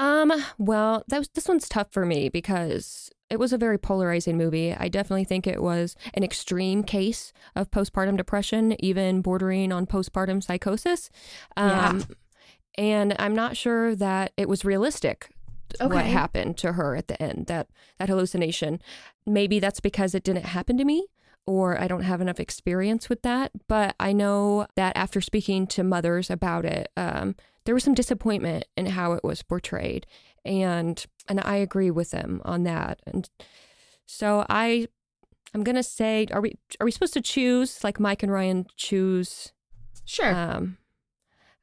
Um, 0.00 0.32
well, 0.56 1.04
that 1.08 1.18
was, 1.18 1.28
this 1.28 1.46
one's 1.46 1.68
tough 1.68 1.92
for 1.92 2.06
me 2.06 2.30
because 2.30 3.10
it 3.28 3.38
was 3.38 3.52
a 3.52 3.58
very 3.58 3.76
polarizing 3.76 4.38
movie. 4.38 4.74
I 4.74 4.88
definitely 4.88 5.24
think 5.24 5.46
it 5.46 5.62
was 5.62 5.94
an 6.14 6.24
extreme 6.24 6.82
case 6.82 7.34
of 7.54 7.70
postpartum 7.70 8.16
depression, 8.16 8.74
even 8.82 9.20
bordering 9.20 9.72
on 9.72 9.86
postpartum 9.86 10.42
psychosis. 10.42 11.10
Yeah. 11.56 11.88
Um, 11.90 12.06
and 12.78 13.14
I'm 13.18 13.34
not 13.34 13.58
sure 13.58 13.94
that 13.94 14.32
it 14.38 14.48
was 14.48 14.64
realistic 14.64 15.28
what 15.80 16.06
happened 16.06 16.56
to 16.58 16.72
her 16.72 16.96
at 16.96 17.08
the 17.08 17.22
end, 17.22 17.46
that 17.46 17.68
that 17.98 18.08
hallucination. 18.08 18.80
Maybe 19.26 19.60
that's 19.60 19.80
because 19.80 20.14
it 20.14 20.24
didn't 20.24 20.46
happen 20.46 20.78
to 20.78 20.84
me 20.84 21.06
or 21.50 21.80
I 21.80 21.88
don't 21.88 22.04
have 22.04 22.20
enough 22.20 22.38
experience 22.38 23.08
with 23.08 23.22
that. 23.22 23.50
But 23.66 23.96
I 23.98 24.12
know 24.12 24.68
that 24.76 24.96
after 24.96 25.20
speaking 25.20 25.66
to 25.68 25.82
mothers 25.82 26.30
about 26.30 26.64
it, 26.64 26.92
um, 26.96 27.34
there 27.64 27.74
was 27.74 27.82
some 27.82 27.92
disappointment 27.94 28.66
in 28.76 28.86
how 28.86 29.14
it 29.14 29.24
was 29.24 29.42
portrayed. 29.42 30.06
And 30.44 31.04
and 31.28 31.40
I 31.40 31.56
agree 31.56 31.90
with 31.90 32.12
them 32.12 32.40
on 32.44 32.62
that. 32.62 33.00
And 33.04 33.28
so 34.06 34.46
I 34.48 34.86
I'm 35.52 35.64
gonna 35.64 35.82
say, 35.82 36.28
are 36.30 36.40
we 36.40 36.56
are 36.78 36.84
we 36.84 36.92
supposed 36.92 37.14
to 37.14 37.20
choose 37.20 37.82
like 37.82 37.98
Mike 37.98 38.22
and 38.22 38.30
Ryan 38.30 38.66
choose? 38.76 39.52
Sure. 40.04 40.32
Um, 40.32 40.78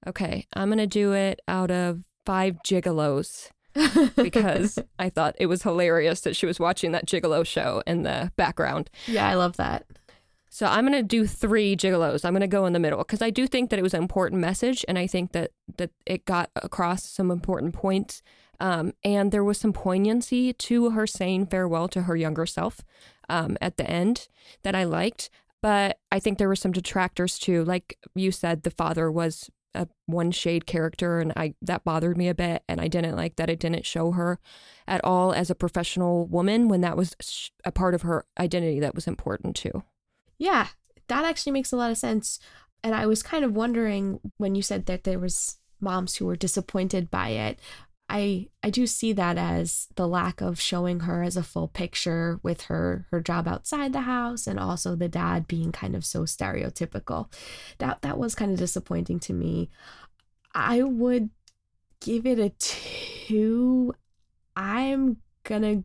okay, 0.05 0.47
I'm 0.53 0.67
gonna 0.67 0.85
do 0.85 1.13
it 1.13 1.39
out 1.47 1.71
of 1.71 2.03
five 2.25 2.57
gigolos 2.61 3.51
because 4.15 4.79
I 4.99 5.09
thought 5.09 5.35
it 5.39 5.47
was 5.47 5.63
hilarious 5.63 6.21
that 6.21 6.35
she 6.35 6.45
was 6.45 6.59
watching 6.59 6.91
that 6.91 7.05
gigolo 7.05 7.45
show 7.45 7.83
in 7.85 8.03
the 8.03 8.31
background. 8.35 8.89
yeah, 9.05 9.27
I 9.27 9.35
love 9.35 9.57
that. 9.57 9.85
So 10.49 10.65
I'm 10.65 10.85
going 10.87 10.97
to 10.97 11.03
do 11.03 11.27
three 11.27 11.75
gigolos. 11.75 12.25
I'm 12.25 12.33
going 12.33 12.41
to 12.41 12.47
go 12.47 12.65
in 12.65 12.73
the 12.73 12.79
middle 12.79 12.99
because 12.99 13.21
I 13.21 13.29
do 13.29 13.45
think 13.45 13.69
that 13.69 13.79
it 13.79 13.83
was 13.83 13.93
an 13.93 14.01
important 14.01 14.41
message, 14.41 14.83
and 14.87 14.97
I 14.97 15.05
think 15.05 15.33
that 15.33 15.51
that 15.77 15.91
it 16.05 16.25
got 16.25 16.49
across 16.55 17.03
some 17.03 17.29
important 17.29 17.73
points. 17.73 18.21
Um, 18.59 18.93
and 19.03 19.31
there 19.31 19.43
was 19.43 19.59
some 19.59 19.71
poignancy 19.71 20.51
to 20.51 20.89
her 20.91 21.05
saying 21.05 21.47
farewell 21.47 21.87
to 21.89 22.03
her 22.03 22.15
younger 22.15 22.47
self 22.47 22.81
um, 23.29 23.55
at 23.61 23.77
the 23.77 23.87
end 23.87 24.27
that 24.63 24.73
I 24.73 24.83
liked. 24.83 25.29
But 25.61 25.99
I 26.11 26.19
think 26.19 26.37
there 26.37 26.47
were 26.47 26.55
some 26.55 26.71
detractors 26.71 27.37
too. 27.37 27.63
Like 27.63 27.97
you 28.15 28.31
said, 28.31 28.63
the 28.63 28.71
father 28.71 29.11
was 29.11 29.49
a 29.73 29.87
one 30.05 30.31
shade 30.31 30.65
character, 30.65 31.19
and 31.19 31.33
I 31.35 31.55
that 31.61 31.83
bothered 31.83 32.17
me 32.17 32.27
a 32.27 32.35
bit. 32.35 32.63
And 32.67 32.81
I 32.81 32.87
didn't 32.87 33.15
like 33.15 33.35
that 33.35 33.49
it 33.49 33.59
didn't 33.59 33.85
show 33.85 34.11
her 34.11 34.39
at 34.87 35.03
all 35.03 35.33
as 35.33 35.49
a 35.49 35.55
professional 35.55 36.25
woman 36.25 36.67
when 36.67 36.81
that 36.81 36.97
was 36.97 37.15
a 37.63 37.71
part 37.71 37.93
of 37.93 38.01
her 38.03 38.25
identity 38.39 38.79
that 38.79 38.95
was 38.95 39.07
important 39.07 39.55
too. 39.55 39.83
Yeah, 40.37 40.67
that 41.07 41.25
actually 41.25 41.51
makes 41.51 41.71
a 41.71 41.77
lot 41.77 41.91
of 41.91 41.97
sense. 41.97 42.39
And 42.83 42.93
I 42.93 43.05
was 43.05 43.23
kind 43.23 43.43
of 43.43 43.55
wondering 43.55 44.19
when 44.37 44.55
you 44.55 44.61
said 44.61 44.85
that 44.85 45.03
there 45.03 45.19
was 45.19 45.57
moms 45.79 46.15
who 46.15 46.25
were 46.25 46.35
disappointed 46.35 47.09
by 47.11 47.29
it. 47.29 47.59
I 48.09 48.47
I 48.63 48.69
do 48.69 48.87
see 48.87 49.11
that 49.13 49.37
as 49.37 49.87
the 49.95 50.07
lack 50.07 50.39
of 50.41 50.59
showing 50.59 51.01
her 51.01 51.23
as 51.23 51.35
a 51.35 51.43
full 51.43 51.67
picture 51.67 52.39
with 52.41 52.63
her 52.63 53.05
her 53.11 53.19
job 53.19 53.47
outside 53.47 53.91
the 53.91 54.01
house 54.01 54.47
and 54.47 54.59
also 54.59 54.95
the 54.95 55.09
dad 55.09 55.47
being 55.47 55.71
kind 55.71 55.95
of 55.95 56.05
so 56.05 56.21
stereotypical. 56.23 57.31
That 57.79 58.01
that 58.01 58.17
was 58.17 58.35
kind 58.35 58.51
of 58.51 58.59
disappointing 58.59 59.19
to 59.21 59.33
me. 59.33 59.69
I 60.53 60.83
would 60.83 61.29
give 61.99 62.25
it 62.25 62.39
a 62.39 62.49
2. 62.49 63.93
I'm 64.55 65.17
gonna 65.43 65.83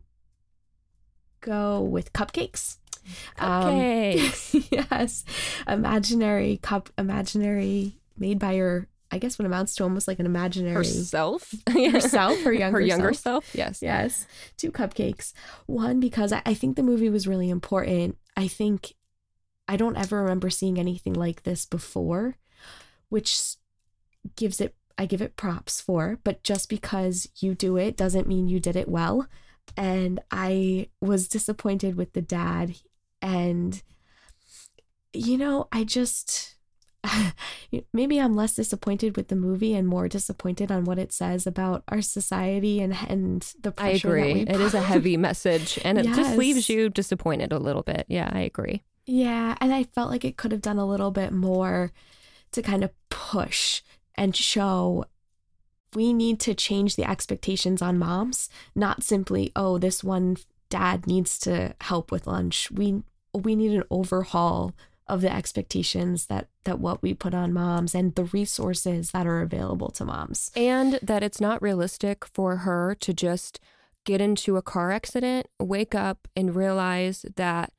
go 1.41 1.81
with 1.81 2.13
cupcakes. 2.13 2.77
Um, 3.37 3.77
yes, 4.71 5.25
imaginary 5.67 6.57
cup, 6.61 6.89
imaginary 6.97 7.99
made 8.17 8.39
by 8.39 8.55
her. 8.57 8.87
I 9.13 9.19
guess 9.19 9.37
what 9.37 9.45
amounts 9.45 9.75
to 9.75 9.83
almost 9.83 10.07
like 10.07 10.19
an 10.19 10.25
imaginary 10.25 10.73
herself. 10.73 11.53
herself, 11.69 12.41
her 12.41 12.51
younger 12.51 12.79
her 12.79 12.81
younger 12.81 13.13
self. 13.13 13.45
self. 13.45 13.55
Yes. 13.55 13.81
Yes, 13.81 14.27
two 14.57 14.71
cupcakes. 14.71 15.33
One 15.67 15.99
because 15.99 16.33
I, 16.33 16.41
I 16.45 16.55
think 16.55 16.75
the 16.75 16.83
movie 16.83 17.09
was 17.09 17.27
really 17.27 17.49
important. 17.49 18.17
I 18.35 18.47
think 18.47 18.93
I 19.67 19.77
don't 19.77 19.97
ever 19.97 20.21
remember 20.21 20.49
seeing 20.49 20.79
anything 20.79 21.13
like 21.13 21.43
this 21.43 21.65
before, 21.65 22.37
which 23.09 23.55
gives 24.35 24.59
it 24.59 24.75
I 24.97 25.05
give 25.05 25.21
it 25.21 25.35
props 25.35 25.79
for. 25.79 26.19
But 26.23 26.43
just 26.43 26.69
because 26.69 27.29
you 27.37 27.53
do 27.53 27.77
it 27.77 27.95
doesn't 27.95 28.27
mean 28.27 28.47
you 28.47 28.59
did 28.59 28.75
it 28.75 28.89
well. 28.89 29.27
And 29.77 30.19
I 30.31 30.89
was 31.01 31.27
disappointed 31.27 31.95
with 31.95 32.13
the 32.13 32.21
dad, 32.21 32.75
and 33.21 33.81
you 35.13 35.37
know 35.37 35.67
I 35.71 35.83
just. 35.83 36.52
Maybe 37.93 38.19
I'm 38.19 38.35
less 38.35 38.53
disappointed 38.53 39.17
with 39.17 39.27
the 39.27 39.35
movie 39.35 39.73
and 39.73 39.87
more 39.87 40.07
disappointed 40.07 40.71
on 40.71 40.85
what 40.85 40.99
it 40.99 41.11
says 41.11 41.45
about 41.45 41.83
our 41.89 42.01
society 42.01 42.81
and 42.81 42.95
and 43.07 43.41
the 43.61 43.73
I 43.77 43.91
pressure. 43.91 44.07
that 44.09 44.13
agree. 44.13 44.41
It 44.41 44.61
is 44.61 44.73
a 44.73 44.81
heavy 44.81 45.17
message 45.17 45.79
and 45.83 45.97
it 45.97 46.05
just 46.05 46.37
leaves 46.37 46.69
you 46.69 46.89
disappointed 46.89 47.51
a 47.51 47.59
little 47.59 47.83
bit. 47.83 48.05
Yeah, 48.07 48.29
I 48.31 48.41
agree. 48.41 48.83
Yeah, 49.05 49.55
and 49.59 49.73
I 49.73 49.83
felt 49.83 50.09
like 50.09 50.23
it 50.23 50.37
could 50.37 50.51
have 50.51 50.61
done 50.61 50.77
a 50.77 50.87
little 50.87 51.11
bit 51.11 51.33
more 51.33 51.91
to 52.53 52.61
kind 52.61 52.83
of 52.83 52.91
push 53.09 53.81
and 54.15 54.35
show 54.35 55.05
we 55.95 56.13
need 56.13 56.39
to 56.41 56.55
change 56.55 56.95
the 56.95 57.07
expectations 57.09 57.81
on 57.81 57.99
moms, 57.99 58.49
not 58.75 59.03
simply, 59.03 59.51
oh, 59.55 59.77
this 59.77 60.03
one 60.03 60.37
dad 60.69 61.05
needs 61.05 61.37
to 61.39 61.75
help 61.81 62.11
with 62.11 62.27
lunch. 62.27 62.71
We 62.71 63.03
we 63.33 63.55
need 63.55 63.71
an 63.73 63.83
overhaul 63.89 64.73
of 65.07 65.21
the 65.21 65.33
expectations 65.33 66.27
that 66.27 66.47
that 66.63 66.79
what 66.79 67.01
we 67.01 67.13
put 67.13 67.33
on 67.33 67.51
moms 67.53 67.93
and 67.93 68.15
the 68.15 68.25
resources 68.25 69.11
that 69.11 69.27
are 69.27 69.41
available 69.41 69.89
to 69.89 70.05
moms. 70.05 70.51
And 70.55 70.99
that 71.01 71.23
it's 71.23 71.41
not 71.41 71.61
realistic 71.61 72.25
for 72.25 72.57
her 72.57 72.95
to 73.01 73.13
just 73.13 73.59
get 74.05 74.21
into 74.21 74.57
a 74.57 74.61
car 74.61 74.91
accident, 74.91 75.47
wake 75.59 75.95
up 75.95 76.27
and 76.35 76.55
realize 76.55 77.25
that 77.35 77.71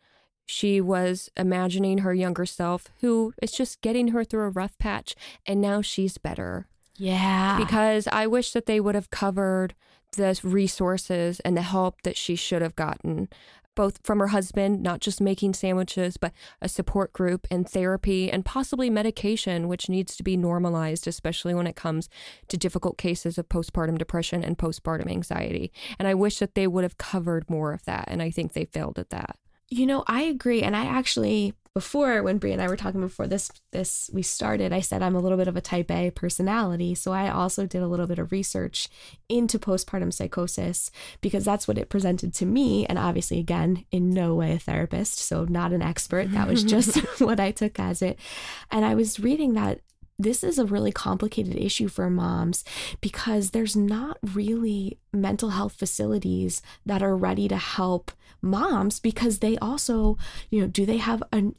she 0.47 0.81
was 0.81 1.31
imagining 1.37 1.99
her 1.99 2.13
younger 2.13 2.45
self 2.45 2.89
who 3.01 3.33
is 3.41 3.53
just 3.53 3.81
getting 3.81 4.09
her 4.09 4.25
through 4.25 4.45
a 4.45 4.51
rough 4.51 4.77
patch 4.79 5.15
and 5.47 5.61
now 5.61 5.81
she's 5.81 6.19
better. 6.19 6.67
Yeah. 6.97 7.59
because 7.59 8.07
I 8.13 8.29
wish 8.29 8.53
that 8.53 8.67
they 8.67 8.79
would 8.79 8.95
have 8.95 9.11
covered 9.11 9.75
the 10.13 10.39
resources 10.45 11.41
and 11.41 11.57
the 11.57 11.63
help 11.63 12.03
that 12.03 12.17
she 12.17 12.37
should 12.37 12.63
have 12.63 12.77
gotten, 12.77 13.29
both 13.75 14.01
from 14.03 14.21
her 14.21 14.29
husband, 14.29 14.83
not 14.83 15.01
just 15.01 15.21
making 15.21 15.55
sandwiches, 15.55 16.17
but 16.17 16.33
a 16.61 16.69
support 16.69 17.13
group 17.13 17.47
and 17.51 17.69
therapy 17.69 18.31
and 18.31 18.45
possibly 18.45 18.91
medication, 18.91 19.69
which 19.69 19.89
needs 19.89 20.17
to 20.17 20.23
be 20.23 20.37
normalized, 20.37 21.07
especially 21.07 21.55
when 21.55 21.67
it 21.67 21.77
comes 21.77 22.09
to 22.49 22.57
difficult 22.57 22.99
cases 22.99 23.39
of 23.39 23.49
postpartum 23.49 23.99
depression 23.99 24.45
and 24.45 24.59
postpartum 24.59 25.11
anxiety. 25.11 25.73
And 25.99 26.09
I 26.09 26.15
wish 26.15 26.39
that 26.39 26.55
they 26.55 26.67
would 26.67 26.85
have 26.85 26.99
covered 26.99 27.49
more 27.51 27.73
of 27.73 27.85
that. 27.85 28.05
And 28.09 28.23
I 28.23 28.31
think 28.31 28.53
they 28.53 28.65
failed 28.65 28.99
at 28.99 29.11
that. 29.11 29.37
You 29.71 29.87
know, 29.87 30.05
I 30.07 30.23
agree. 30.23 30.63
And 30.63 30.77
I 30.77 30.87
actually 30.87 31.55
before 31.75 32.23
when 32.23 32.39
Brie 32.39 32.53
and 32.53 32.63
I 32.63 32.69
were 32.69 32.77
talking 32.77 33.01
before 33.01 33.27
this 33.27 33.51
this 33.73 34.09
we 34.13 34.23
started, 34.23 34.73
I 34.73 34.81
said 34.81 35.03
I'm 35.03 35.17
a 35.17 35.21
little 35.21 35.37
bit 35.37 35.49
of 35.49 35.57
a 35.57 35.61
type 35.61 35.91
A 35.91 36.13
personality. 36.13 36.95
So 36.95 37.13
I 37.13 37.29
also 37.29 37.67
did 37.67 37.83
a 37.83 37.89
little 37.89 38.07
bit 38.07 38.21
of 38.21 38.31
research 38.31 38.89
into 39.29 39.59
postpartum 39.59 40.13
psychosis 40.13 40.93
because 41.21 41.45
that's 41.45 41.67
what 41.67 41.77
it 41.77 41.89
presented 41.89 42.33
to 42.35 42.47
me. 42.47 42.87
And 42.87 42.97
obviously 42.97 43.41
again, 43.41 43.85
in 43.91 44.11
no 44.11 44.37
way 44.37 44.53
a 44.53 44.59
therapist, 44.59 45.19
so 45.19 45.47
not 45.47 45.73
an 45.73 45.83
expert. 45.83 46.31
That 46.31 46.47
was 46.47 46.63
just 46.63 46.97
what 47.21 47.41
I 47.41 47.51
took 47.51 47.81
as 47.81 48.03
it. 48.03 48.21
And 48.71 48.85
I 48.85 48.95
was 48.95 49.19
reading 49.19 49.55
that 49.55 49.81
this 50.19 50.45
is 50.45 50.59
a 50.59 50.65
really 50.65 50.93
complicated 50.93 51.57
issue 51.57 51.89
for 51.89 52.09
moms 52.09 52.65
because 53.01 53.51
there's 53.51 53.77
not 53.77 54.19
really 54.23 54.99
mental 55.13 55.51
health 55.51 55.75
facilities 55.75 56.63
that 56.87 57.03
are 57.03 57.17
ready 57.17 57.49
to 57.49 57.57
help 57.57 58.13
moms 58.41 59.01
because 59.01 59.39
they 59.39 59.57
also, 59.59 60.17
you 60.51 60.61
know, 60.61 60.67
do 60.67 60.87
they 60.87 60.99
have 60.99 61.23
an 61.33 61.55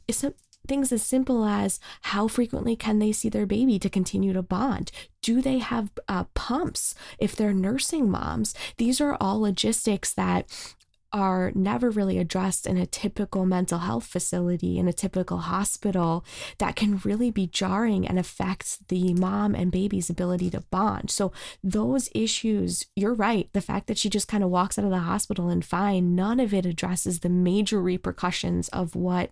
things 0.66 0.92
as 0.92 1.02
simple 1.02 1.44
as 1.44 1.80
how 2.02 2.28
frequently 2.28 2.76
can 2.76 2.98
they 2.98 3.12
see 3.12 3.28
their 3.28 3.46
baby 3.46 3.78
to 3.78 3.88
continue 3.88 4.32
to 4.32 4.42
bond? 4.42 4.90
Do 5.22 5.40
they 5.40 5.58
have 5.58 5.90
uh, 6.08 6.24
pumps 6.34 6.94
if 7.18 7.36
they're 7.36 7.54
nursing 7.54 8.10
moms? 8.10 8.54
These 8.76 9.00
are 9.00 9.16
all 9.20 9.40
logistics 9.40 10.12
that 10.14 10.75
are 11.16 11.50
never 11.54 11.88
really 11.88 12.18
addressed 12.18 12.66
in 12.66 12.76
a 12.76 12.84
typical 12.84 13.46
mental 13.46 13.78
health 13.78 14.04
facility, 14.04 14.78
in 14.78 14.86
a 14.86 14.92
typical 14.92 15.38
hospital, 15.38 16.26
that 16.58 16.76
can 16.76 16.98
really 16.98 17.30
be 17.30 17.46
jarring 17.46 18.06
and 18.06 18.18
affects 18.18 18.78
the 18.88 19.14
mom 19.14 19.54
and 19.54 19.72
baby's 19.72 20.10
ability 20.10 20.50
to 20.50 20.60
bond. 20.70 21.10
So, 21.10 21.32
those 21.64 22.10
issues, 22.14 22.84
you're 22.94 23.14
right. 23.14 23.48
The 23.54 23.62
fact 23.62 23.86
that 23.86 23.96
she 23.96 24.10
just 24.10 24.28
kind 24.28 24.44
of 24.44 24.50
walks 24.50 24.78
out 24.78 24.84
of 24.84 24.90
the 24.90 24.98
hospital 24.98 25.48
and 25.48 25.64
fine, 25.64 26.14
none 26.14 26.38
of 26.38 26.52
it 26.52 26.66
addresses 26.66 27.20
the 27.20 27.30
major 27.30 27.80
repercussions 27.80 28.68
of 28.68 28.94
what 28.94 29.30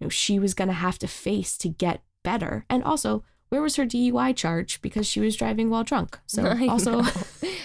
you 0.00 0.06
know 0.06 0.08
she 0.08 0.40
was 0.40 0.52
going 0.52 0.68
to 0.68 0.74
have 0.74 0.98
to 0.98 1.06
face 1.06 1.56
to 1.58 1.68
get 1.68 2.02
better. 2.24 2.66
And 2.68 2.82
also, 2.82 3.22
where 3.54 3.62
was 3.62 3.76
her 3.76 3.86
DUI 3.86 4.34
charge 4.34 4.82
because 4.82 5.06
she 5.06 5.20
was 5.20 5.36
driving 5.36 5.70
while 5.70 5.84
drunk? 5.84 6.18
So, 6.26 6.42
I 6.60 6.66
also, 6.66 7.02
know. 7.02 7.10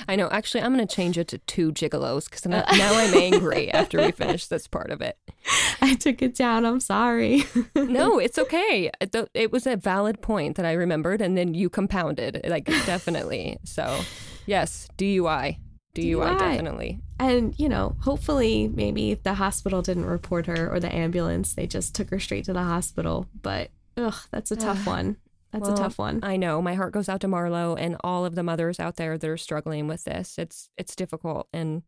I 0.08 0.16
know. 0.16 0.30
Actually, 0.30 0.62
I'm 0.62 0.72
going 0.72 0.88
to 0.88 0.96
change 0.96 1.18
it 1.18 1.28
to 1.30 1.40
two 1.40 1.72
gigolos 1.72 2.26
because 2.26 2.46
now 2.46 2.64
I'm 2.68 3.16
angry 3.16 3.72
after 3.72 4.00
we 4.00 4.12
finish 4.12 4.46
this 4.46 4.68
part 4.68 4.92
of 4.92 5.02
it. 5.02 5.18
I 5.82 5.96
took 5.96 6.22
it 6.22 6.36
down. 6.36 6.64
I'm 6.64 6.80
sorry. 6.80 7.44
No, 7.74 8.20
it's 8.20 8.38
okay. 8.38 8.92
It, 9.02 9.16
it 9.34 9.52
was 9.52 9.66
a 9.66 9.78
valid 9.78 10.22
point 10.22 10.58
that 10.58 10.66
I 10.66 10.74
remembered, 10.74 11.22
and 11.22 11.36
then 11.36 11.56
you 11.56 11.72
compounded, 11.72 12.42
like, 12.48 12.66
definitely. 12.66 13.58
So, 13.64 14.02
yes, 14.46 14.88
DUI. 14.96 15.58
DUI, 15.96 16.18
DUI. 16.18 16.38
definitely. 16.38 17.00
And, 17.20 17.60
you 17.60 17.68
know, 17.68 17.96
hopefully 18.02 18.68
maybe 18.72 19.16
the 19.16 19.34
hospital 19.34 19.82
didn't 19.82 20.06
report 20.06 20.46
her 20.46 20.72
or 20.72 20.80
the 20.80 20.94
ambulance. 20.94 21.56
They 21.56 21.66
just 21.66 21.96
took 21.96 22.12
her 22.12 22.20
straight 22.20 22.46
to 22.46 22.54
the 22.54 22.62
hospital. 22.62 23.26
But, 23.42 23.72
ugh, 23.98 24.14
that's 24.30 24.52
a 24.52 24.56
tough 24.56 24.86
one. 24.86 25.18
That's 25.52 25.64
Well, 25.68 25.74
a 25.74 25.78
tough 25.78 25.98
one. 25.98 26.20
I 26.22 26.38
know. 26.38 26.62
My 26.62 26.76
heart 26.76 26.94
goes 26.94 27.10
out 27.10 27.22
to 27.22 27.28
Marlo 27.28 27.76
and 27.80 27.98
all 28.04 28.26
of 28.26 28.36
the 28.36 28.44
mothers 28.44 28.80
out 28.80 28.98
there 28.98 29.18
that 29.18 29.28
are 29.30 29.38
struggling 29.38 29.88
with 29.88 30.04
this. 30.04 30.38
It's 30.38 30.70
it's 30.78 30.96
difficult, 30.96 31.48
and 31.52 31.84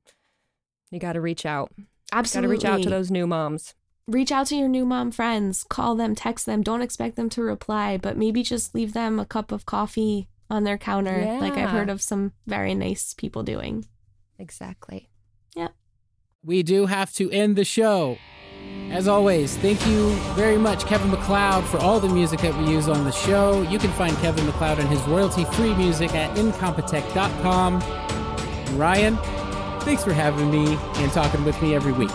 you 0.90 1.00
got 1.00 1.14
to 1.14 1.22
reach 1.22 1.46
out. 1.46 1.72
Absolutely. 2.12 2.58
Got 2.58 2.62
to 2.62 2.72
reach 2.74 2.80
out 2.80 2.84
to 2.84 2.90
those 2.90 3.12
new 3.12 3.28
moms. 3.28 3.76
Reach 4.08 4.32
out 4.32 4.48
to 4.48 4.56
your 4.56 4.68
new 4.68 4.86
mom 4.86 5.12
friends. 5.12 5.64
Call 5.64 5.96
them, 5.96 6.16
text 6.16 6.46
them. 6.46 6.64
Don't 6.64 6.82
expect 6.82 7.16
them 7.16 7.30
to 7.30 7.42
reply, 7.42 7.98
but 7.98 8.18
maybe 8.18 8.44
just 8.44 8.74
leave 8.74 8.94
them 8.94 9.20
a 9.20 9.26
cup 9.26 9.52
of 9.52 9.66
coffee 9.66 10.28
on 10.50 10.66
their 10.66 10.78
counter, 10.78 11.38
like 11.40 11.54
I've 11.54 11.70
heard 11.70 11.90
of 11.90 12.02
some 12.02 12.34
very 12.46 12.76
nice 12.76 13.14
people 13.14 13.42
doing. 13.42 13.86
Exactly. 14.38 15.10
Yeah. 15.56 15.70
We 16.44 16.62
do 16.62 16.88
have 16.88 17.14
to 17.14 17.32
end 17.32 17.56
the 17.56 17.64
show. 17.64 18.18
As 18.92 19.08
always, 19.08 19.56
thank 19.56 19.88
you 19.88 20.10
very 20.36 20.58
much, 20.58 20.86
Kevin 20.86 21.12
MacLeod, 21.12 21.64
for 21.64 21.78
all 21.78 22.02
the 22.02 22.10
music 22.10 22.42
that 22.42 22.54
we 22.58 22.70
use 22.70 22.90
on 22.90 23.06
the 23.06 23.12
show. 23.12 23.62
You 23.62 23.80
can 23.80 23.90
find 23.92 24.14
Kevin 24.18 24.46
MacLeod 24.46 24.80
and 24.80 24.90
his 24.90 25.02
royalty 25.04 25.46
free 25.46 25.74
music 25.76 26.14
at 26.14 26.36
incompetech.com. 26.36 27.80
Ryan, 28.78 29.16
thanks 29.84 30.04
for 30.04 30.12
having 30.12 30.52
me 30.52 30.76
and 30.96 31.10
talking 31.14 31.46
with 31.46 31.60
me 31.62 31.74
every 31.74 31.94
week. 31.94 32.12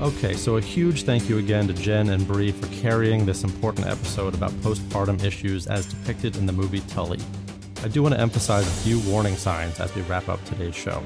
Okay, 0.00 0.32
so 0.32 0.56
a 0.56 0.60
huge 0.60 1.02
thank 1.02 1.28
you 1.28 1.36
again 1.36 1.66
to 1.66 1.74
Jen 1.74 2.08
and 2.08 2.26
Bree 2.26 2.50
for 2.50 2.66
carrying 2.80 3.26
this 3.26 3.44
important 3.44 3.86
episode 3.86 4.32
about 4.32 4.52
postpartum 4.62 5.22
issues 5.22 5.66
as 5.66 5.84
depicted 5.84 6.36
in 6.36 6.46
the 6.46 6.52
movie 6.52 6.80
Tully. 6.88 7.20
I 7.84 7.88
do 7.88 8.02
want 8.02 8.14
to 8.14 8.20
emphasize 8.20 8.66
a 8.66 8.82
few 8.82 9.00
warning 9.00 9.36
signs 9.36 9.78
as 9.80 9.94
we 9.94 10.00
wrap 10.02 10.30
up 10.30 10.42
today's 10.46 10.74
show. 10.74 11.02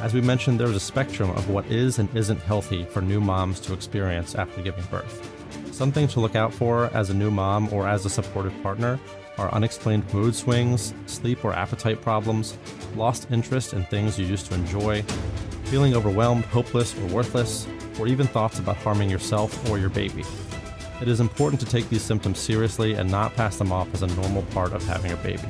As 0.00 0.14
we 0.14 0.22
mentioned, 0.22 0.58
there's 0.58 0.76
a 0.76 0.80
spectrum 0.80 1.28
of 1.30 1.50
what 1.50 1.66
is 1.66 1.98
and 1.98 2.08
isn't 2.16 2.40
healthy 2.40 2.84
for 2.86 3.02
new 3.02 3.20
moms 3.20 3.60
to 3.60 3.74
experience 3.74 4.34
after 4.34 4.62
giving 4.62 4.84
birth. 4.84 5.30
Some 5.72 5.92
things 5.92 6.14
to 6.14 6.20
look 6.20 6.34
out 6.34 6.54
for 6.54 6.86
as 6.94 7.10
a 7.10 7.14
new 7.14 7.30
mom 7.30 7.70
or 7.70 7.86
as 7.86 8.06
a 8.06 8.10
supportive 8.10 8.54
partner 8.62 8.98
are 9.36 9.52
unexplained 9.52 10.10
mood 10.14 10.34
swings, 10.34 10.94
sleep 11.04 11.44
or 11.44 11.52
appetite 11.52 12.00
problems, 12.00 12.56
lost 12.96 13.30
interest 13.30 13.74
in 13.74 13.84
things 13.84 14.18
you 14.18 14.24
used 14.24 14.46
to 14.46 14.54
enjoy, 14.54 15.02
feeling 15.64 15.94
overwhelmed, 15.94 16.46
hopeless, 16.46 16.96
or 16.98 17.06
worthless, 17.08 17.66
or 17.98 18.08
even 18.08 18.26
thoughts 18.26 18.58
about 18.58 18.76
harming 18.78 19.10
yourself 19.10 19.68
or 19.68 19.78
your 19.78 19.90
baby. 19.90 20.24
It 21.02 21.08
is 21.08 21.20
important 21.20 21.60
to 21.60 21.66
take 21.66 21.90
these 21.90 22.02
symptoms 22.02 22.38
seriously 22.38 22.94
and 22.94 23.10
not 23.10 23.34
pass 23.36 23.58
them 23.58 23.70
off 23.70 23.92
as 23.92 24.02
a 24.02 24.06
normal 24.06 24.44
part 24.44 24.72
of 24.72 24.82
having 24.84 25.12
a 25.12 25.16
baby. 25.16 25.48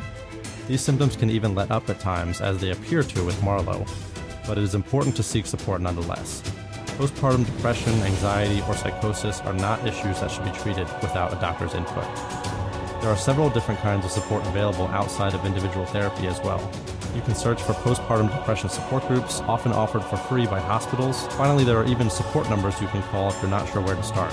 These 0.67 0.81
symptoms 0.81 1.15
can 1.15 1.31
even 1.31 1.55
let 1.55 1.71
up 1.71 1.89
at 1.89 2.01
times, 2.01 2.41
as 2.41 2.61
they 2.61 2.71
appear 2.71 3.03
to 3.03 3.25
with 3.25 3.41
Marlo, 3.41 3.89
but 4.47 4.59
it 4.59 4.65
is 4.65 4.75
important 4.75 5.17
to 5.17 5.23
seek 5.23 5.47
support 5.47 5.81
nonetheless. 5.81 6.43
Postpartum 6.99 7.47
depression, 7.47 7.93
anxiety, 8.03 8.63
or 8.69 8.75
psychosis 8.75 9.41
are 9.41 9.55
not 9.55 9.87
issues 9.87 10.21
that 10.21 10.31
should 10.31 10.45
be 10.45 10.51
treated 10.51 10.87
without 11.01 11.33
a 11.33 11.37
doctor's 11.37 11.75
input. 11.75 12.05
There 13.01 13.09
are 13.09 13.17
several 13.17 13.49
different 13.49 13.81
kinds 13.81 14.05
of 14.05 14.11
support 14.11 14.47
available 14.47 14.87
outside 14.89 15.33
of 15.33 15.47
individual 15.47 15.87
therapy 15.87 16.27
as 16.27 16.39
well. 16.41 16.61
You 17.15 17.23
can 17.23 17.35
search 17.35 17.63
for 17.63 17.73
postpartum 17.73 18.31
depression 18.31 18.69
support 18.69 19.09
groups, 19.09 19.41
often 19.43 19.73
offered 19.73 20.05
for 20.05 20.17
free 20.17 20.47
by 20.47 20.61
hospitals. 20.61 21.27
Finally, 21.29 21.65
there 21.65 21.79
are 21.79 21.87
even 21.87 22.11
support 22.11 22.49
numbers 22.51 22.81
you 22.81 22.89
can 22.89 23.03
call 23.05 23.31
if 23.31 23.41
you're 23.41 23.51
not 23.51 23.69
sure 23.71 23.83
where 23.83 23.97
to 23.97 24.03
start. 24.03 24.33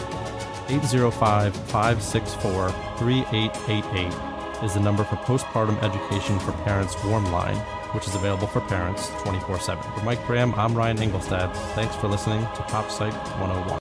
805 0.69 1.55
564 1.55 2.69
3888 2.97 4.63
is 4.63 4.73
the 4.73 4.79
number 4.79 5.03
for 5.03 5.15
Postpartum 5.17 5.81
Education 5.81 6.37
for 6.39 6.51
Parents 6.63 6.95
Warm 7.05 7.25
Line, 7.31 7.55
which 7.93 8.07
is 8.07 8.15
available 8.15 8.47
for 8.47 8.61
parents 8.61 9.09
24 9.23 9.59
7. 9.59 9.83
For 9.93 10.05
Mike 10.05 10.25
Graham, 10.25 10.53
I'm 10.55 10.73
Ryan 10.73 10.97
Engelstad. 10.97 11.53
Thanks 11.75 11.95
for 11.95 12.07
listening 12.07 12.41
to 12.41 12.63
Pop 12.63 12.89
Psych 12.89 13.13
101. 13.39 13.67